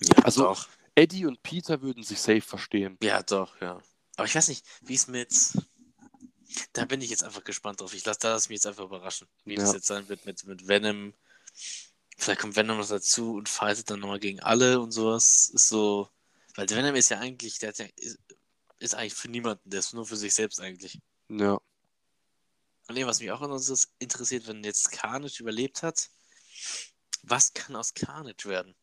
Ja, 0.00 0.24
Also- 0.24 0.44
doch. 0.44 0.68
Eddie 0.94 1.24
und 1.26 1.42
Peter 1.42 1.80
würden 1.82 2.02
sich 2.02 2.20
safe 2.20 2.40
verstehen. 2.42 2.98
Ja, 3.02 3.22
doch, 3.22 3.58
ja. 3.60 3.80
Aber 4.16 4.26
ich 4.26 4.34
weiß 4.34 4.48
nicht, 4.48 4.66
wie 4.82 4.94
es 4.94 5.06
mit. 5.06 5.32
Da 6.72 6.84
bin 6.84 7.00
ich 7.00 7.10
jetzt 7.10 7.22
einfach 7.24 7.44
gespannt 7.44 7.80
drauf. 7.80 7.94
Ich 7.94 8.04
lasse 8.04 8.18
da 8.20 8.30
lass 8.30 8.48
mich 8.48 8.56
jetzt 8.56 8.66
einfach 8.66 8.84
überraschen, 8.84 9.28
wie 9.44 9.54
das 9.54 9.68
Ja. 9.70 9.74
jetzt 9.76 9.86
sein 9.86 10.08
wird 10.08 10.26
mit, 10.26 10.44
mit 10.44 10.66
Venom. 10.66 11.14
Vielleicht 12.20 12.40
kommt 12.42 12.54
Venom 12.54 12.76
noch 12.76 12.88
dazu 12.88 13.34
und 13.34 13.48
fightet 13.48 13.88
dann 13.90 14.00
nochmal 14.00 14.20
gegen 14.20 14.40
alle 14.40 14.78
und 14.80 14.92
sowas. 14.92 15.50
Ist 15.54 15.68
so. 15.68 16.08
Weil 16.54 16.68
Venom 16.68 16.94
ist 16.94 17.08
ja 17.08 17.18
eigentlich, 17.18 17.58
der 17.58 17.72
ja, 17.72 17.86
ist, 17.96 18.18
ist 18.78 18.94
eigentlich 18.94 19.14
für 19.14 19.28
niemanden, 19.28 19.70
der 19.70 19.80
ist 19.80 19.94
nur 19.94 20.06
für 20.06 20.16
sich 20.16 20.34
selbst 20.34 20.60
eigentlich. 20.60 21.00
Ja. 21.28 21.58
Und 22.88 22.94
dem, 22.94 23.06
was 23.06 23.20
mich 23.20 23.30
auch 23.30 23.40
interess- 23.40 23.88
interessiert, 23.98 24.46
wenn 24.48 24.62
jetzt 24.64 24.90
Carnage 24.92 25.40
überlebt 25.40 25.82
hat, 25.82 26.10
was 27.22 27.54
kann 27.54 27.74
aus 27.76 27.94
Carnage 27.94 28.44
werden? 28.46 28.74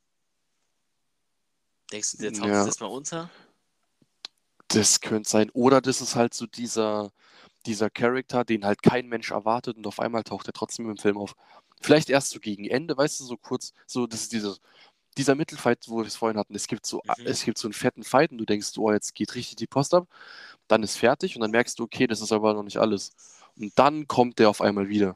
Denkst 1.91 2.13
du, 2.13 2.17
der 2.17 2.34
taucht 2.34 2.47
Ja. 2.47 2.65
jetzt 2.65 2.82
mal 2.82 2.88
unter? 2.88 3.30
Das 4.69 5.00
könnte 5.00 5.30
sein. 5.30 5.50
Oder 5.52 5.80
das 5.80 6.02
ist 6.02 6.15
halt 6.15 6.34
so 6.34 6.47
dieser, 6.47 7.12
dieser 7.65 7.89
Charakter, 7.89 8.43
den 8.43 8.65
halt 8.65 8.82
kein 8.82 9.08
Mensch 9.08 9.32
erwartet 9.32 9.78
und 9.78 9.86
auf 9.86 10.00
einmal 10.00 10.23
taucht 10.23 10.47
er 10.47 10.54
trotzdem 10.54 10.89
im 10.89 10.97
Film 10.97 11.17
auf. 11.17 11.36
Vielleicht 11.82 12.10
erst 12.10 12.32
so 12.32 12.40
gegen 12.40 12.66
Ende, 12.66 12.98
weißt 12.98 13.20
du, 13.20 13.26
so 13.26 13.38
kurz, 13.38 13.74
so, 13.86 14.08
das 14.08 14.22
ist 14.22 14.34
dieses, 14.34 14.60
dieser 15.18 15.36
Mittelfight, 15.36 15.86
wo 15.88 15.98
wir 15.98 16.06
es 16.06 16.16
vorhin 16.16 16.38
hatten. 16.38 16.56
Es 16.56 16.68
gibt 16.68 16.86
so, 16.86 17.02
Mhm. 17.18 17.26
es 17.26 17.44
gibt 17.44 17.58
so 17.58 17.68
einen 17.68 17.74
fetten 17.74 18.04
Fight 18.04 18.32
und 18.32 18.38
du 18.38 18.46
denkst, 18.46 18.70
oh, 18.78 18.92
jetzt 18.92 19.13
geht 19.16 19.36
richtig 19.36 19.56
die 19.58 19.68
Post 19.68 19.94
ab. 19.94 20.08
Dann 20.68 20.84
ist 20.84 20.98
fertig 20.98 21.36
und 21.36 21.42
dann 21.42 21.52
merkst 21.52 21.80
du, 21.80 21.84
okay, 21.84 22.08
das 22.08 22.22
ist 22.22 22.32
aber 22.32 22.54
noch 22.54 22.63
nicht 22.63 22.78
alles. 22.78 23.12
Und 23.58 23.78
dann 23.78 24.08
kommt 24.08 24.40
der 24.40 24.50
auf 24.50 24.62
einmal 24.62 24.90
wieder. 24.90 25.16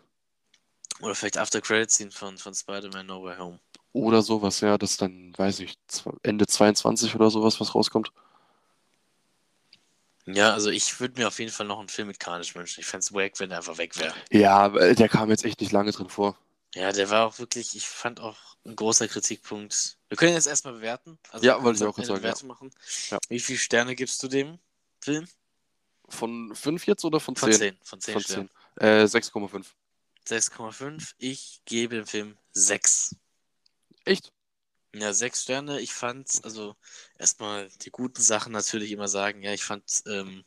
Oder 1.01 1.15
vielleicht 1.15 1.37
After 1.37 1.61
Credit 1.61 1.89
Scene 1.89 2.11
von, 2.11 2.37
von 2.37 2.53
Spider-Man 2.53 3.05
No 3.07 3.23
Way 3.23 3.37
Home. 3.37 3.59
Oder 3.93 4.21
sowas, 4.21 4.61
ja, 4.61 4.77
das 4.77 4.97
dann, 4.97 5.33
weiß 5.37 5.59
ich, 5.59 5.77
Ende 6.23 6.47
22 6.47 7.13
oder 7.15 7.29
sowas, 7.29 7.59
was 7.59 7.75
rauskommt. 7.75 8.11
Ja, 10.25 10.53
also 10.53 10.69
ich 10.69 10.99
würde 10.99 11.19
mir 11.19 11.27
auf 11.27 11.39
jeden 11.39 11.51
Fall 11.51 11.65
noch 11.65 11.79
einen 11.79 11.89
Film 11.89 12.07
mit 12.07 12.19
Carnage 12.19 12.53
wünschen. 12.55 12.79
Ich 12.79 12.85
fände 12.85 13.01
es 13.03 13.13
wack, 13.13 13.39
wenn 13.39 13.51
er 13.51 13.57
einfach 13.57 13.77
weg 13.77 13.97
wäre. 13.97 14.13
Ja, 14.29 14.73
weil 14.73 14.95
der 14.95 15.09
kam 15.09 15.29
jetzt 15.29 15.43
echt 15.43 15.59
nicht 15.59 15.71
lange 15.71 15.91
drin 15.91 16.09
vor. 16.09 16.37
Ja, 16.73 16.91
der 16.91 17.09
war 17.09 17.27
auch 17.27 17.39
wirklich, 17.39 17.75
ich 17.75 17.87
fand 17.87 18.19
auch 18.19 18.37
ein 18.65 18.75
großer 18.75 19.07
Kritikpunkt. 19.07 19.97
Wir 20.07 20.17
können 20.17 20.33
jetzt 20.33 20.47
erstmal 20.47 20.75
bewerten. 20.75 21.19
Also 21.29 21.45
Ja, 21.45 21.57
wir 21.57 21.63
wollte 21.63 21.83
ich 21.83 21.89
auch 21.89 21.97
sagen, 21.97 22.09
ja. 22.09 22.15
Bewertung 22.15 22.47
machen. 22.47 22.71
Ja. 23.09 23.19
Wie 23.29 23.39
viele 23.39 23.59
Sterne 23.59 23.95
gibst 23.95 24.21
du 24.23 24.27
dem 24.27 24.59
Film? 25.01 25.27
Von 26.07 26.55
5 26.55 26.87
jetzt 26.87 27.03
oder 27.05 27.19
von 27.19 27.35
10? 27.35 27.43
Von 27.43 27.53
10. 27.59 27.77
Von 27.83 28.01
10 28.01 28.13
Von 28.13 28.21
Sternen. 28.21 28.49
10. 28.79 28.87
Äh, 28.87 29.03
6,5. 29.03 29.65
6,5. 30.27 31.13
Ich 31.17 31.61
gebe 31.65 31.95
dem 31.95 32.05
Film 32.05 32.37
6. 32.53 33.15
Echt? 34.05 34.31
Ja, 34.93 35.13
6 35.13 35.43
Sterne. 35.43 35.79
Ich 35.79 35.93
fand, 35.93 36.41
also 36.43 36.75
erstmal 37.17 37.69
die 37.81 37.91
guten 37.91 38.21
Sachen 38.21 38.51
natürlich 38.51 38.91
immer 38.91 39.07
sagen. 39.07 39.41
Ja, 39.41 39.53
ich 39.53 39.63
fand, 39.63 40.03
ähm, 40.05 40.43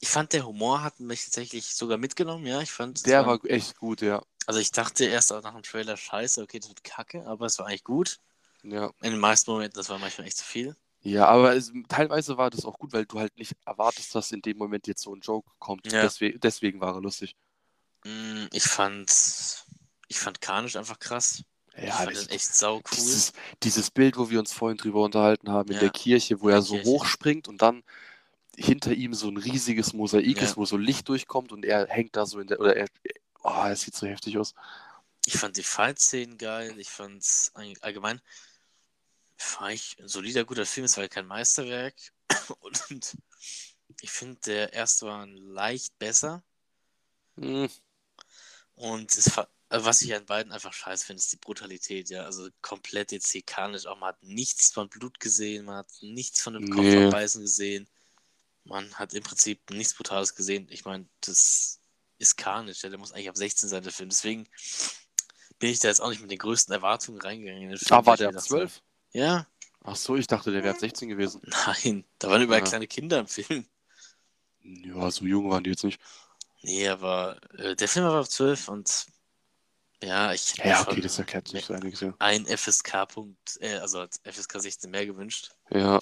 ich 0.00 0.08
fand, 0.08 0.32
der 0.32 0.46
Humor 0.46 0.82
hat 0.82 1.00
mich 1.00 1.24
tatsächlich 1.24 1.74
sogar 1.74 1.98
mitgenommen. 1.98 2.46
Ja, 2.46 2.60
ich 2.60 2.70
fand, 2.70 3.06
Der 3.06 3.26
war 3.26 3.38
echt 3.44 3.78
gut, 3.78 4.00
ja. 4.02 4.22
Also 4.46 4.60
ich 4.60 4.70
dachte 4.70 5.04
erst 5.04 5.32
auch 5.32 5.42
nach 5.42 5.54
dem 5.54 5.62
Trailer, 5.62 5.96
scheiße, 5.96 6.42
okay, 6.42 6.58
das 6.60 6.68
wird 6.68 6.84
kacke, 6.84 7.26
aber 7.26 7.46
es 7.46 7.58
war 7.58 7.66
eigentlich 7.66 7.84
gut. 7.84 8.18
Ja, 8.62 8.90
In 9.02 9.12
den 9.12 9.20
meisten 9.20 9.50
Momenten, 9.50 9.76
das 9.78 9.88
war 9.88 9.98
manchmal 9.98 10.26
echt 10.26 10.38
zu 10.38 10.44
viel. 10.44 10.76
ja 11.02 11.26
aber 11.26 11.54
es, 11.54 11.72
teilweise 11.88 12.36
war 12.36 12.50
das 12.50 12.64
auch 12.64 12.78
gut, 12.78 12.92
weil 12.92 13.06
du 13.06 13.18
halt 13.18 13.36
nicht 13.38 13.54
erwartest, 13.64 14.14
dass 14.14 14.32
in 14.32 14.42
dem 14.42 14.58
Moment 14.58 14.86
jetzt 14.86 15.02
so 15.02 15.14
ein 15.14 15.20
Joke 15.20 15.50
kommt. 15.58 15.86
Ja. 15.92 16.02
Deswegen, 16.02 16.40
deswegen 16.40 16.80
war 16.80 16.94
er 16.94 17.00
lustig. 17.00 17.36
Mm, 18.04 18.46
Ich 18.52 18.64
fand, 18.64 19.10
ich 20.08 20.18
fand 20.18 20.40
Carnage 20.40 20.78
einfach 20.78 20.98
krass. 20.98 21.42
ich 21.76 21.84
Ja, 21.84 21.92
fand 21.92 22.16
das, 22.16 22.28
echt 22.28 22.54
sau 22.54 22.76
cool. 22.76 22.82
dieses, 22.96 23.32
dieses 23.62 23.90
Bild, 23.90 24.16
wo 24.16 24.30
wir 24.30 24.38
uns 24.38 24.52
vorhin 24.52 24.78
drüber 24.78 25.02
unterhalten 25.02 25.50
haben, 25.50 25.68
in 25.68 25.74
Ja. 25.74 25.80
der 25.80 25.90
Kirche, 25.90 26.40
wo 26.40 26.48
In 26.48 26.54
er 26.54 26.62
so 26.62 26.74
Kirche. 26.74 26.90
hochspringt 26.90 27.48
und 27.48 27.62
dann 27.62 27.82
hinter 28.56 28.92
ihm 28.92 29.14
so 29.14 29.28
ein 29.28 29.36
riesiges 29.36 29.92
Mosaik 29.92 30.36
Ja. 30.36 30.42
ist, 30.42 30.56
wo 30.56 30.64
so 30.64 30.76
Licht 30.76 31.08
durchkommt 31.08 31.52
und 31.52 31.64
er 31.64 31.86
hängt 31.88 32.16
da 32.16 32.26
so 32.26 32.40
in 32.40 32.46
der, 32.48 32.60
oder 32.60 32.76
er, 32.76 32.88
oh, 33.42 33.64
es 33.66 33.82
sieht 33.82 33.94
so 33.94 34.06
heftig 34.06 34.38
aus. 34.38 34.54
Ich 35.26 35.36
fand 35.36 35.56
die 35.56 35.62
Fight-Szenen 35.62 36.38
geil. 36.38 36.78
Ich 36.78 36.88
fand 36.90 37.22
es 37.22 37.52
allgemein 37.80 38.20
war 39.60 39.70
ich 39.70 39.96
ein 39.98 40.08
solider, 40.08 40.44
guter 40.44 40.66
Film. 40.66 40.84
Es 40.86 40.96
war 40.96 41.04
ja 41.04 41.08
kein 41.08 41.26
Meisterwerk. 41.26 41.94
Und 42.60 43.16
ich 44.00 44.10
finde, 44.10 44.40
der 44.46 44.72
erste 44.72 45.06
war 45.06 45.26
leicht 45.26 45.98
besser. 45.98 46.42
Hm, 47.36 47.68
Und 48.74 49.16
es, 49.16 49.36
äh, 49.36 49.44
was 49.68 50.02
ich 50.02 50.14
an 50.14 50.26
beiden 50.26 50.52
einfach 50.52 50.72
scheiße 50.72 51.06
finde, 51.06 51.20
ist 51.20 51.32
die 51.32 51.36
Brutalität, 51.38 52.10
ja. 52.10 52.24
Also 52.24 52.48
komplett 52.62 53.12
jetzt 53.12 53.34
Carnage 53.46 53.90
auch. 53.90 53.98
Man 53.98 54.08
hat 54.10 54.22
nichts 54.22 54.72
von 54.72 54.88
Blut 54.88 55.20
gesehen, 55.20 55.66
man 55.66 55.76
hat 55.76 55.90
nichts 56.00 56.42
von 56.42 56.54
dem 56.54 56.70
Kopf 56.70 56.84
Nee. 56.84 57.06
abbeißen 57.06 57.42
gesehen. 57.42 57.88
Man 58.66 58.92
hat 58.94 59.14
im 59.14 59.22
Prinzip 59.22 59.70
nichts 59.70 59.94
Brutales 59.94 60.34
gesehen. 60.34 60.66
Ich 60.70 60.84
meine, 60.84 61.06
das 61.20 61.80
ist 62.18 62.36
Carnage. 62.36 62.88
Der 62.90 62.98
muss 62.98 63.12
eigentlich 63.12 63.28
ab 63.28 63.36
16 63.36 63.68
sein, 63.68 63.82
der 63.82 63.92
Film. 63.92 64.08
Deswegen 64.08 64.48
bin 65.58 65.70
ich 65.70 65.78
da 65.78 65.88
jetzt 65.88 66.00
auch 66.00 66.08
nicht 66.10 66.20
mit 66.20 66.30
den 66.30 66.38
größten 66.38 66.74
Erwartungen 66.74 67.20
reingegangen 67.20 67.62
in 67.62 67.68
den 67.70 67.78
Film. 67.78 67.98
Ah, 68.00 68.04
war 68.06 68.16
der 68.16 68.28
ab 68.28 68.34
dachte, 68.34 68.48
12? 68.48 68.82
Ja, 69.12 69.46
Ach 69.88 69.94
so, 69.94 70.16
ich 70.16 70.26
dachte, 70.26 70.50
der 70.50 70.64
wäre 70.64 70.74
ab 70.74 70.80
16 70.80 71.08
gewesen. 71.08 71.40
nein. 71.44 72.04
Da 72.18 72.28
waren 72.28 72.42
überall 72.42 72.60
Ja. 72.60 72.66
kleine 72.66 72.88
Kinder 72.88 73.20
im 73.20 73.28
Film. 73.28 73.64
Ja, 74.62 75.08
so 75.12 75.24
jung 75.24 75.48
waren 75.48 75.62
die 75.62 75.70
jetzt 75.70 75.84
nicht. 75.84 76.00
Nee, 76.62 76.88
aber 76.88 77.38
äh, 77.56 77.76
der 77.76 77.86
Film 77.86 78.04
war 78.06 78.18
ab 78.18 78.28
12 78.28 78.66
und 78.68 79.06
ja, 80.02 80.32
ich 80.32 80.54
hätte 80.58 80.68
Ja, 80.68 80.80
okay, 80.82 81.00
das 81.00 81.18
erklärt 81.20 81.46
sich 81.46 81.64
so 81.64 81.72
einiges, 81.74 82.00
ja. 82.00 82.12
ein 82.18 82.46
FSK-Punkt, 82.46 83.58
äh, 83.60 83.76
also 83.76 84.00
als 84.00 84.20
FSK 84.24 84.60
16 84.60 84.90
mehr 84.90 85.06
gewünscht. 85.06 85.52
Ja, 85.70 86.00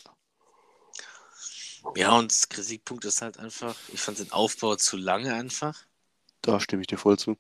Ja, 1.97 2.12
und 2.18 2.33
Kritikpunkt 2.51 3.05
ist 3.05 3.23
halt 3.23 3.38
einfach, 3.38 3.77
ich 3.92 4.01
fand 4.01 4.18
den 4.18 4.33
Aufbau 4.33 4.77
zu 4.77 4.97
lange 4.97 5.35
einfach. 5.35 5.79
da 6.42 6.61
stimme 6.61 6.83
ich 6.83 6.87
dir 6.88 6.99
voll 6.99 7.18
zu. 7.18 7.37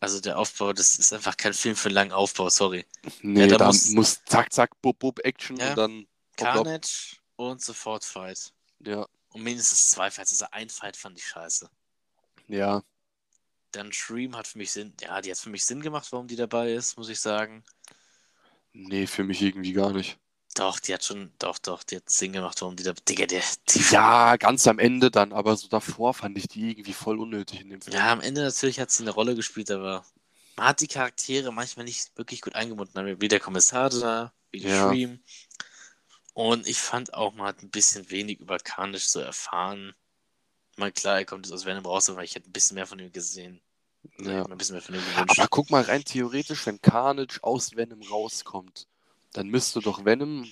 Also 0.00 0.20
der 0.20 0.38
Aufbau, 0.38 0.72
das 0.72 0.96
ist 0.98 1.12
einfach 1.12 1.36
kein 1.36 1.54
Film 1.54 1.74
für 1.74 1.88
einen 1.88 1.94
langen 1.94 2.12
Aufbau, 2.12 2.48
sorry. 2.50 2.84
Nee, 3.22 3.46
da 3.48 3.56
da 3.56 3.66
muss- 3.68 3.88
muss, 3.90 4.20
zack, 4.26 4.52
zack, 4.52 4.80
bub, 4.82 4.98
bub, 4.98 5.18
Action 5.24 5.56
Ja. 5.56 5.70
und 5.70 5.76
dann. 5.78 5.92
hopp, 6.00 6.06
hopp. 6.48 6.64
Carnage 6.64 7.16
und 7.36 7.62
sofort 7.62 8.04
Fight. 8.04 8.52
Ja, 8.84 9.06
Und 9.30 9.42
mindestens 9.42 9.88
zwei 9.90 10.10
Fights. 10.10 10.32
Also 10.32 10.46
ein 10.52 10.68
Fight 10.68 10.96
fand 10.96 11.18
ich 11.18 11.26
scheiße. 11.26 11.68
ja. 12.48 12.82
Dann 13.72 13.92
Shreem 13.92 14.34
hat 14.36 14.46
für 14.46 14.56
mich 14.58 14.72
Sinn, 14.72 14.94
ja, 15.02 15.20
die 15.20 15.30
hat 15.30 15.38
für 15.38 15.50
mich 15.50 15.64
Sinn 15.66 15.80
gemacht, 15.82 16.06
warum 16.10 16.28
die 16.28 16.36
dabei 16.36 16.72
ist, 16.72 16.96
muss 16.96 17.08
ich 17.10 17.20
sagen. 17.20 17.62
Nee, 18.72 19.06
für 19.06 19.24
mich 19.24 19.42
irgendwie 19.42 19.72
gar 19.72 19.92
nicht. 19.92 20.18
Doch, 20.56 20.80
die 20.80 20.94
hat 20.94 21.04
schon, 21.04 21.30
doch, 21.38 21.58
doch, 21.58 21.82
die 21.82 21.96
hat 21.96 22.08
Sinn 22.08 22.32
gemacht, 22.32 22.60
warum 22.62 22.76
die 22.76 22.82
da, 22.82 22.94
Digga, 22.94 23.26
der, 23.26 23.42
die, 23.68 23.80
Ja, 23.90 24.36
ganz 24.36 24.66
am 24.66 24.78
Ende 24.78 25.10
dann, 25.10 25.34
aber 25.34 25.54
so 25.56 25.68
davor 25.68 26.14
fand 26.14 26.38
ich 26.38 26.48
die 26.48 26.70
irgendwie 26.70 26.94
voll 26.94 27.20
unnötig 27.20 27.60
in 27.60 27.68
dem 27.68 27.82
Film. 27.82 27.94
Ja, 27.94 28.10
am 28.10 28.22
Ende 28.22 28.42
natürlich 28.42 28.80
hat 28.80 28.90
sie 28.90 29.02
eine 29.02 29.10
Rolle 29.10 29.34
gespielt, 29.34 29.70
aber 29.70 30.02
man 30.56 30.68
hat 30.68 30.80
die 30.80 30.86
Charaktere 30.86 31.52
manchmal 31.52 31.84
nicht 31.84 32.16
wirklich 32.16 32.40
gut 32.40 32.54
eingebunden. 32.54 33.20
Wie 33.20 33.28
der 33.28 33.38
Kommissar 33.40 33.90
da, 33.90 34.32
wie 34.50 34.60
die 34.60 34.68
Ja. 34.68 34.88
Dream. 34.88 35.20
Und 36.32 36.66
ich 36.66 36.78
fand 36.78 37.12
auch, 37.12 37.34
man 37.34 37.48
hat 37.48 37.62
ein 37.62 37.70
bisschen 37.70 38.10
wenig 38.10 38.40
über 38.40 38.58
Carnage 38.58 39.06
so 39.06 39.20
erfahren. 39.20 39.94
Mal 40.78 40.92
klar, 40.92 41.18
er 41.18 41.24
kommt 41.26 41.46
jetzt 41.46 41.52
aus 41.52 41.66
Venom 41.66 41.84
raus, 41.84 42.08
aber 42.08 42.24
ich 42.24 42.34
hätte 42.34 42.48
ein 42.48 42.52
bisschen 42.52 42.76
mehr 42.76 42.86
von 42.86 42.98
ihm 42.98 43.12
gesehen. 43.12 43.60
Ich 44.18 44.26
Ja. 44.26 44.44
ein 44.44 44.56
bisschen 44.56 44.74
mehr 44.74 44.82
von 44.82 44.94
ihm 44.94 45.02
gewünscht. 45.04 45.38
Aber 45.38 45.48
guck 45.48 45.70
mal 45.70 45.82
rein 45.82 46.04
theoretisch, 46.04 46.64
wenn 46.66 46.80
Carnage 46.80 47.38
aus 47.42 47.76
Venom 47.76 48.02
rauskommt, 48.02 48.86
dann 49.36 49.48
müsste 49.48 49.80
doch 49.80 50.04
Venom 50.04 50.50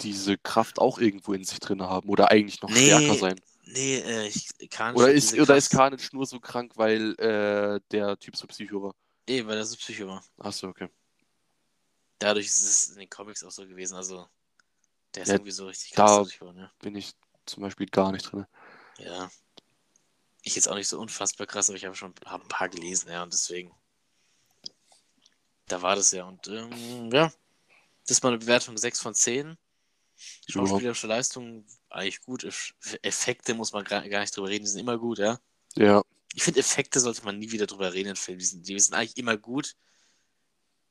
diese 0.00 0.36
Kraft 0.38 0.78
auch 0.78 0.98
irgendwo 0.98 1.32
in 1.32 1.44
sich 1.44 1.58
drin 1.58 1.82
haben 1.82 2.08
oder 2.08 2.30
eigentlich 2.30 2.60
noch 2.62 2.70
Nee, 2.70 2.84
stärker 2.84 3.14
sein. 3.16 3.40
Nee, 3.64 3.96
äh, 3.98 4.26
ich, 4.28 4.48
Carnage 4.70 4.96
Oder 4.98 5.12
ist, 5.12 5.38
oder 5.38 5.56
ist 5.56 5.70
Carnage 5.70 6.08
nur 6.12 6.26
so 6.26 6.38
krank, 6.38 6.72
weil 6.76 7.14
äh, 7.18 7.80
der 7.90 8.18
Typ 8.18 8.36
so 8.36 8.46
Psycho 8.46 8.82
war? 8.82 8.94
Eh, 9.26 9.44
weil 9.46 9.56
er 9.58 9.64
so 9.64 9.76
Psycho 9.76 10.06
war. 10.06 10.24
Achso, 10.38 10.68
okay. 10.68 10.88
Dadurch 12.18 12.46
ist 12.46 12.62
es 12.62 12.88
in 12.90 12.98
den 12.98 13.10
Comics 13.10 13.42
auch 13.42 13.50
so 13.50 13.66
gewesen. 13.66 13.96
Also, 13.96 14.28
der 15.14 15.24
ist 15.24 15.28
Ja, 15.30 15.34
irgendwie 15.34 15.50
so 15.50 15.66
richtig 15.66 15.92
da- 15.92 16.04
krass 16.22 16.38
geworden, 16.38 16.58
ja. 16.58 16.72
Bin 16.80 16.94
ich 16.94 17.12
zum 17.44 17.62
Beispiel 17.62 17.86
gar 17.86 18.12
nicht 18.12 18.30
drin. 18.30 18.46
Ja. 18.98 19.30
Ich 20.42 20.54
jetzt 20.54 20.68
auch 20.68 20.76
nicht 20.76 20.88
so 20.88 21.00
unfassbar 21.00 21.46
krass, 21.46 21.68
aber 21.68 21.76
ich 21.76 21.84
habe 21.84 21.96
schon 21.96 22.14
hab 22.24 22.42
ein 22.42 22.48
paar 22.48 22.68
gelesen, 22.68 23.10
ja, 23.10 23.22
und 23.22 23.32
deswegen. 23.32 23.74
Da 25.66 25.82
war 25.82 25.96
das 25.96 26.12
ja. 26.12 26.24
Und 26.24 26.46
ähm, 26.46 27.10
ja, 27.12 27.32
das 28.06 28.18
ist 28.18 28.22
mal 28.22 28.30
eine 28.30 28.38
Bewertung 28.38 28.76
6 28.76 29.00
von 29.00 29.14
10. 29.14 29.56
Schauspielerische 30.48 31.06
Leistung 31.06 31.66
eigentlich 31.90 32.22
gut. 32.22 32.44
Eff- 32.44 32.74
Effekte 33.02 33.54
muss 33.54 33.72
man 33.72 33.84
gar 33.84 34.08
gar 34.08 34.20
nicht 34.20 34.36
drüber 34.36 34.48
reden, 34.48 34.64
die 34.64 34.70
sind 34.70 34.80
immer 34.80 34.98
gut, 34.98 35.18
ja. 35.18 35.38
Ja, 35.76 36.02
Ich 36.34 36.42
finde, 36.44 36.60
Effekte 36.60 37.00
sollte 37.00 37.24
man 37.24 37.38
nie 37.38 37.50
wieder 37.52 37.66
drüber 37.66 37.92
reden 37.92 38.10
in 38.10 38.16
Filmen. 38.16 38.38
Die 38.40 38.44
sind, 38.46 38.68
die 38.68 38.78
sind 38.80 38.94
eigentlich 38.94 39.16
immer 39.18 39.36
gut. 39.36 39.74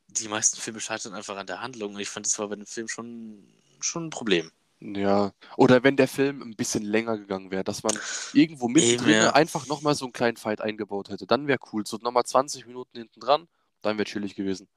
Die 0.07 0.27
meisten 0.27 0.59
Filme 0.59 0.79
scheitern 0.79 1.13
einfach 1.13 1.35
an 1.37 1.47
der 1.47 1.61
Handlung 1.61 1.95
und 1.95 1.99
ich 1.99 2.09
fand, 2.09 2.25
das 2.25 2.37
war 2.39 2.47
bei 2.49 2.55
dem 2.55 2.65
Film 2.67 2.87
schon, 2.87 3.47
schon 3.79 4.05
ein 4.07 4.09
Problem. 4.11 4.51
ja. 4.79 5.33
Oder 5.57 5.83
wenn 5.83 5.97
der 5.97 6.07
Film 6.07 6.41
ein 6.41 6.55
bisschen 6.55 6.83
länger 6.83 7.17
gegangen 7.17 7.51
wäre, 7.51 7.63
dass 7.63 7.83
man 7.83 7.97
irgendwo 8.33 8.67
mittendrin 8.67 9.21
ja. 9.21 9.33
einfach 9.33 9.67
nochmal 9.67 9.95
so 9.95 10.05
einen 10.05 10.13
kleinen 10.13 10.37
Fight 10.37 10.61
eingebaut 10.61 11.09
hätte. 11.09 11.25
Dann 11.27 11.47
wäre 11.47 11.59
cool. 11.73 11.85
So 11.87 11.97
nochmal 11.97 12.25
20 12.25 12.65
Minuten 12.67 12.97
hinten 12.97 13.19
dran, 13.19 13.47
dann 13.81 13.97
wäre 13.97 14.05
chillig 14.05 14.35
gewesen. 14.35 14.67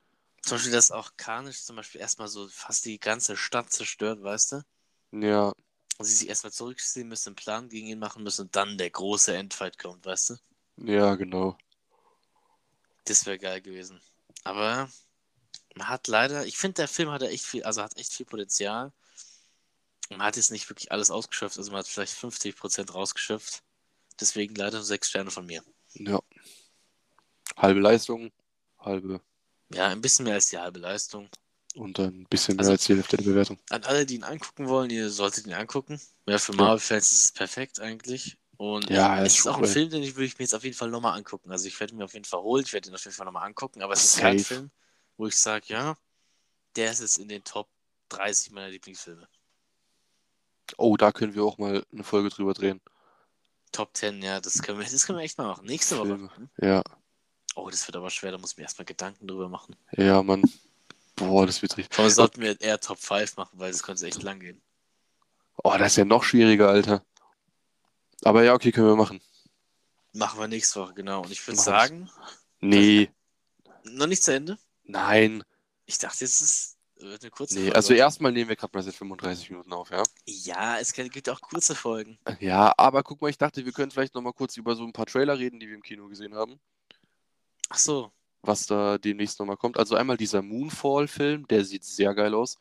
Zum 0.42 0.56
Beispiel, 0.56 0.72
dass 0.72 0.90
auch 0.90 1.12
Carnage 1.16 1.58
zum 1.62 1.76
Beispiel 1.76 2.00
erstmal 2.00 2.28
so 2.28 2.48
fast 2.48 2.84
die 2.86 2.98
ganze 2.98 3.36
Stadt 3.36 3.72
zerstört, 3.72 4.22
weißt 4.22 4.52
du? 4.52 4.62
Ja, 5.12 5.52
Und 5.96 6.06
sie 6.06 6.14
sich 6.16 6.28
erstmal 6.28 6.52
zurückziehen 6.52 7.06
müssen, 7.06 7.28
einen 7.28 7.36
Plan 7.36 7.68
gegen 7.68 7.86
ihn 7.86 8.00
machen 8.00 8.24
müssen 8.24 8.42
und 8.46 8.56
dann 8.56 8.78
der 8.78 8.90
große 8.90 9.36
Endfight 9.36 9.78
kommt, 9.78 10.04
weißt 10.06 10.30
du? 10.30 10.36
ja, 10.76 11.14
genau. 11.16 11.56
Das 13.06 13.26
wäre 13.26 13.38
geil 13.40 13.60
gewesen. 13.60 14.00
Aber 14.44 14.88
man 15.76 15.88
hat 15.88 16.08
leider, 16.08 16.46
ich 16.46 16.58
finde, 16.58 16.74
der 16.76 16.88
Film 16.88 17.10
hat 17.10 17.22
ja 17.22 17.28
echt 17.28 17.44
viel, 17.46 17.64
also 17.64 17.82
hat 17.82 17.96
echt 17.98 18.12
viel 18.14 18.26
Potenzial. 18.26 18.92
Man 20.10 20.22
hat 20.22 20.36
jetzt 20.36 20.50
nicht 20.50 20.68
wirklich 20.68 20.92
alles 20.92 21.10
ausgeschöpft, 21.10 21.56
also 21.56 21.70
man 21.70 21.78
hat 21.80 21.88
vielleicht 21.88 22.12
50% 22.14 22.92
rausgeschöpft. 22.92 23.62
Deswegen 24.20 24.54
leider 24.54 24.82
sechs 24.82 25.08
Sterne 25.10 25.30
von 25.30 25.46
mir. 25.46 25.62
Ja. 25.94 26.20
Halbe 27.56 27.80
Leistung, 27.80 28.30
halbe 28.78 29.20
Ja, 29.72 29.88
ein 29.88 30.00
bisschen 30.00 30.24
mehr 30.24 30.34
als 30.34 30.46
die 30.48 30.58
halbe 30.58 30.78
Leistung. 30.78 31.28
und 31.74 31.98
ein 32.00 32.24
bisschen 32.24 32.56
mehr 32.56 32.60
Also- 32.60 32.72
als 32.72 32.84
die 32.86 32.94
Hälfte 32.94 33.16
der 33.18 33.24
Bewertung. 33.24 33.58
An 33.70 33.84
alle, 33.84 34.04
die 34.06 34.16
ihn 34.16 34.24
angucken 34.24 34.68
wollen, 34.68 34.90
ihr 34.90 35.10
solltet 35.10 35.46
ihn 35.46 35.52
angucken. 35.52 36.00
Ja, 36.26 36.38
für. 36.38 36.52
Marvel-Fans 36.54 37.12
ist 37.12 37.22
es 37.24 37.32
perfekt 37.32 37.78
eigentlich. 37.80 38.36
Und 38.56 38.90
Ja, 38.90 39.20
es 39.22 39.34
ist 39.34 39.38
ist 39.40 39.46
auch 39.46 39.56
ein 39.58 39.62
cool. 39.62 39.68
Film, 39.68 39.90
den 39.90 40.02
ich, 40.02 40.16
würde 40.16 40.24
ich 40.24 40.36
mir 40.38 40.44
jetzt 40.44 40.54
auf 40.54 40.64
jeden 40.64 40.74
Fall 40.76 40.90
nochmal 40.90 41.16
angucken. 41.16 41.52
Also 41.52 41.68
ich 41.68 41.78
werde 41.78 41.92
ihn 41.94 41.98
mir 41.98 42.04
auf 42.06 42.14
jeden 42.14 42.24
Fall 42.24 42.40
holen, 42.40 42.64
ich 42.66 42.72
werde 42.72 42.88
ihn 42.88 42.94
auf 42.96 43.04
jeden 43.04 43.14
Fall 43.14 43.26
nochmal 43.26 43.46
angucken, 43.46 43.82
aber 43.82 43.92
es 43.92 44.02
ist 44.04 44.18
kein. 44.18 44.40
Film, 44.40 44.70
wo 45.16 45.26
ich 45.28 45.36
sage, 45.36 45.66
ja, 45.68 45.96
der 46.74 46.90
ist 46.90 47.00
jetzt 47.00 47.18
in 47.18 47.28
den 47.28 47.44
Top 47.44 47.68
30 48.08 48.50
meiner 48.50 48.70
Lieblingsfilme. 48.70 49.28
Oh, 50.76 50.96
da 50.96 51.12
können 51.12 51.34
wir 51.34 51.44
auch 51.44 51.58
mal 51.58 51.84
eine 51.92 52.02
Folge 52.04 52.28
drüber 52.30 52.54
drehen. 52.54 52.80
Top 53.70 53.96
10, 53.96 54.20
ja, 54.22 54.40
das 54.40 54.60
können 54.62 54.80
wir, 54.80 54.86
das 54.88 55.06
können 55.06 55.18
wir 55.18 55.24
echt 55.24 55.38
mal 55.38 55.46
machen. 55.46 55.66
Nächste 55.66 55.96
Woche. 55.98 56.08
Filme. 56.08 56.36
Hm? 56.36 56.48
Ja, 56.60 56.82
Oh, 57.60 57.70
das 57.70 57.86
wird 57.88 57.96
aber 57.96 58.08
schwer, 58.10 58.30
da 58.32 58.38
muss 58.38 58.52
ich 58.52 58.56
mir 58.56 58.62
erstmal 58.64 58.84
Gedanken 58.86 59.26
drüber 59.26 59.48
machen. 59.48 59.74
ja, 59.96 60.22
Mann. 60.22 60.42
Boah, 61.16 61.44
das 61.46 61.60
wird 61.62 61.76
richtig. 61.76 61.98
Allem 61.98 62.10
sollten 62.10 62.40
wir 62.40 62.60
eher 62.60 62.78
Top 62.78 62.98
5 62.98 63.36
machen, 63.36 63.58
weil 63.58 63.72
das 63.72 63.82
könnte 63.82 64.06
echt 64.06 64.22
lang 64.22 64.38
gehen. 64.38 64.62
Oh, 65.64 65.74
das 65.76 65.92
ist 65.92 65.96
ja 65.96 66.04
noch 66.04 66.22
schwieriger, 66.22 66.68
Alter. 66.68 67.04
Aber 68.22 68.44
ja, 68.44 68.54
okay, 68.54 68.70
können 68.70 68.86
wir 68.86 68.96
machen. 68.96 69.20
Machen 70.12 70.38
wir 70.38 70.46
nächste 70.46 70.80
Woche, 70.80 70.94
genau. 70.94 71.22
Und 71.22 71.32
ich 71.32 71.44
würde 71.46 71.60
sagen, 71.60 72.08
Nee, 72.60 73.10
noch 73.84 74.06
nicht 74.06 74.22
zu 74.22 74.32
Ende. 74.32 74.58
nein. 74.84 75.42
Ich 75.86 75.98
dachte, 75.98 76.20
jetzt 76.24 76.40
ist 76.40 76.76
wird 77.00 77.22
eine 77.22 77.30
kurze 77.30 77.54
Nee, 77.54 77.60
Folge. 77.62 77.76
also 77.76 77.94
erstmal 77.94 78.32
nehmen 78.32 78.48
wir 78.48 78.56
gerade 78.56 78.76
mal 78.76 78.82
seit 78.82 78.94
35 78.94 79.50
Minuten 79.50 79.72
auf, 79.72 79.90
ja? 79.90 80.02
Ja, 80.26 80.78
es 80.78 80.92
gibt 80.92 81.28
auch 81.28 81.40
kurze 81.40 81.74
Folgen. 81.74 82.18
Ja, 82.40 82.74
aber 82.76 83.02
guck 83.02 83.20
mal, 83.22 83.28
ich 83.30 83.38
dachte, 83.38 83.64
wir 83.64 83.72
können 83.72 83.90
vielleicht 83.90 84.14
noch 84.14 84.20
mal 84.22 84.32
kurz 84.32 84.56
über 84.56 84.74
so 84.76 84.84
ein 84.84 84.92
paar 84.92 85.06
Trailer 85.06 85.38
reden, 85.38 85.60
die 85.60 85.68
wir 85.68 85.76
im 85.76 85.82
Kino 85.82 86.08
gesehen 86.08 86.34
haben. 86.34 86.60
Ach 87.68 87.78
so. 87.78 88.12
Was 88.42 88.66
da 88.66 88.98
demnächst 88.98 89.38
noch 89.40 89.46
mal 89.46 89.56
kommt. 89.56 89.78
Also 89.78 89.94
einmal 89.96 90.16
dieser 90.16 90.42
Moonfall-Film, 90.42 91.46
der 91.48 91.64
sieht 91.64 91.84
sehr 91.84 92.14
geil 92.14 92.34
aus. 92.34 92.56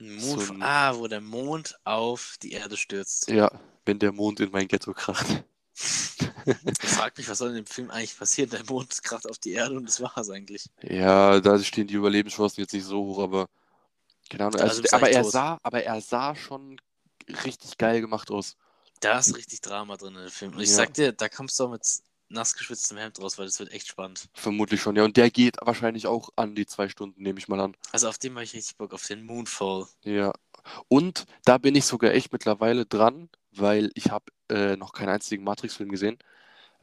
Ein 0.00 0.16
Mond, 0.16 0.42
So 0.42 0.52
ein- 0.52 0.62
ah, 0.62 0.96
wo 0.96 1.06
der 1.06 1.20
Mond 1.20 1.76
auf 1.84 2.36
die 2.42 2.52
Erde 2.52 2.76
stürzt. 2.76 3.28
Ja, 3.30 3.50
wenn 3.86 3.98
der 3.98 4.12
Mond 4.12 4.40
in 4.40 4.50
mein 4.50 4.66
Ghetto 4.68 4.92
kracht. 4.92 5.44
Ich 5.76 6.88
frag 6.90 7.16
mich, 7.16 7.28
was 7.28 7.38
soll 7.38 7.50
in 7.50 7.54
dem 7.56 7.66
Film 7.66 7.90
eigentlich 7.90 8.18
passieren? 8.18 8.50
Der 8.50 8.64
Mond 8.64 9.02
kracht 9.02 9.28
auf 9.28 9.38
die 9.38 9.52
Erde 9.52 9.76
und 9.76 9.86
das 9.86 10.00
war's 10.00 10.28
eigentlich. 10.28 10.68
Ja, 10.82 11.40
da 11.40 11.58
stehen 11.60 11.86
die 11.86 11.94
Überlebenschancen 11.94 12.60
jetzt 12.62 12.72
nicht 12.72 12.84
so 12.84 13.02
hoch, 13.04 13.20
aber 13.20 13.48
keine 14.28 14.46
Ahnung. 14.46 14.60
Also 14.60 14.82
Also, 14.82 14.96
aber 14.96 15.10
er 15.10 15.22
tot. 15.22 15.32
sah, 15.32 15.58
aber 15.62 15.82
er 15.84 16.00
sah 16.00 16.34
schon 16.34 16.80
richtig 17.44 17.78
geil 17.78 18.00
gemacht 18.00 18.30
aus. 18.30 18.56
Da 19.00 19.18
ist 19.18 19.34
richtig 19.36 19.60
Drama 19.62 19.96
drin 19.96 20.14
in 20.14 20.22
dem 20.22 20.30
Film. 20.30 20.52
Und 20.54 20.60
ich 20.60 20.70
Ja. 20.70 20.76
sag 20.76 20.92
dir, 20.94 21.12
da 21.12 21.28
kommst 21.28 21.58
du 21.58 21.64
auch 21.64 21.70
mit 21.70 21.82
nass 22.28 22.54
geschwitztem 22.54 22.96
Hemd 22.98 23.20
raus, 23.20 23.38
weil 23.38 23.46
das 23.46 23.58
wird 23.58 23.70
echt 23.72 23.86
spannend. 23.88 24.28
Vermutlich 24.34 24.80
schon, 24.80 24.96
ja. 24.96 25.04
Und 25.04 25.16
der 25.16 25.30
geht 25.30 25.56
wahrscheinlich 25.60 26.06
auch 26.06 26.30
an 26.36 26.54
die 26.54 26.66
zwei 26.66 26.88
Stunden, 26.88 27.22
nehme 27.22 27.38
ich 27.38 27.48
mal 27.48 27.60
an. 27.60 27.76
Also 27.92 28.08
auf 28.08 28.18
den 28.18 28.32
habe 28.34 28.44
ich 28.44 28.54
richtig 28.54 28.76
Bock, 28.76 28.92
auf 28.92 29.06
den 29.06 29.24
Moonfall. 29.24 29.86
Ja. 30.02 30.32
Und 30.88 31.26
da 31.44 31.58
bin 31.58 31.74
ich 31.74 31.84
sogar 31.84 32.12
echt 32.12 32.32
mittlerweile 32.32 32.86
dran, 32.86 33.28
weil 33.52 33.90
ich 33.94 34.10
habe 34.10 34.24
äh, 34.50 34.76
noch 34.76 34.92
keinen 34.92 35.10
einzigen 35.10 35.44
Matrix-Film 35.44 35.90
gesehen. 35.90 36.18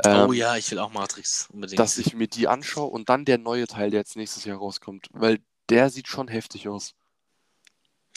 Ähm, 0.05 0.29
oh 0.29 0.33
ja, 0.33 0.55
ich 0.55 0.69
will 0.71 0.79
auch 0.79 0.91
Matrix 0.93 1.47
unbedingt. 1.51 1.79
Dass 1.79 1.97
ich 1.97 2.13
mir 2.13 2.27
die 2.27 2.47
anschaue 2.47 2.87
und 2.89 3.09
dann 3.09 3.25
der 3.25 3.37
neue 3.37 3.67
Teil, 3.67 3.89
der 3.91 3.99
jetzt 4.01 4.15
nächstes 4.15 4.45
Jahr 4.45 4.57
rauskommt. 4.57 5.07
Weil 5.11 5.39
der 5.69 5.89
sieht 5.89 6.07
schon 6.07 6.27
heftig 6.27 6.67
aus. 6.67 6.93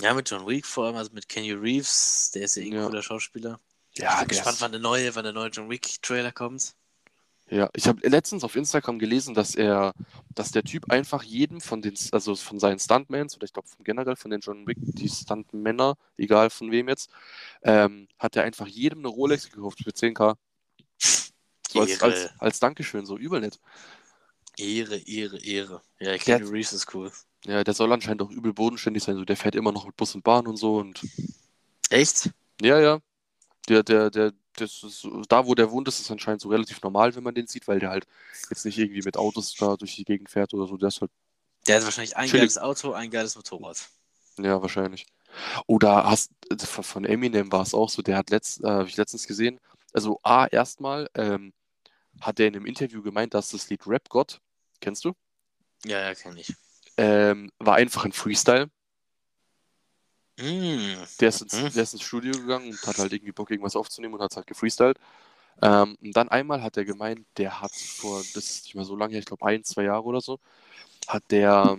ja, 0.00 0.12
mit 0.14 0.28
John 0.30 0.46
Wick 0.46 0.66
vor 0.66 0.86
allem, 0.86 0.96
also 0.96 1.10
mit 1.12 1.28
Kenny 1.28 1.52
Reeves, 1.52 2.30
der 2.34 2.42
ist 2.42 2.56
ja 2.56 2.62
eh 2.62 2.66
ein 2.66 2.72
Ja. 2.74 2.86
cooler 2.86 3.02
Schauspieler. 3.02 3.60
ich 3.92 4.00
Ja, 4.00 4.10
bin 4.10 4.18
der 4.20 4.26
gespannt, 4.28 4.54
ist- 4.56 4.60
wann 4.62 4.72
der 4.72 4.80
neue, 4.80 5.14
wann 5.14 5.24
der 5.24 5.32
neue 5.32 5.50
John 5.50 5.70
Wick-Trailer 5.70 6.32
kommt. 6.32 6.74
Ja, 7.54 7.70
ich 7.72 7.86
habe 7.86 8.04
letztens 8.08 8.42
auf 8.42 8.56
Instagram 8.56 8.98
gelesen, 8.98 9.32
dass 9.32 9.54
er, 9.54 9.94
dass 10.34 10.50
der 10.50 10.64
Typ 10.64 10.90
einfach 10.90 11.22
jedem 11.22 11.60
von 11.60 11.82
den, 11.82 11.94
also 12.10 12.34
von 12.34 12.58
seinen 12.58 12.80
Stuntmans 12.80 13.36
oder 13.36 13.44
ich 13.44 13.52
glaube 13.52 13.68
generell 13.84 14.16
von 14.16 14.32
den 14.32 14.40
John 14.40 14.66
Wick, 14.66 14.76
die 14.80 15.08
Stuntmänner, 15.08 15.94
egal 16.16 16.50
von 16.50 16.72
wem 16.72 16.88
jetzt, 16.88 17.10
ähm, 17.62 18.08
hat 18.18 18.34
er 18.34 18.42
einfach 18.42 18.66
jedem 18.66 18.98
eine 18.98 19.08
Rolex 19.08 19.52
gekauft 19.52 19.78
für 19.84 19.90
10k. 19.90 20.34
So 20.98 21.80
als, 21.80 22.02
als, 22.02 22.30
als 22.40 22.58
Dankeschön, 22.58 23.06
so 23.06 23.16
übel 23.16 23.40
nett. 23.40 23.60
Ehre, 24.56 24.96
Ehre, 24.96 25.38
Ehre. 25.38 25.80
Ja, 26.00 26.18
Kenny 26.18 26.44
Reeves 26.44 26.72
ist 26.72 26.92
cool. 26.92 27.12
Ja, 27.44 27.62
der 27.62 27.74
soll 27.74 27.92
anscheinend 27.92 28.22
auch 28.22 28.30
übel 28.32 28.52
bodenständig 28.52 29.04
sein, 29.04 29.14
so 29.14 29.24
der 29.24 29.36
fährt 29.36 29.54
immer 29.54 29.70
noch 29.70 29.86
mit 29.86 29.96
Bus 29.96 30.12
und 30.16 30.24
Bahn 30.24 30.48
und 30.48 30.56
so 30.56 30.78
und 30.78 31.06
Echt? 31.88 32.30
ja, 32.60 32.80
ja. 32.80 32.98
Der, 33.68 33.84
der, 33.84 34.10
der, 34.10 34.32
das 34.56 34.82
ist, 34.82 35.06
da 35.28 35.46
wo 35.46 35.54
der 35.54 35.70
wohnt, 35.70 35.88
ist 35.88 36.00
es 36.00 36.10
anscheinend 36.10 36.40
so 36.42 36.48
relativ 36.48 36.82
normal, 36.82 37.14
wenn 37.14 37.24
man 37.24 37.34
den 37.34 37.46
sieht, 37.46 37.68
weil 37.68 37.80
der 37.80 37.90
halt 37.90 38.06
jetzt 38.50 38.64
nicht 38.64 38.78
irgendwie 38.78 39.02
mit 39.02 39.16
Autos 39.16 39.56
da 39.56 39.76
durch 39.76 39.96
die 39.96 40.04
Gegend 40.04 40.30
fährt 40.30 40.54
oder 40.54 40.66
so. 40.66 40.76
Der 40.76 40.88
ist 40.88 41.00
halt 41.00 41.10
Der 41.66 41.76
hat 41.76 41.84
wahrscheinlich 41.84 42.16
ein 42.16 42.30
Chillig. 42.30 42.32
geiles 42.32 42.56
Auto, 42.58 42.92
ein 42.94 43.10
geiles 43.10 43.36
Motorrad. 43.36 43.76
Ja, 44.38 44.60
wahrscheinlich. 44.62 45.06
Oder 45.66 46.04
hast 46.10 46.32
von 46.58 46.84
von 46.84 47.04
Eminem 47.04 47.52
war 47.52 47.62
es 47.62 47.74
auch 47.74 47.88
so, 47.90 48.02
der 48.02 48.16
hat 48.18 48.30
letzt, 48.30 48.62
äh, 48.64 48.68
hab 48.68 48.86
ich 48.88 48.96
letztens 48.96 49.26
gesehen, 49.26 49.60
also 49.92 50.20
A, 50.22 50.46
erstmal 50.46 51.08
ähm, 51.14 51.52
hat 52.20 52.40
er 52.40 52.48
in 52.48 52.56
einem 52.56 52.66
Interview 52.66 53.02
gemeint, 53.02 53.34
dass 53.34 53.50
das 53.50 53.70
Lied 53.70 53.86
Rap 53.88 54.08
God, 54.10 54.40
kennst 54.80 55.04
du, 55.04 55.14
Ja, 55.84 56.00
ja, 56.00 56.14
kenn 56.14 56.36
ich. 56.36 56.56
ähm, 56.96 57.50
war 57.58 57.76
einfach 57.76 58.04
ein 58.04 58.12
Freestyle. 58.12 58.70
Mm. 60.36 60.96
Der 61.20 61.28
ist, 61.28 61.42
ins, 61.42 61.52
Mhm. 61.54 61.72
der 61.72 61.82
ist 61.82 61.92
ins 61.92 62.02
Studio 62.02 62.32
gegangen 62.32 62.70
und 62.70 62.86
hat 62.86 62.98
halt 62.98 63.12
irgendwie 63.12 63.32
Bock, 63.32 63.50
irgendwas 63.50 63.76
aufzunehmen 63.76 64.14
und 64.14 64.20
hat 64.20 64.36
halt 64.36 64.46
gefreestylt. 64.46 64.98
Ähm, 65.62 65.96
und 66.02 66.16
dann 66.16 66.28
einmal 66.28 66.62
hat 66.62 66.76
er 66.76 66.84
gemeint, 66.84 67.24
der 67.36 67.60
hat 67.60 67.72
vor, 67.72 68.18
das 68.34 68.50
ist 68.50 68.64
nicht 68.64 68.74
mehr 68.74 68.84
so 68.84 68.96
lange 68.96 69.12
her, 69.12 69.20
ich 69.20 69.26
glaube 69.26 69.46
ein, 69.46 69.62
zwei 69.62 69.84
Jahre 69.84 70.02
oder 70.04 70.20
so, 70.20 70.40
hat 71.06 71.22
der 71.30 71.78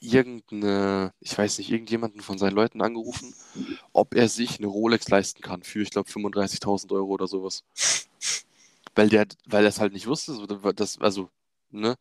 irgendeine, 0.00 1.12
ich 1.20 1.36
weiß 1.36 1.58
nicht, 1.58 1.70
irgendjemanden 1.70 2.20
von 2.20 2.38
seinen 2.38 2.54
Leuten 2.54 2.80
angerufen, 2.82 3.34
ob 3.92 4.14
er 4.14 4.28
sich 4.28 4.58
eine 4.58 4.66
Rolex 4.66 5.08
leisten 5.08 5.42
kann 5.42 5.62
für, 5.62 5.82
ich 5.82 5.90
glaube, 5.90 6.10
35.000 6.10 6.92
Euro 6.92 7.08
oder 7.12 7.26
sowas. 7.26 7.64
Weil 8.94 9.10
der, 9.10 9.26
weil 9.46 9.64
er 9.64 9.68
es 9.68 9.80
halt 9.80 9.92
nicht 9.92 10.06
wusste, 10.06 10.46
das, 10.74 10.98
also, 11.00 11.28
ne? 11.70 11.96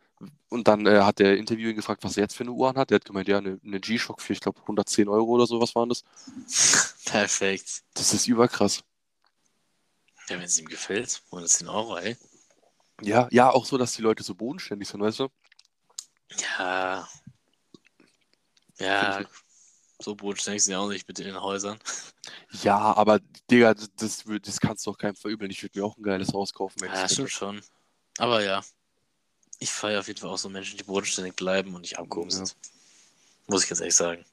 Und 0.50 0.68
dann 0.68 0.86
äh, 0.86 1.02
hat 1.02 1.20
der 1.20 1.38
Interview 1.38 1.70
ihn 1.70 1.76
gefragt, 1.76 2.04
was 2.04 2.18
er 2.18 2.24
jetzt 2.24 2.36
für 2.36 2.44
eine 2.44 2.52
Uhr 2.52 2.74
hat. 2.76 2.90
Der 2.90 2.96
hat 2.96 3.06
gemeint, 3.06 3.28
ja, 3.28 3.38
eine, 3.38 3.60
eine 3.64 3.80
G-Shock 3.80 4.22
für, 4.22 4.34
ich 4.34 4.40
glaube, 4.40 4.62
110 4.62 5.08
Euro 5.10 5.32
oder 5.32 5.48
sowas 5.48 5.76
waren 5.76 5.90
das. 5.90 6.04
Perfekt. 7.06 7.84
Das 7.94 8.14
ist 8.14 8.28
überkrass. 8.28 8.84
Ja, 10.30 10.38
wenn 10.38 10.46
es 10.46 10.60
ihm 10.60 10.68
gefällt, 10.68 11.22
110 11.28 11.68
Euro, 11.68 11.98
ey. 11.98 12.18
Ja, 13.02 13.28
ja, 13.32 13.50
auch 13.50 13.66
so, 13.66 13.78
dass 13.78 13.94
die 13.94 14.02
Leute 14.02 14.24
so 14.24 14.34
bodenständig 14.36 14.88
sind, 14.88 15.02
weißt 15.02 15.20
du? 15.20 15.28
Ja. 16.58 17.08
Ja, 18.78 19.24
so 20.00 20.16
bodenständig 20.16 20.64
sind 20.64 20.74
ja 20.74 20.80
auch 20.80 20.90
nicht 20.90 21.08
mit 21.08 21.18
den 21.18 21.40
Häusern. 21.40 21.80
Ja, 22.64 22.78
aber, 22.78 23.20
Digga, 23.50 23.74
das, 23.74 23.90
das, 23.96 24.24
das 24.42 24.60
kannst 24.60 24.86
du 24.86 24.92
doch 24.92 24.98
keinem 24.98 25.16
verübeln. 25.16 25.52
Ich 25.52 25.62
würde 25.62 25.80
mir 25.80 25.86
auch 25.86 25.98
ein 25.98 26.04
geiles 26.04 26.34
Haus 26.34 26.54
kaufen, 26.54 26.82
wenn 26.82 26.92
Ja, 26.92 27.08
stimmt 27.08 27.32
schon. 27.32 27.62
Aber 28.18 28.44
ja, 28.44 28.62
ich 29.60 29.72
feiere 29.72 30.00
auf 30.00 30.08
jeden 30.08 30.20
Fall 30.20 30.30
auch 30.30 30.38
so 30.38 30.50
Menschen, 30.50 30.78
die 30.78 30.84
bodenständig 30.84 31.36
bleiben 31.36 31.74
und 31.76 31.82
nicht 31.82 31.98
abgehoben 31.98 32.30
Ja. 32.30 32.38
sind. 32.38 32.56
Muss 33.48 33.64
ich 33.64 33.70
ganz 33.70 33.80
ehrlich 33.82 33.96
sagen. 33.96 34.26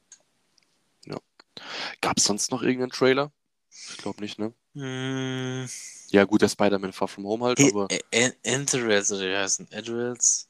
Gab 2.01 2.17
es 2.17 2.25
sonst 2.25 2.51
noch 2.51 2.61
irgendeinen 2.63 2.91
Trailer? 2.91 3.31
Ich 3.69 3.97
glaube 3.97 4.21
nicht, 4.21 4.39
ne? 4.39 4.53
Hm, 4.73 5.69
Ja, 6.09 6.25
gut, 6.25 6.41
der 6.41 6.49
Spider-Man 6.49 6.93
Far 6.93 7.07
From 7.07 7.25
Home 7.25 7.45
halt, 7.45 7.59
hey, 7.59 7.69
aber. 7.71 7.87
Enterals, 8.43 9.11
oder 9.11 9.21
wie 9.21 9.35
heißen 9.37 9.71
Enterals? 9.71 10.47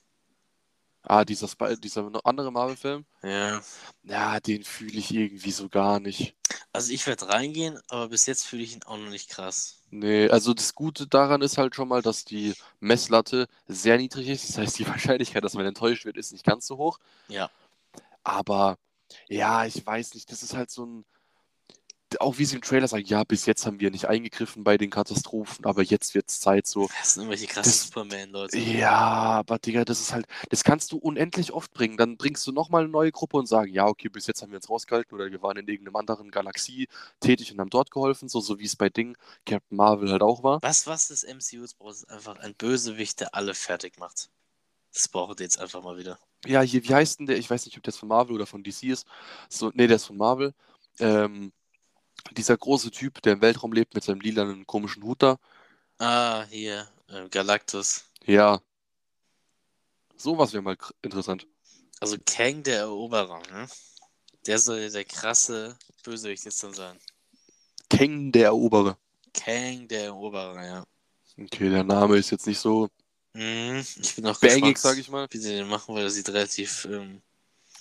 Ah, 1.03 1.25
dieser, 1.25 1.47
Spi 1.49 1.77
dieser 1.77 2.09
andere 2.23 2.51
Marvel-Film? 2.51 3.05
Ja. 3.21 3.61
Ja, 4.03 4.39
den 4.39 4.63
fühle 4.63 4.97
ich 4.97 5.13
irgendwie 5.13 5.51
so 5.51 5.67
gar 5.69 5.99
nicht. 5.99 6.35
Also 6.71 6.91
ich 6.93 7.05
werde 7.05 7.27
reingehen, 7.27 7.79
aber 7.89 8.07
bis 8.09 8.25
jetzt 8.25 8.45
fühle 8.45 8.63
ich 8.63 8.73
ihn 8.73 8.83
auch 8.83 8.97
noch 8.97 9.09
nicht 9.09 9.29
krass. 9.29 9.82
Nee, 9.95 10.27
also 10.29 10.55
das 10.55 10.73
Gute 10.73 11.05
daran 11.05 11.43
ist 11.43 11.59
halt 11.59 11.75
schon 11.75 11.87
mal, 11.87 12.01
dass 12.01 12.25
die 12.25 12.55
Messlatte 12.79 13.47
sehr 13.67 13.97
niedrig 13.97 14.27
ist. 14.27 14.49
Das 14.49 14.57
heißt, 14.57 14.79
die 14.79 14.87
Wahrscheinlichkeit, 14.87 15.43
dass 15.43 15.53
man 15.53 15.67
enttäuscht 15.67 16.05
wird, 16.05 16.17
ist 16.17 16.31
nicht 16.31 16.43
ganz 16.43 16.65
so 16.65 16.77
hoch. 16.77 16.97
Ja. 17.27 17.51
Aber 18.23 18.79
ja, 19.29 19.65
ich 19.65 19.85
weiß 19.85 20.15
nicht, 20.15 20.31
das 20.31 20.41
ist 20.41 20.55
halt 20.55 20.71
so 20.71 20.85
ein. 20.85 21.05
Auch 22.21 22.37
wie 22.37 22.45
sie 22.45 22.55
im 22.55 22.61
Trailer 22.61 22.87
sagen, 22.87 23.05
ja, 23.05 23.23
bis 23.23 23.45
jetzt 23.45 23.65
haben 23.65 23.79
wir 23.79 23.91
nicht 23.91 24.05
eingegriffen 24.05 24.63
bei 24.63 24.77
den 24.77 24.89
Katastrophen, 24.89 25.65
aber 25.65 25.83
jetzt 25.83 26.13
wird 26.15 26.29
es 26.29 26.39
Zeit 26.39 26.67
so. 26.67 26.89
Das 26.99 27.13
sind 27.13 27.23
irgendwelche 27.23 27.47
krassen 27.47 27.71
Superman-Leute. 27.71 28.57
Ja, 28.57 28.91
aber 28.91 29.59
Digga, 29.59 29.85
das 29.85 30.01
ist 30.01 30.13
halt, 30.13 30.25
das 30.49 30.63
kannst 30.63 30.91
du 30.91 30.97
unendlich 30.97 31.53
oft 31.53 31.73
bringen. 31.73 31.97
Dann 31.97 32.17
bringst 32.17 32.45
du 32.47 32.51
nochmal 32.51 32.83
eine 32.83 32.91
neue 32.91 33.11
Gruppe 33.11 33.37
und 33.37 33.47
sagen, 33.47 33.71
ja, 33.71 33.87
okay, 33.87 34.09
bis 34.09 34.27
jetzt 34.27 34.41
haben 34.41 34.51
wir 34.51 34.57
uns 34.57 34.69
rausgehalten 34.69 35.13
oder 35.15 35.31
wir 35.31 35.41
waren 35.41 35.57
in 35.57 35.67
irgendeiner 35.67 35.99
anderen 35.99 36.31
Galaxie 36.31 36.87
tätig 37.19 37.51
und 37.51 37.59
haben 37.59 37.69
dort 37.69 37.91
geholfen, 37.91 38.29
so, 38.29 38.39
so 38.39 38.59
wie 38.59 38.65
es 38.65 38.75
bei 38.75 38.89
Ding 38.89 39.17
Captain 39.45 39.77
Marvel 39.77 40.11
halt 40.11 40.21
auch 40.21 40.43
war. 40.43 40.59
Was, 40.61 40.87
was 40.87 41.07
das 41.07 41.23
MCU 41.23 41.65
braucht, 41.77 41.93
ist 41.93 42.09
einfach 42.09 42.37
ein 42.39 42.55
Bösewicht, 42.55 43.19
der 43.19 43.35
alle 43.35 43.53
fertig 43.53 43.99
macht. 43.99 44.29
Das 44.93 45.07
braucht 45.07 45.39
ihr 45.39 45.45
jetzt 45.45 45.59
einfach 45.59 45.83
mal 45.83 45.97
wieder. 45.97 46.19
Ja, 46.45 46.61
hier, 46.61 46.83
wie 46.83 46.93
heißt 46.93 47.19
denn 47.19 47.25
der? 47.25 47.37
Ich 47.37 47.49
weiß 47.49 47.65
nicht, 47.65 47.77
ob 47.77 47.83
der 47.83 47.91
jetzt 47.91 47.99
von 47.99 48.09
Marvel 48.09 48.35
oder 48.35 48.45
von 48.45 48.63
DC 48.63 48.83
ist. 48.83 49.07
So, 49.49 49.71
nee, 49.73 49.87
der 49.87 49.95
ist 49.95 50.05
von 50.05 50.17
Marvel. 50.17 50.53
Ähm, 50.99 51.51
dieser 52.31 52.57
große 52.57 52.91
Typ, 52.91 53.21
der 53.21 53.33
im 53.33 53.41
Weltraum 53.41 53.73
lebt 53.73 53.93
mit 53.95 54.03
seinem 54.03 54.21
lilanen 54.21 54.65
komischen 54.65 55.03
Hut 55.03 55.21
da. 55.21 55.37
Ah, 55.99 56.45
hier, 56.49 56.87
äh, 57.09 57.27
Galactus. 57.29 58.05
Ja. 58.25 58.61
Sowas 60.15 60.53
wäre 60.53 60.63
mal 60.63 60.77
interessant. 61.01 61.47
Also 61.99 62.17
Kang 62.25 62.63
der 62.63 62.79
Eroberer, 62.79 63.41
ne? 63.51 63.67
Der 64.45 64.59
soll 64.59 64.89
der 64.89 65.05
krasse 65.05 65.77
Bösewicht 66.03 66.45
jetzt 66.45 66.63
dann 66.63 66.73
sein. 66.73 66.97
Kang 67.89 68.31
der 68.31 68.45
Eroberer. 68.47 68.97
Kang 69.33 69.87
der 69.87 70.05
Eroberer, 70.05 70.65
ja. 70.65 70.85
Okay, 71.39 71.69
der 71.69 71.83
Name 71.83 72.17
ist 72.17 72.29
jetzt 72.31 72.47
nicht 72.47 72.59
so 72.59 72.89
Mhm, 73.35 73.83
ich 73.99 74.15
bin 74.15 74.27
auch 74.27 74.39
bangig, 74.39 74.77
sag 74.77 74.97
ich 74.99 75.09
mal. 75.09 75.27
wie 75.31 75.37
sie 75.39 75.55
den 75.55 75.67
machen, 75.67 75.95
weil 75.95 76.03
der 76.03 76.11
sieht 76.11 76.29
relativ, 76.29 76.85
ähm, 76.85 77.19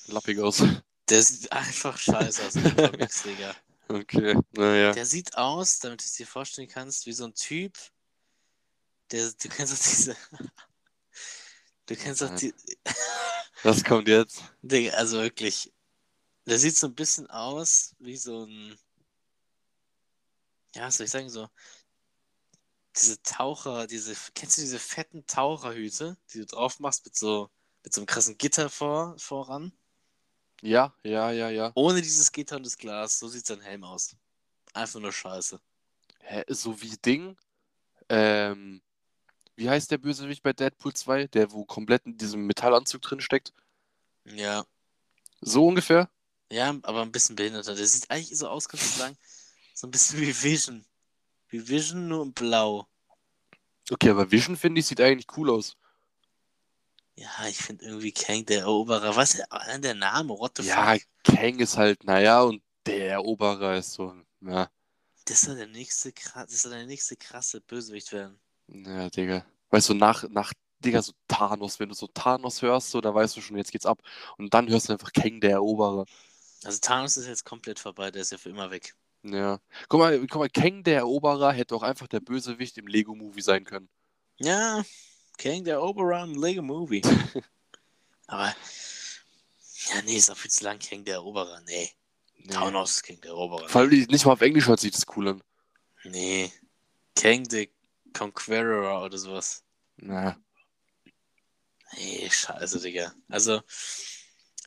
Lappig 0.07 0.39
aus. 0.41 0.63
der 1.11 1.23
sieht 1.23 1.53
einfach 1.53 1.99
scheiße 1.99 2.47
aus 2.47 2.55
Comics, 2.77 3.23
Digga. 3.23 3.55
Okay, 3.93 4.39
naja. 4.53 4.93
Der 4.93 5.05
sieht 5.05 5.37
aus, 5.37 5.79
damit 5.79 6.01
du 6.01 6.05
es 6.05 6.15
dir 6.15 6.27
vorstellen 6.27 6.69
kannst, 6.69 7.05
wie 7.07 7.13
so 7.13 7.25
ein 7.25 7.35
Typ, 7.35 7.77
der, 9.11 9.31
du 9.33 9.49
kennst 9.51 9.73
doch 9.73 9.79
diese, 9.79 10.17
du 11.87 11.97
kennst 11.97 12.23
Nein. 12.23 12.37
die, 12.37 12.55
Was 13.63 13.85
kommt 13.85 14.09
jetzt? 14.09 14.43
Digga, 14.63 14.93
also 14.95 15.21
wirklich, 15.21 15.71
der 16.47 16.59
sieht 16.59 16.77
so 16.77 16.87
ein 16.87 16.95
bisschen 16.95 17.29
aus 17.29 17.95
wie 17.99 18.17
so 18.17 18.47
ein, 18.47 18.79
ja, 20.75 20.87
was 20.87 20.97
soll 20.97 21.05
ich 21.05 21.13
sagen, 21.13 21.29
so, 21.29 21.49
diese 22.97 23.23
Taucher, 23.23 23.87
diese, 23.87 24.15
kennst 24.35 24.57
du 24.57 24.63
diese 24.63 24.79
fetten 24.79 25.27
Taucherhüte, 25.27 26.17
die 26.33 26.39
du 26.39 26.47
drauf 26.47 26.81
machst 26.81 27.05
mit 27.05 27.17
so, 27.17 27.51
mit 27.85 27.93
so 27.93 28.01
einem 28.01 28.07
krassen 28.07 28.39
Gitter 28.39 28.71
vor, 28.71 29.19
voran? 29.19 29.73
Ja, 30.63 30.95
ja, 31.05 31.31
ja, 31.33 31.51
ja. 31.51 31.73
Ohne 31.75 32.01
dieses 32.01 32.33
Gitter 32.33 32.57
und 32.57 32.65
das 32.65 32.79
Glas, 32.79 33.19
so 33.19 33.29
sieht 33.29 33.47
sein 33.47 33.61
Helm 33.61 33.85
aus. 33.85 34.17
Einfach 34.75 35.01
nur 35.01 35.13
scheiße. 35.13 35.61
Hä, 36.21 36.43
so 36.49 36.81
wie 36.81 36.97
Ding. 37.05 37.37
Ähm, 38.09 38.83
wie 39.57 39.71
heißt 39.71 39.91
der 39.91 39.99
Bösewicht 39.99 40.43
bei 40.43 40.53
Deadpool 40.55 40.95
2? 40.95 41.27
Der, 41.29 41.53
wo 41.53 41.65
komplett 41.67 42.07
in 42.07 42.17
diesem 42.19 42.47
Metallanzug 42.47 43.03
drin 43.03 43.21
steckt? 43.21 43.55
Ja, 44.25 44.65
So 45.43 45.67
ungefähr? 45.67 46.09
ja, 46.53 46.69
aber 46.83 47.03
ein 47.03 47.13
bisschen 47.13 47.37
behinderter. 47.37 47.75
Der 47.75 47.87
sieht 47.87 48.11
eigentlich 48.11 48.37
so 48.39 48.49
aus, 48.49 48.69
kannst 48.69 48.87
du 48.87 48.91
sagen, 48.91 49.17
so 49.75 49.87
ein 49.87 49.91
bisschen 49.91 50.21
wie 50.21 50.43
Vision. 50.43 50.85
Wie 51.49 51.69
Vision, 51.69 52.09
nur 52.09 52.25
in 52.25 52.33
blau. 52.35 52.89
Okay, 53.91 54.11
aber 54.11 54.31
Vision, 54.31 54.57
finde 54.57 54.81
ich, 54.81 54.87
sieht 54.87 55.01
eigentlich 55.01 55.27
cool 55.37 55.51
aus. 55.51 55.77
Ja, 57.15 57.47
ich 57.49 57.59
finde 57.59 57.85
irgendwie 57.85 58.13
Kang 58.13 58.45
der 58.47 58.61
Eroberer. 58.61 59.15
Was 59.17 59.37
der 59.79 59.95
Name? 59.95 60.31
What 60.39 60.59
the 60.59 60.63
Ja, 60.63 60.95
fuck? 60.95 61.03
Kang 61.25 61.59
ist 61.61 61.77
halt, 61.77 62.05
naja, 62.05 62.43
und 62.43 62.63
der 62.87 63.13
Eroberer 63.13 63.77
ist 63.77 63.93
so, 63.93 64.15
ja. 64.41 64.69
Das 65.27 65.43
soll 65.43 65.57
der 65.57 65.69
nächste, 65.69 66.13
das 66.13 66.63
soll 66.63 66.73
der 66.73 66.87
nächste 66.87 67.17
krasse 67.17 67.61
Bösewicht 67.61 68.13
werden. 68.13 68.41
Ja, 68.69 69.09
Digga. 69.11 69.45
Weißt 69.71 69.89
du, 69.89 69.95
nach, 69.95 70.29
nach, 70.31 70.53
Digga, 70.81 71.03
so 71.03 71.13
Thanos, 71.29 71.79
wenn 71.79 71.89
du 71.89 71.95
so 71.95 72.09
Thanos 72.09 72.63
hörst, 72.63 72.91
so, 72.91 73.01
da 73.01 73.15
weißt 73.15 73.37
du 73.37 73.41
schon, 73.41 73.57
jetzt 73.57 73.71
geht's 73.73 73.87
ab. 73.87 74.03
Und 74.37 74.53
dann 74.55 74.69
hörst 74.69 74.89
du 74.89 74.93
einfach 74.93 75.13
Kang, 75.13 75.41
der 75.41 75.53
Eroberer. 75.53 76.07
Also 76.65 76.79
Thanos 76.81 77.17
ist 77.17 77.27
jetzt 77.27 77.45
komplett 77.45 77.79
vorbei, 77.79 78.11
der 78.11 78.23
ist 78.23 78.33
ja 78.33 78.39
für 78.39 78.51
immer 78.51 78.71
weg. 78.71 78.95
Ja. 79.25 79.61
Guck 79.89 80.01
mal, 80.01 80.19
guck 80.27 80.37
mal, 80.41 80.49
Kang, 80.51 80.83
der 80.83 80.99
Eroberer, 80.99 81.53
hätte 81.53 81.75
auch 81.75 81.83
einfach 81.83 82.09
der 82.09 82.21
Bösewicht 82.21 82.79
im 82.79 82.87
Lego-Movie 82.89 83.43
sein 83.43 83.65
können. 83.65 83.89
Ja, 84.39 84.83
Kang 85.43 85.65
der 85.65 85.81
im 85.81 86.41
Lego 86.41 86.63
Movie. 86.63 87.03
Aber, 88.27 88.55
ja, 89.89 90.03
nee, 90.05 90.17
ist 90.17 90.31
auch 90.31 90.37
viel 90.37 90.51
zu 90.51 90.63
lang 90.65 90.79
Kang 90.79 91.05
der 91.05 91.15
Eroberer. 91.15 91.61
Nee, 91.63 91.91
Nee. 92.45 92.53
Thanos 92.53 93.03
King 93.03 93.21
der 93.21 93.31
Eroberer. 93.31 93.69
Vor 93.69 93.83
allem 93.83 93.91
nicht 93.91 94.25
mal 94.25 94.33
auf 94.33 94.41
Englisch 94.41 94.67
hört 94.67 94.81
sich 94.81 94.91
das 94.93 95.07
cool 95.17 95.29
an. 95.29 95.43
Nee, 96.05 96.53
Kang 97.15 97.49
the 97.49 97.71
Conqueror 98.13 99.05
oder 99.05 99.19
sowas. 99.19 99.63
Na, 99.97 100.37
Nee, 101.95 102.31
scheiße, 102.31 102.81
Digga. 102.81 103.15
Also, 103.29 103.61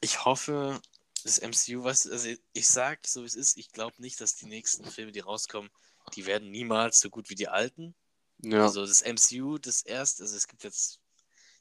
ich 0.01 0.25
hoffe, 0.25 0.79
das 1.23 1.39
MCU, 1.41 1.83
was, 1.83 2.05
also 2.05 2.29
ich 2.53 2.67
sag, 2.67 3.07
so 3.07 3.23
wie 3.23 3.25
es 3.25 3.33
ist, 3.33 3.57
ich 3.57 3.71
glaube 3.71 3.99
nicht, 3.99 4.21
dass 4.21 4.35
die 4.35 4.45
nächsten 4.45 4.85
Filme, 4.85 5.11
die 5.11 5.21
rauskommen, 5.21 5.71
die 6.15 6.27
werden 6.27 6.51
niemals 6.51 6.99
so 6.99 7.09
gut 7.09 7.31
wie 7.31 7.35
die 7.35 7.47
alten. 7.47 7.95
Ja. 8.39 8.63
Also 8.63 8.85
das 8.85 9.01
MCU, 9.01 9.57
das 9.57 9.81
erste, 9.83 10.23
also 10.23 10.35
es 10.35 10.47
gibt 10.47 10.63
jetzt, 10.63 10.99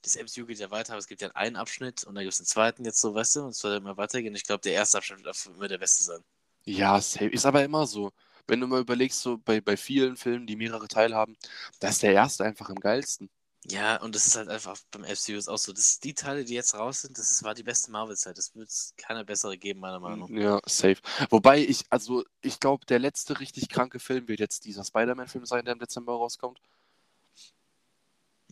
das 0.03 0.17
MCU 0.17 0.47
geht 0.47 0.59
ja 0.61 0.71
weiter, 0.71 0.93
aber 0.95 1.01
es 1.01 1.09
gibt 1.09 1.23
ja 1.23 1.31
einen 1.35 1.57
Abschnitt 1.57 2.05
und 2.05 2.15
dann 2.15 2.25
gibt 2.25 2.35
es 2.35 2.41
einen 2.41 2.47
zweiten 2.47 2.85
jetzt 2.85 3.01
so, 3.01 3.15
weißt 3.15 3.37
du, 3.37 3.43
und 3.45 3.51
es 3.51 3.59
soll 3.59 3.77
immer 3.77 3.97
weitergehen. 3.97 4.35
Ich 4.35 4.45
glaube, 4.45 4.63
der 4.63 4.75
erste 4.75 4.99
Abschnitt 4.99 5.25
wird 5.25 5.47
immer 5.47 5.69
der 5.69 5.79
beste 5.79 6.05
sein. 6.05 6.25
Ja, 6.65 7.01
safe. 7.01 7.27
Ist 7.29 7.47
aber 7.47 7.65
immer 7.65 7.87
so. 7.87 8.13
Wenn 8.47 8.61
du 8.61 8.67
mal 8.67 8.81
überlegst, 8.81 9.21
so 9.21 9.39
bei, 9.39 9.61
bei 9.61 9.77
vielen 9.77 10.17
Filmen, 10.17 10.47
die 10.47 10.57
mehrere 10.57 10.89
Teile 10.89 11.15
haben, 11.17 11.37
da 11.81 11.89
ist 11.89 12.03
der 12.03 12.13
erste 12.13 12.45
einfach 12.45 12.69
am 12.71 12.81
geilsten. 12.81 13.31
Ja, 13.71 13.97
und 14.03 14.15
das 14.15 14.27
ist 14.27 14.37
halt 14.37 14.49
einfach 14.49 14.77
beim 14.91 15.05
MCU 15.05 15.37
ist 15.37 15.49
auch 15.49 15.57
so, 15.57 15.73
das, 15.73 15.99
die 15.99 16.13
Teile, 16.13 16.45
die 16.45 16.53
jetzt 16.53 16.75
raus 16.75 17.01
sind, 17.01 17.17
das 17.17 17.31
ist, 17.31 17.45
war 17.45 17.55
die 17.55 17.63
beste 17.63 17.91
Marvel-Zeit. 17.91 18.37
Das 18.37 18.55
wird 18.55 18.69
es 18.69 18.93
keine 18.99 19.25
bessere 19.25 19.57
geben, 19.57 19.81
meiner 19.81 20.01
Meinung 20.01 20.31
nach. 20.31 20.43
Ja, 20.43 20.61
safe. 20.67 20.99
Wobei 21.31 21.61
ich, 21.61 21.85
also 21.89 22.25
ich 22.43 22.61
glaube, 22.61 22.85
der 22.85 22.99
letzte 22.99 23.41
richtig 23.41 23.71
kranke 23.71 24.01
Film 24.01 24.29
wird 24.29 24.41
jetzt 24.41 24.67
dieser 24.67 24.85
Spider-Man-Film 24.85 25.47
sein, 25.47 25.65
der 25.65 25.73
im 25.73 25.79
Dezember 25.79 26.13
rauskommt. 26.13 26.61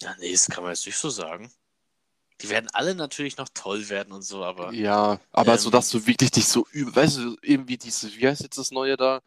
Ja, 0.00 0.16
nee, 0.18 0.32
das 0.32 0.48
kann 0.48 0.64
man 0.64 0.72
jetzt 0.72 0.86
nicht 0.86 0.96
so 0.96 1.10
sagen. 1.10 1.52
Die 2.40 2.48
werden 2.48 2.70
alle 2.72 2.94
natürlich 2.94 3.36
noch 3.36 3.50
toll 3.52 3.88
werden 3.90 4.12
und 4.12 4.22
so, 4.22 4.42
aber 4.42 4.72
Ja, 4.72 5.20
aber 5.30 5.52
Ähm, 5.52 5.58
so, 5.58 5.70
dass 5.70 5.90
du 5.90 6.06
wirklich 6.06 6.30
dich 6.30 6.48
so 6.48 6.66
üb, 6.72 6.96
weißt 6.96 7.18
du, 7.18 7.36
irgendwie 7.42 7.76
dieses, 7.76 8.16
wie 8.16 8.26
heißt 8.26 8.42
jetzt 8.42 8.56
das 8.56 8.70
neue 8.70 8.96
da? 8.96 9.20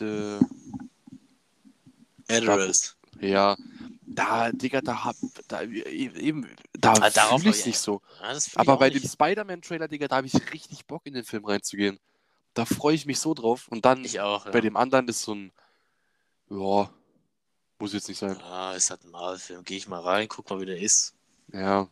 De, 0.00 0.40
Adderalls. 2.28 2.96
ja, 3.20 3.56
da, 4.14 4.52
Digga, 4.52 4.80
da 4.82 5.04
hab, 5.04 5.16
da, 5.48 5.62
eben, 5.62 6.46
da 6.72 6.98
Ah, 7.00 7.10
darauf 7.10 7.42
fühle 7.42 7.56
ich 7.56 7.66
nicht 7.66 7.78
so. 7.78 8.02
Ja, 8.20 8.36
ich 8.36 8.50
Aber 8.54 8.76
bei 8.78 8.90
nicht. 8.90 9.02
dem 9.02 9.04
Spider-Man-Trailer, 9.04 9.88
Digga, 9.88 10.08
da 10.08 10.16
habe 10.16 10.26
ich 10.26 10.52
richtig 10.52 10.86
Bock, 10.86 11.02
in 11.06 11.14
den 11.14 11.24
Film 11.24 11.44
reinzugehen. 11.44 11.98
Da 12.54 12.64
freue 12.66 12.94
ich 12.94 13.06
mich 13.06 13.20
so 13.20 13.34
drauf. 13.34 13.68
Und 13.68 13.84
dann 13.84 14.04
auch, 14.20 14.46
ja. 14.46 14.52
bei 14.52 14.60
dem 14.60 14.76
anderen 14.76 15.08
ist 15.08 15.22
so 15.22 15.34
ein, 15.34 15.52
ja, 16.50 16.90
muss 17.78 17.92
jetzt 17.94 18.08
nicht 18.08 18.18
sein. 18.18 18.40
Ah, 18.40 18.74
ist 18.74 18.90
halt 18.90 19.04
ein 19.04 19.10
Marvel-Film. 19.10 19.64
Geh 19.64 19.76
ich 19.76 19.88
mal 19.88 20.00
rein, 20.00 20.28
guck 20.28 20.50
mal, 20.50 20.60
wie 20.60 20.66
der 20.66 20.78
ist. 20.78 21.14
Ja, 21.52 21.88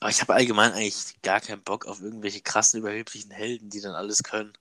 Aber 0.00 0.10
ich 0.10 0.20
habe 0.20 0.34
allgemein 0.34 0.72
eigentlich 0.72 1.20
gar 1.22 1.40
keinen 1.40 1.62
Bock 1.64 1.86
auf 1.86 2.00
irgendwelche 2.00 2.40
krassen, 2.42 2.78
überheblichen 2.80 3.30
Helden, 3.32 3.70
die 3.70 3.80
dann 3.80 3.94
alles 3.96 4.22
können. 4.22 4.52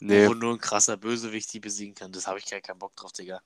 nee, 0.00 0.28
Wo 0.28 0.34
nur 0.34 0.52
ein 0.54 0.60
krasser 0.60 0.96
Bösewicht 0.96 1.52
die 1.52 1.60
besiegen 1.60 1.94
kann. 1.94 2.12
Das 2.12 2.26
habe 2.26 2.38
ich 2.38 2.46
gar 2.46 2.60
keinen 2.60 2.78
Bock 2.78 2.94
drauf, 2.96 3.12
Digga. 3.12 3.42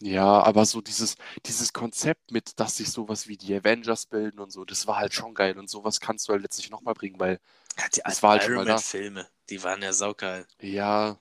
Ja, 0.00 0.42
aber 0.42 0.64
so 0.66 0.80
dieses, 0.80 1.16
dieses 1.46 1.72
Konzept 1.72 2.30
mit, 2.30 2.58
dass 2.60 2.76
sich 2.76 2.90
sowas 2.90 3.26
wie 3.28 3.36
die 3.36 3.54
Avengers 3.54 4.06
bilden 4.06 4.38
und 4.40 4.52
so, 4.52 4.64
das 4.64 4.86
war 4.86 4.96
halt 4.98 5.14
schon 5.14 5.34
geil. 5.34 5.58
Und 5.58 5.68
sowas 5.70 6.00
kannst 6.00 6.28
du 6.28 6.32
halt 6.32 6.42
letztlich 6.42 6.70
nochmal 6.70 6.94
bringen, 6.94 7.18
weil, 7.20 7.40
Ja, 7.78 7.88
die 7.88 8.02
Das 8.06 8.22
war 8.22 8.32
halt 8.32 8.44
schon 8.44 8.54
mal 8.54 8.64
Iron 8.64 8.66
da. 8.66 8.82
Man-Filme, 8.82 9.26
die 9.48 9.62
waren 9.62 9.80
ja 9.82 9.92
saugeil. 9.94 10.46
ja, 10.60 11.18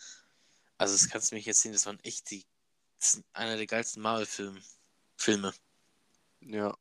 Also, 0.77 0.93
das 0.95 1.09
kannst 1.09 1.31
du 1.31 1.35
mich 1.35 1.45
jetzt 1.45 1.61
sehen, 1.61 1.73
das 1.73 1.85
waren 1.85 1.99
echt 2.03 2.29
die. 2.31 2.45
Das 2.99 3.13
sind 3.13 3.25
einer 3.33 3.57
der 3.57 3.67
geilsten 3.67 4.01
Marvel-Filme. 4.01 4.61
Filme. 5.17 5.53
ja, 6.41 6.73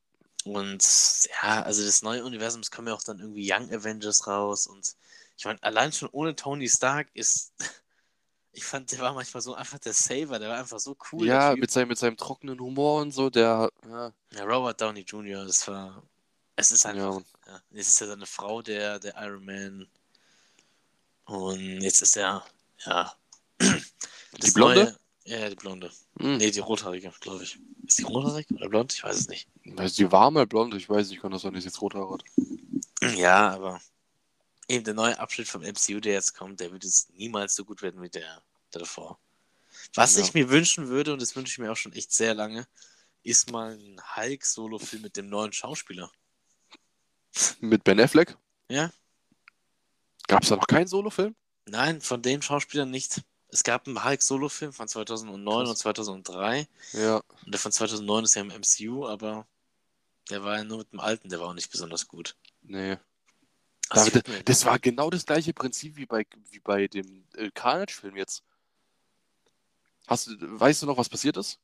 Und 0.44 0.84
ja, 1.42 1.62
also 1.62 1.84
das 1.84 2.02
neue 2.02 2.24
Universum, 2.24 2.60
es 2.60 2.70
kommen 2.70 2.88
ja 2.88 2.94
auch 2.94 3.02
dann 3.02 3.18
irgendwie 3.18 3.50
Young 3.52 3.70
Avengers 3.72 4.26
raus 4.26 4.66
und 4.66 4.94
ich 5.36 5.44
meine, 5.44 5.62
allein 5.62 5.92
schon 5.92 6.08
ohne 6.12 6.36
Tony 6.36 6.68
Stark 6.68 7.08
ist, 7.14 7.52
ich 8.56 8.64
fand, 8.64 8.90
der 8.90 9.00
war 9.00 9.12
manchmal 9.12 9.42
so 9.42 9.54
einfach 9.54 9.78
der 9.78 9.92
Saver, 9.92 10.38
der 10.38 10.48
war 10.48 10.58
einfach 10.58 10.78
so 10.80 10.96
cool. 11.12 11.26
ja, 11.26 11.54
mit 11.54 11.70
seinem, 11.70 11.88
mit 11.88 11.98
seinem 11.98 12.16
trockenen 12.16 12.58
Humor 12.58 13.02
und 13.02 13.12
so, 13.12 13.28
der, 13.30 13.70
ja, 13.86 14.12
ja, 14.32 14.44
Robert 14.44 14.80
Downey 14.80 15.00
Jr., 15.02 15.44
das 15.44 15.68
war, 15.68 16.02
es 16.56 16.70
ist 16.70 16.86
einfach, 16.86 17.20
Ja. 17.46 17.52
ja, 17.52 17.60
jetzt 17.70 17.88
ist 17.88 18.00
ja 18.00 18.06
seine 18.06 18.26
Frau 18.26 18.62
der, 18.62 18.98
der 18.98 19.14
Iron 19.22 19.44
Man 19.44 19.86
und 21.26 21.80
jetzt 21.82 22.00
ist 22.02 22.16
er, 22.16 22.44
ja, 22.84 23.12
Die 23.60 24.50
Blonde? 24.52 24.84
Neue, 24.84 25.40
ja, 25.40 25.48
die 25.50 25.56
Blonde. 25.56 25.90
hm. 26.18 26.36
Nee, 26.38 26.50
die 26.50 26.60
rothaarige, 26.60 27.12
glaube 27.20 27.42
ich. 27.44 27.58
Ist 27.86 27.98
die 27.98 28.04
rothaarig 28.04 28.46
oder 28.50 28.68
blond? 28.68 28.92
Ich 28.94 29.02
weiß 29.02 29.16
es 29.16 29.28
nicht. 29.28 29.48
Also 29.76 29.96
die 29.96 30.10
war 30.12 30.30
mal 30.30 30.46
blond, 30.46 30.74
ich 30.74 30.88
weiß, 30.88 31.10
ich 31.10 31.20
kann 31.20 31.32
das 31.32 31.44
auch 31.44 31.50
nicht 31.50 31.64
jetzt 31.64 31.80
rot 31.82 31.94
hat. 31.94 32.24
Ja, 33.16 33.50
aber 33.50 33.80
eben 34.68 34.84
der 34.84 34.94
neue 34.94 35.18
Abschnitt 35.18 35.48
vom 35.48 35.62
MCU, 35.62 36.00
der 36.00 36.14
jetzt 36.14 36.34
kommt, 36.34 36.60
der 36.60 36.72
wird 36.72 36.84
jetzt 36.84 37.10
niemals 37.14 37.54
so 37.54 37.64
gut 37.64 37.82
werden 37.82 38.02
wie 38.02 38.10
der 38.10 38.42
davor. 38.70 39.18
Was 39.94 40.16
Ja. 40.16 40.22
ich 40.22 40.34
mir 40.34 40.48
wünschen 40.50 40.88
würde, 40.88 41.12
und 41.12 41.22
das 41.22 41.36
wünsche 41.36 41.52
ich 41.52 41.58
mir 41.58 41.70
auch 41.70 41.76
schon 41.76 41.92
echt 41.92 42.12
sehr 42.12 42.34
lange, 42.34 42.66
ist 43.22 43.50
mal 43.50 43.76
ein 43.78 44.00
Hulk-Solo-Film 44.16 45.02
mit 45.02 45.16
dem 45.16 45.28
neuen 45.28 45.52
Schauspieler. 45.52 46.10
Mit 47.60 47.84
Ben 47.84 48.00
Affleck? 48.00 48.36
Ja? 48.68 48.92
Gab 50.28 50.42
es 50.42 50.48
da 50.48 50.56
noch 50.56 50.66
keinen 50.66 50.86
Solo-Film? 50.86 51.34
Nein, 51.66 52.00
von 52.00 52.22
den 52.22 52.42
Schauspielern 52.42 52.90
nicht. 52.90 53.22
Es 53.48 53.62
gab 53.62 53.86
einen 53.86 54.04
Hulk-Solo-Film 54.04 54.72
von 54.72 54.88
2009 54.88 55.58
Krass. 55.64 55.70
und 55.70 55.76
2003. 55.76 56.68
Ja. 56.92 57.16
Und 57.44 57.52
der 57.52 57.60
von 57.60 57.72
2009 57.72 58.24
ist 58.24 58.34
ja 58.34 58.42
im 58.42 58.48
MCU, 58.50 59.06
aber 59.06 59.46
der 60.30 60.42
war 60.42 60.56
ja 60.56 60.64
nur 60.64 60.78
mit 60.78 60.92
dem 60.92 61.00
alten, 61.00 61.28
der 61.28 61.40
war 61.40 61.48
auch 61.48 61.54
nicht 61.54 61.70
besonders 61.70 62.08
gut. 62.08 62.36
Nee. 62.62 62.96
Würd 63.92 64.28
mir- 64.28 64.42
das 64.44 64.64
war 64.64 64.78
genau 64.78 65.10
das 65.10 65.26
gleiche 65.26 65.52
Prinzip 65.52 65.96
wie 65.96 66.06
bei, 66.06 66.24
wie 66.50 66.60
bei 66.60 66.88
dem 66.88 67.24
äh, 67.36 67.50
Carnage-Film 67.52 68.16
jetzt. 68.16 68.42
Hast 70.08 70.26
du, 70.28 70.32
weißt 70.60 70.82
du 70.82 70.86
noch, 70.86 70.98
was 70.98 71.08
passiert 71.08 71.36
ist? 71.36 71.60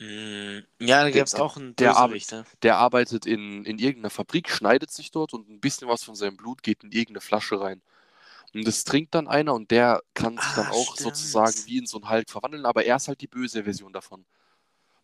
Mm, 0.00 0.60
ja, 0.80 1.02
da 1.04 1.10
gab 1.10 1.26
es 1.26 1.34
auch 1.34 1.56
einen 1.56 1.76
der 1.78 1.92
Bösewicht, 1.92 2.32
ne? 2.32 2.44
Der 2.62 2.76
arbeitet 2.78 3.26
in, 3.26 3.64
in 3.64 3.78
irgendeiner 3.78 4.10
Fabrik, 4.10 4.50
schneidet 4.50 4.90
sich 4.90 5.10
dort 5.10 5.32
und 5.34 5.48
ein 5.48 5.60
bisschen 5.60 5.88
was 5.88 6.04
von 6.04 6.14
seinem 6.14 6.36
Blut 6.36 6.62
geht 6.62 6.84
in 6.84 6.92
irgendeine 6.92 7.20
Flasche 7.22 7.60
rein. 7.60 7.82
Und 8.54 8.66
das 8.66 8.84
trinkt 8.84 9.14
dann 9.14 9.28
einer 9.28 9.54
und 9.54 9.70
der 9.70 10.02
kann 10.14 10.40
sich 10.40 10.54
dann 10.54 10.66
Ah, 10.66 10.72
auch 10.72 10.96
stimmt. 10.96 11.04
sozusagen 11.04 11.66
wie 11.66 11.78
in 11.78 11.86
so 11.86 11.98
einen 11.98 12.10
Hulk 12.10 12.30
verwandeln, 12.30 12.66
aber 12.66 12.84
er 12.86 12.96
ist 12.96 13.08
halt 13.08 13.20
die 13.22 13.28
böse 13.28 13.64
Version 13.64 13.92
davon. 13.92 14.26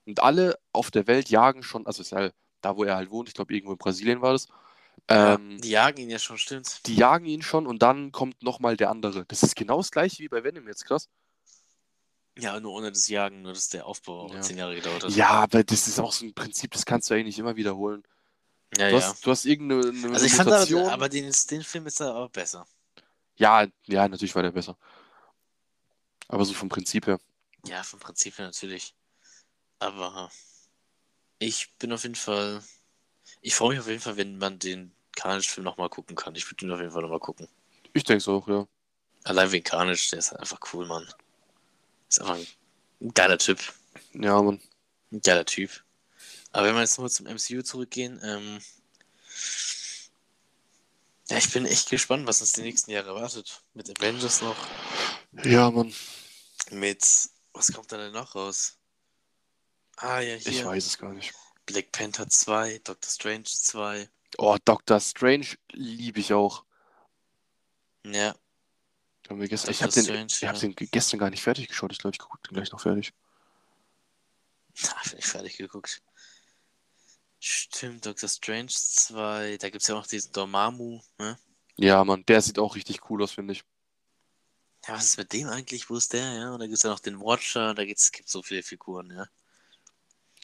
Und 0.07 0.20
alle 0.22 0.59
auf 0.72 0.91
der 0.91 1.07
Welt 1.09 1.30
jagen 1.30 1.62
schon, 1.62 1.87
also 1.87 2.03
ist 2.03 2.12
ja 2.12 2.30
da, 2.62 2.76
wo 2.76 2.84
er 2.84 2.97
halt 2.97 3.11
wohnt, 3.11 3.28
ich 3.28 3.34
glaube 3.34 3.55
irgendwo 3.55 3.72
in 3.72 3.78
Brasilien 3.78 4.22
war 4.22 4.32
das, 4.32 4.49
ähm, 5.09 5.61
die 5.61 5.70
jagen 5.70 5.99
ihn 5.99 6.11
ja 6.11 6.18
schon, 6.18 6.38
stimmt. 6.38 6.86
die 6.86 6.97
jagen 6.97 7.26
ihn 7.26 7.42
schon 7.42 7.66
und 7.66 7.82
dann 7.82 8.12
kommt 8.12 8.42
nochmal 8.42 8.76
der 8.76 8.90
andere. 8.90 9.24
Das 9.26 9.42
ist 9.42 9.55
genau 9.57 9.78
das 9.78 9.90
gleiche 9.90 10.22
wie 10.22 10.28
bei 10.28 10.42
Venom 10.42 10.66
jetzt, 10.66 10.84
krass. 10.84 11.09
Ja, 12.38 12.61
nur 12.61 12.72
ohne 12.72 12.92
das 12.92 13.09
Jagen, 13.09 13.42
nur 13.42 13.55
dass 13.55 13.68
der 13.68 13.86
Aufbau 13.86 14.30
Ja. 14.32 14.40
zehn 14.42 14.59
Jahre 14.59 14.74
gedauert 14.74 15.05
hat. 15.05 15.12
Ja, 15.12 15.30
aber 15.30 15.64
das 15.64 15.88
ist 15.88 15.99
auch 15.99 16.12
so 16.12 16.26
ein 16.26 16.34
Prinzip, 16.34 16.70
das 16.72 16.84
kannst 16.84 17.09
du 17.09 17.14
eigentlich 17.14 17.38
immer 17.38 17.57
wiederholen. 17.57 18.03
ja. 18.76 18.90
Du, 18.90 18.97
ja. 18.97 19.03
hast, 19.03 19.24
du 19.24 19.30
hast 19.30 19.44
irgendeine 19.47 19.88
eine 19.88 20.12
Also 20.14 20.26
ich 20.26 20.34
fand 20.34 20.51
aber, 20.51 20.92
aber 20.92 21.09
den, 21.09 21.32
den 21.51 21.62
Film 21.62 21.86
ist 21.86 22.01
da 22.01 22.11
aber 22.14 22.28
besser. 22.28 22.66
Ja, 23.36 23.66
ja, 23.86 24.09
natürlich 24.09 24.34
war 24.34 24.42
der 24.42 24.51
besser. 24.53 24.76
Aber 26.28 26.44
so 26.44 26.53
vom 26.53 26.68
Prinzip 26.68 27.07
her. 27.07 27.18
Ja, 27.66 27.82
vom 27.82 28.01
Prinzip 28.01 28.36
her 28.38 28.47
natürlich. 28.47 28.94
Aber 29.78 30.30
ich 31.38 31.72
bin 31.78 31.92
auf 31.92 32.03
jeden 32.03 32.14
Fall. 32.14 32.62
Ich 33.41 33.55
freue 33.55 33.70
mich 33.70 33.80
auf 33.80 33.89
jeden 33.89 34.01
Fall, 34.01 34.16
wenn 34.16 34.39
man 34.39 34.59
den 34.59 34.93
Carnage-Film 35.14 35.64
nochmal 35.64 35.89
gucken 35.89 36.16
kann. 36.16 36.34
Ich 36.34 36.51
würde 36.51 36.64
ihn 36.66 36.72
auf 36.72 36.80
jeden 36.80 36.93
Fall 36.93 37.03
nochmal 37.03 37.20
gucken. 37.20 37.49
Ich 37.93 38.05
denke 38.05 38.18
es 38.18 38.28
auch, 38.28 38.47
ja. 38.49 38.66
Allein 39.24 39.51
wegen 39.53 39.64
Carnage, 39.64 40.09
der 40.11 40.18
ist 40.20 40.30
halt 40.30 40.41
einfach 40.41 40.61
cool, 40.72 40.87
Mann. 40.87 41.07
Ist 42.09 42.20
einfach 42.20 42.37
ein, 43.01 43.14
geiler 43.14 43.39
Typ. 43.39 43.59
Ja, 44.12 44.41
Mann. 44.41 44.61
Ein 45.11 45.20
geiler 45.20 45.45
Typ. 45.45 45.82
Aber 46.53 46.66
wenn 46.66 46.74
wir 46.74 46.82
jetzt 46.82 46.97
nochmal 46.99 47.11
zum 47.11 47.26
MCU 47.26 47.62
zurückgehen, 47.62 48.20
ähm, 48.22 48.61
ja, 51.28 51.39
ich 51.39 51.53
bin 51.53 51.66
echt 51.66 51.91
gespannt, 51.91 52.26
was 52.26 52.41
uns 52.41 52.53
die 52.53 52.62
nächsten 52.62 52.91
Jahre 52.93 53.09
erwartet. 53.09 53.62
Mit 53.74 53.91
Avengers 53.99 54.43
noch, 54.43 54.57
Ja, 55.45 55.70
Mann. 55.70 55.93
mit, 56.70 57.03
was 57.53 57.72
kommt 57.72 57.91
da 57.91 57.97
denn 57.97 58.12
noch 58.12 58.34
raus? 58.34 58.78
Ah, 59.97 60.20
ja, 60.20 60.37
hier. 60.37 60.53
Ich 60.53 60.64
weiß 60.64 60.87
es 60.87 60.99
gar 60.99 61.12
nicht. 61.12 61.34
Black 61.66 61.92
Panther 61.92 62.28
2, 62.28 62.80
Doctor 62.84 63.10
Strange 63.10 63.44
2. 63.44 64.08
Oh, 64.38 64.56
Doctor 64.64 65.00
Strange 65.00 65.46
liebe 65.72 66.20
ich 66.20 66.32
auch. 66.32 66.64
Ja, 68.04 68.36
Haben 69.28 69.40
wir 69.40 69.48
gestern, 69.48 69.72
ich 69.72 69.82
habe 69.82 69.92
den, 69.92 70.04
Strange, 70.04 70.26
ich 70.26 70.44
hab 70.44 70.54
ja. 70.54 70.60
den 70.60 70.74
gestern 70.76 71.18
gar 71.18 71.30
nicht 71.30 71.42
fertig 71.42 71.68
geschaut. 71.68 71.90
Ich 71.92 71.98
glaube, 71.98 72.14
ich 72.14 72.20
gucke 72.20 72.38
den 72.48 72.54
gleich 72.54 72.70
noch 72.70 72.80
fertig. 72.80 73.12
da 74.80 75.10
bin 75.10 75.18
ich 75.18 75.26
fertig 75.26 75.56
geguckt. 75.56 76.02
Stimmt, 77.40 78.06
Doctor 78.06 78.28
Strange 78.28 78.70
2. 78.70 79.58
Da 79.58 79.70
gibt 79.70 79.82
es 79.82 79.88
ja 79.88 79.94
auch 79.94 80.00
noch 80.00 80.06
diesen 80.06 80.32
Dormammu. 80.32 81.00
Ne? 81.18 81.38
Ja, 81.76 82.04
Mann. 82.04 82.24
Der 82.26 82.40
sieht 82.40 82.58
auch 82.58 82.76
richtig 82.76 83.10
cool 83.10 83.22
aus, 83.22 83.32
finde 83.32 83.52
ich. 83.52 83.64
Ja, 84.86 84.94
was 84.94 85.04
ist 85.04 85.18
mit 85.18 85.32
dem 85.32 85.48
eigentlich? 85.48 85.90
Wo 85.90 85.96
ist 85.96 86.12
der? 86.12 86.32
Ja, 86.32 86.52
und 86.52 86.60
da 86.60 86.66
gibt 86.66 86.76
es 86.76 86.82
ja 86.84 86.90
noch 86.90 87.00
den 87.00 87.20
Watcher. 87.20 87.74
Da 87.74 87.84
gibt's, 87.84 88.12
gibt 88.12 88.28
so 88.28 88.42
viele 88.42 88.62
Figuren, 88.62 89.10
ja. 89.10 89.26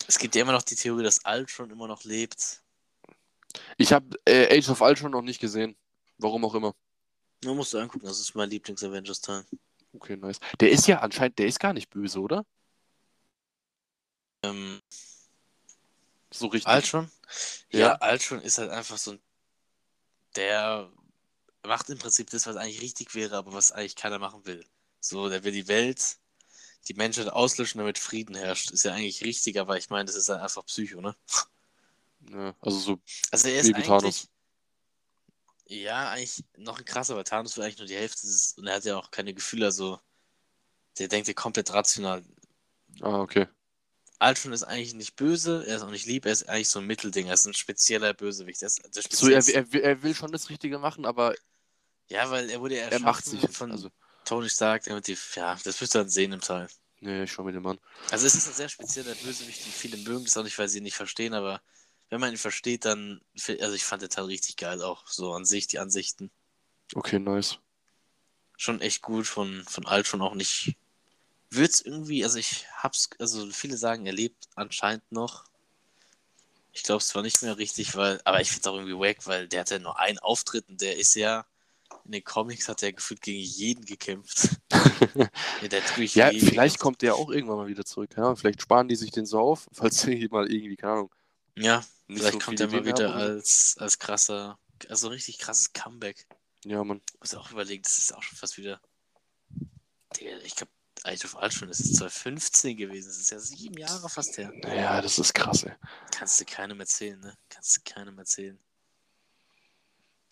Es 0.06 0.18
gibt 0.18 0.34
ja 0.34 0.42
immer 0.42 0.52
noch 0.52 0.62
die 0.62 0.76
Theorie, 0.76 1.02
dass 1.02 1.20
Ultron 1.24 1.70
immer 1.70 1.88
noch 1.88 2.04
lebt. 2.04 2.62
Ich 3.76 3.92
habe 3.92 4.18
äh, 4.24 4.58
Age 4.58 4.70
of 4.70 4.80
Ultron 4.80 5.10
noch 5.10 5.22
nicht 5.22 5.40
gesehen. 5.40 5.76
Warum 6.18 6.44
auch 6.44 6.54
immer. 6.54 6.74
Nur 7.44 7.54
musst 7.54 7.72
du 7.72 7.78
angucken, 7.78 8.06
das 8.06 8.20
ist 8.20 8.34
mein 8.34 8.48
Lieblings-Avengers-Teil. 8.50 9.44
Okay, 9.94 10.16
nice. 10.16 10.38
Der 10.60 10.70
ist 10.70 10.86
ja 10.86 11.00
anscheinend, 11.00 11.38
der 11.38 11.46
ist 11.46 11.58
gar 11.60 11.72
nicht 11.72 11.90
böse, 11.90 12.20
oder? 12.20 12.46
Ähm, 14.44 14.80
So 16.32 16.46
richtig. 16.46 16.72
Ultron? 16.72 17.10
Ja, 17.70 17.98
Ultron 18.00 18.40
ist 18.40 18.58
halt 18.58 18.70
einfach 18.70 18.96
so 18.96 19.12
ein. 19.12 19.20
Der 20.36 20.90
macht 21.66 21.90
im 21.90 21.98
Prinzip 21.98 22.30
das, 22.30 22.46
was 22.46 22.56
eigentlich 22.56 22.80
richtig 22.80 23.14
wäre, 23.14 23.36
aber 23.36 23.52
was 23.52 23.70
eigentlich 23.70 23.96
keiner 23.96 24.18
machen 24.18 24.46
will. 24.46 24.64
So, 25.00 25.28
der 25.28 25.44
will 25.44 25.52
die 25.52 25.68
Welt, 25.68 26.16
die 26.88 26.94
Menschheit 26.94 27.28
auslöschen, 27.28 27.78
damit 27.78 27.98
Frieden 27.98 28.34
herrscht. 28.34 28.70
Ist 28.70 28.84
ja 28.84 28.92
eigentlich 28.92 29.24
richtig, 29.24 29.58
aber 29.58 29.76
ich 29.78 29.90
meine, 29.90 30.06
das 30.06 30.16
ist 30.16 30.28
halt 30.28 30.40
einfach 30.40 30.64
Psycho, 30.66 31.00
ne? 31.00 31.14
Ja, 32.30 32.54
also 32.60 32.78
so, 32.78 33.00
Also 33.30 33.48
er 33.48 33.60
ist. 33.60 33.72
Thanos. 33.72 34.28
Ja, 35.66 36.10
eigentlich 36.10 36.44
noch 36.56 36.78
ein 36.78 36.84
krasser, 36.84 37.16
weil 37.16 37.24
Thanos 37.24 37.56
will 37.56 37.64
eigentlich 37.64 37.78
nur 37.78 37.86
die 37.86 37.96
Hälfte 37.96 38.26
des, 38.26 38.54
und 38.58 38.66
er 38.66 38.74
hat 38.74 38.84
ja 38.84 38.96
auch 38.96 39.10
keine 39.10 39.32
Gefühle, 39.32 39.66
also 39.66 39.98
der 40.98 41.08
denkt 41.08 41.28
ja 41.28 41.34
komplett 41.34 41.72
rational. 41.72 42.22
ah, 43.02 43.20
okay. 43.20 43.46
Ultron 44.20 44.52
ist 44.52 44.62
eigentlich 44.62 44.94
nicht 44.94 45.16
böse, 45.16 45.64
er 45.66 45.76
ist 45.76 45.82
auch 45.82 45.90
nicht 45.90 46.06
lieb, 46.06 46.26
er 46.26 46.32
ist 46.32 46.48
eigentlich 46.48 46.68
so 46.68 46.78
ein 46.78 46.86
Mittelding, 46.86 47.26
er 47.26 47.34
ist 47.34 47.46
ein 47.46 47.54
spezieller 47.54 48.14
Bösewicht. 48.14 48.62
Er 48.62 48.68
ist 48.68 48.80
So, 49.10 49.28
er, 49.28 49.46
er, 49.48 49.72
will- 49.72 49.80
er 49.80 50.02
will 50.02 50.14
schon 50.14 50.30
das 50.30 50.48
Richtige 50.48 50.78
machen, 50.78 51.06
aber 51.06 51.34
Ja, 52.08 52.30
weil 52.30 52.48
er 52.50 52.60
wurde 52.60 52.76
ja 52.76 52.88
er 52.88 53.00
macht 53.00 53.24
sich. 53.24 53.40
von 53.50 53.72
Also, 53.72 53.90
Tony 54.24 54.48
Stark, 54.48 54.86
ja, 54.86 55.58
das 55.64 55.80
wirst 55.80 55.94
du 55.94 55.98
dann 55.98 56.08
sehen 56.08 56.32
im 56.32 56.40
Teil. 56.40 56.68
nee, 57.00 57.24
ich 57.24 57.32
schau 57.32 57.42
mir 57.42 57.52
den 57.52 57.62
Mann. 57.62 57.78
Also 58.10 58.26
es 58.26 58.34
ist 58.34 58.48
ein 58.48 58.54
sehr 58.54 58.68
spezieller 58.68 59.14
Bösewicht 59.14 59.64
und 59.64 59.72
viele 59.72 59.96
mögen 59.96 60.24
das 60.24 60.36
auch 60.36 60.44
nicht, 60.44 60.58
weil 60.58 60.68
sie 60.68 60.78
ihn 60.78 60.84
nicht 60.84 60.96
verstehen, 60.96 61.34
aber 61.34 61.60
wenn 62.10 62.20
man 62.20 62.30
ihn 62.30 62.38
versteht, 62.38 62.84
dann, 62.84 63.22
also 63.60 63.72
ich 63.72 63.84
fand 63.84 64.02
den 64.02 64.10
Teil 64.10 64.26
richtig 64.26 64.56
geil 64.56 64.82
auch, 64.82 65.06
so 65.06 65.32
an 65.32 65.44
sich, 65.46 65.66
die 65.66 65.78
Ansichten. 65.78 66.30
Okay, 66.94 67.18
nice. 67.18 67.58
Schon 68.56 68.80
echt 68.80 69.02
gut 69.02 69.26
von, 69.26 69.64
von 69.66 69.86
Alt 69.86 70.06
schon 70.06 70.20
auch 70.20 70.34
nicht. 70.34 70.76
Wird's 71.48 71.80
irgendwie, 71.80 72.22
also 72.22 72.38
ich 72.38 72.66
hab's, 72.76 73.10
also 73.18 73.50
viele 73.50 73.76
sagen, 73.76 74.06
er 74.06 74.12
lebt 74.12 74.48
anscheinend 74.54 75.10
noch. 75.10 75.44
Ich 76.72 76.82
glaube 76.82 77.00
es 77.00 77.08
zwar 77.08 77.22
nicht 77.22 77.42
mehr 77.42 77.58
richtig, 77.58 77.96
weil, 77.96 78.20
aber 78.24 78.40
ich 78.40 78.50
find's 78.50 78.66
auch 78.66 78.74
irgendwie 78.74 78.98
wack, 78.98 79.26
weil 79.26 79.48
der 79.48 79.60
hat 79.60 79.70
ja 79.70 79.78
nur 79.78 79.98
einen 79.98 80.18
Auftritt 80.18 80.68
und 80.68 80.80
der 80.80 80.96
ist 80.98 81.14
ja, 81.14 81.46
in 82.04 82.12
den 82.12 82.24
Comics 82.24 82.68
hat 82.68 82.82
er 82.82 82.92
gefühlt 82.92 83.22
gegen 83.22 83.40
jeden 83.40 83.84
gekämpft. 83.84 84.56
ja, 84.72 85.68
Ja, 86.14 86.30
vielleicht 86.30 86.78
kommt 86.78 87.02
der 87.02 87.14
auch 87.14 87.30
irgendwann 87.30 87.56
mal 87.56 87.68
wieder 87.68 87.84
zurück. 87.84 88.10
Ahnung, 88.26 88.36
vielleicht 88.36 88.62
sparen 88.62 88.88
die 88.88 88.96
sich 88.96 89.10
den 89.10 89.26
so 89.26 89.38
auf, 89.38 89.68
falls 89.72 90.00
sie 90.00 90.28
mal 90.30 90.50
irgendwie, 90.50 90.76
keine 90.76 90.92
Ahnung. 90.92 91.14
Ja, 91.56 91.84
vielleicht 92.06 92.32
so 92.32 92.38
kommt 92.38 92.60
er 92.60 92.68
mal 92.68 92.84
wieder 92.84 93.14
haben 93.14 93.20
als, 93.20 93.76
als 93.78 93.98
krasser, 93.98 94.58
also 94.88 95.08
richtig 95.08 95.38
krasses 95.38 95.72
Comeback. 95.72 96.26
Ja, 96.64 96.82
Mann. 96.84 97.00
Muss 97.20 97.34
auch 97.34 97.50
überlegen, 97.50 97.82
das 97.82 97.98
ist 97.98 98.14
auch 98.14 98.22
schon 98.22 98.38
fast 98.38 98.56
wieder. 98.56 98.80
Ich 100.44 100.56
glaube, 100.56 100.70
Age 101.04 101.24
of 101.24 101.34
Ultron, 101.34 101.68
das 101.68 101.80
ist 101.80 101.96
2015 101.96 102.76
gewesen. 102.76 103.08
Das 103.08 103.18
ist 103.18 103.30
ja 103.30 103.38
sieben 103.38 103.76
Jahre 103.78 104.08
fast 104.08 104.38
her. 104.38 104.52
Ja, 104.64 105.00
das 105.00 105.18
ist 105.18 105.34
krass, 105.34 105.64
ey. 105.64 105.72
Kannst 106.12 106.40
du 106.40 106.44
keinem 106.44 106.78
erzählen, 106.80 107.18
ne? 107.18 107.36
Kannst 107.48 107.76
du 107.76 107.80
keinem 107.84 108.18
erzählen. 108.18 108.58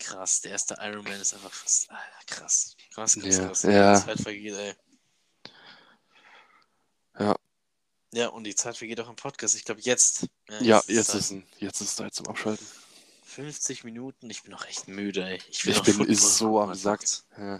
Krass, 0.03 0.41
der 0.41 0.51
erste 0.51 0.75
Iron 0.81 1.03
Man 1.03 1.19
ist 1.21 1.33
einfach 1.33 1.51
fast. 1.51 1.89
Alter, 1.89 2.03
krass. 2.25 2.75
Krass, 2.93 3.13
krass, 3.13 3.37
Ja, 3.37 3.45
krass. 3.45 3.63
ja. 3.63 3.99
Die 3.99 4.05
Zeit 4.05 4.19
vergeht, 4.21 4.53
ey. 4.55 4.73
Ja. 7.19 7.35
Ja, 8.13 8.27
und 8.27 8.43
die 8.43 8.55
Zeit 8.55 8.75
vergeht 8.77 8.99
auch 8.99 9.09
im 9.09 9.15
Podcast. 9.15 9.55
Ich 9.55 9.63
glaube, 9.63 9.81
jetzt. 9.81 10.27
Ja, 10.59 10.81
jetzt 10.87 11.13
ist, 11.13 11.31
ein, 11.31 11.47
jetzt 11.59 11.79
ist 11.81 11.95
Zeit 11.95 12.13
zum 12.13 12.27
Abschalten. 12.27 12.65
50 13.23 13.83
Minuten. 13.85 14.29
Ich 14.29 14.43
bin 14.43 14.51
noch 14.51 14.65
echt 14.65 14.87
müde, 14.87 15.23
ey. 15.23 15.39
Ich, 15.49 15.65
will 15.65 15.73
Ich 15.73 15.81
bin 15.83 15.93
Football 15.93 16.15
so 16.15 16.59
am 16.59 16.75
Sack. 16.75 17.01
Ja. 17.37 17.59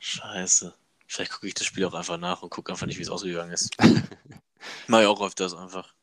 Scheiße. 0.00 0.74
Vielleicht 1.06 1.30
gucke 1.30 1.46
ich 1.46 1.54
das 1.54 1.66
Spiel 1.66 1.84
auch 1.84 1.94
einfach 1.94 2.18
nach 2.18 2.42
und 2.42 2.50
gucke 2.50 2.72
einfach 2.72 2.86
nicht, 2.86 2.98
wie 2.98 3.02
es 3.02 3.10
ausgegangen 3.10 3.52
ist. 3.52 3.70
Mach 4.88 5.00
ich 5.00 5.06
auch 5.06 5.20
öfters 5.24 5.54
einfach. 5.54 5.94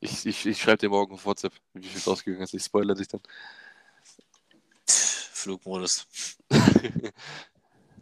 Ich, 0.00 0.24
ich, 0.26 0.46
ich 0.46 0.62
schreibe 0.62 0.78
dir 0.78 0.90
morgen 0.90 1.14
auf 1.14 1.24
WhatsApp, 1.24 1.52
wie 1.72 1.88
viel 1.88 1.98
es 1.98 2.06
ausgegangen 2.06 2.44
ist. 2.44 2.54
Ich 2.54 2.62
spoilere 2.62 2.96
dich 2.96 3.08
dann. 3.08 3.20
Flugmodus. 5.38 6.06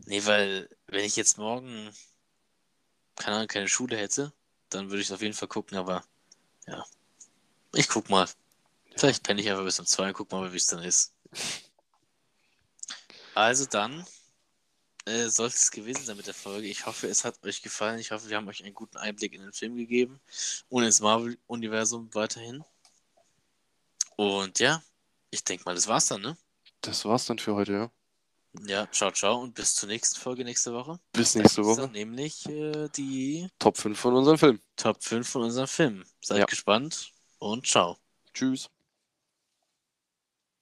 Nee, 0.09 0.25
weil 0.25 0.69
wenn 0.87 1.05
ich 1.05 1.17
jetzt 1.17 1.37
morgen 1.37 1.91
keine 3.17 3.37
Ahnung, 3.37 3.49
keine 3.49 3.69
Schule 3.69 3.97
hätte, 3.97 4.33
dann 4.69 4.91
würde 4.91 5.01
ich 5.01 5.09
es 5.09 5.13
auf 5.13 5.23
jeden 5.23 5.35
Fall 5.35 5.49
gucken, 5.49 5.77
aber 5.77 6.05
ja. 6.67 6.85
Ich 7.75 7.89
guck 7.89 8.09
mal. 8.09 8.29
Vielleicht 8.97 9.23
penne 9.23 9.41
ich 9.41 9.51
einfach 9.51 9.65
bis 9.65 9.81
um 9.81 9.87
zwei 9.87 10.09
und 10.09 10.15
guck 10.15 10.31
mal, 10.31 10.53
wie 10.53 10.57
es 10.57 10.67
dann 10.67 10.83
ist. 10.83 11.13
Also 13.35 13.67
dann 13.67 14.07
äh, 15.05 15.29
sollte 15.29 15.57
es 15.57 15.71
gewesen 15.71 16.05
sein 16.05 16.17
mit 16.17 16.27
der 16.27 16.35
Folge. 16.35 16.69
Ich 16.69 16.87
hoffe, 16.87 17.07
es 17.09 17.25
hat 17.25 17.43
euch 17.45 17.63
gefallen. 17.63 17.99
Ich 17.99 18.13
hoffe, 18.13 18.29
wir 18.29 18.37
haben 18.37 18.49
euch 18.49 18.65
einen 18.65 18.75
guten 18.75 18.97
Einblick 18.97 19.35
in 19.35 19.43
den 19.43 19.53
Film 19.53 19.77
gegeben 19.77 20.21
und 20.69 20.85
ins 20.85 21.01
Marvel-Universum 21.01 22.15
weiterhin. 22.15 22.65
Und 24.17 24.59
ja, 24.59 24.83
ich 25.31 25.45
denke 25.45 25.65
mal, 25.65 25.75
das 25.75 25.89
war's 25.89 26.07
dann, 26.07 26.23
ne? 26.23 26.37
Das 26.87 27.05
war's 27.05 27.27
dann 27.27 27.39
für 27.39 27.55
heute, 27.55 27.73
ja. 27.73 27.91
Ja, 28.67 28.91
ciao, 28.91 29.11
ciao 29.11 29.41
und 29.41 29.55
bis 29.55 29.75
zur 29.75 29.89
nächsten 29.89 30.19
Folge 30.19 30.45
nächste 30.45 30.73
Woche. 30.73 30.99
Bis 31.13 31.35
nächste 31.35 31.65
Woche. 31.65 31.83
dann 31.83 31.93
nämlich 31.93 32.47
äh, 32.49 32.89
die 32.97 33.49
Top 33.59 33.77
5 33.77 33.99
von 33.99 34.15
unserem 34.15 34.39
Film. 34.39 34.61
Top 34.77 35.03
5 35.03 35.29
von 35.29 35.43
unserem 35.43 35.69
Film. 35.69 36.05
Seid 36.23 36.39
Ja. 36.39 36.45
gespannt 36.47 37.13
und 37.39 37.67
ciao. 37.67 37.99
Tschüss. 38.33 38.71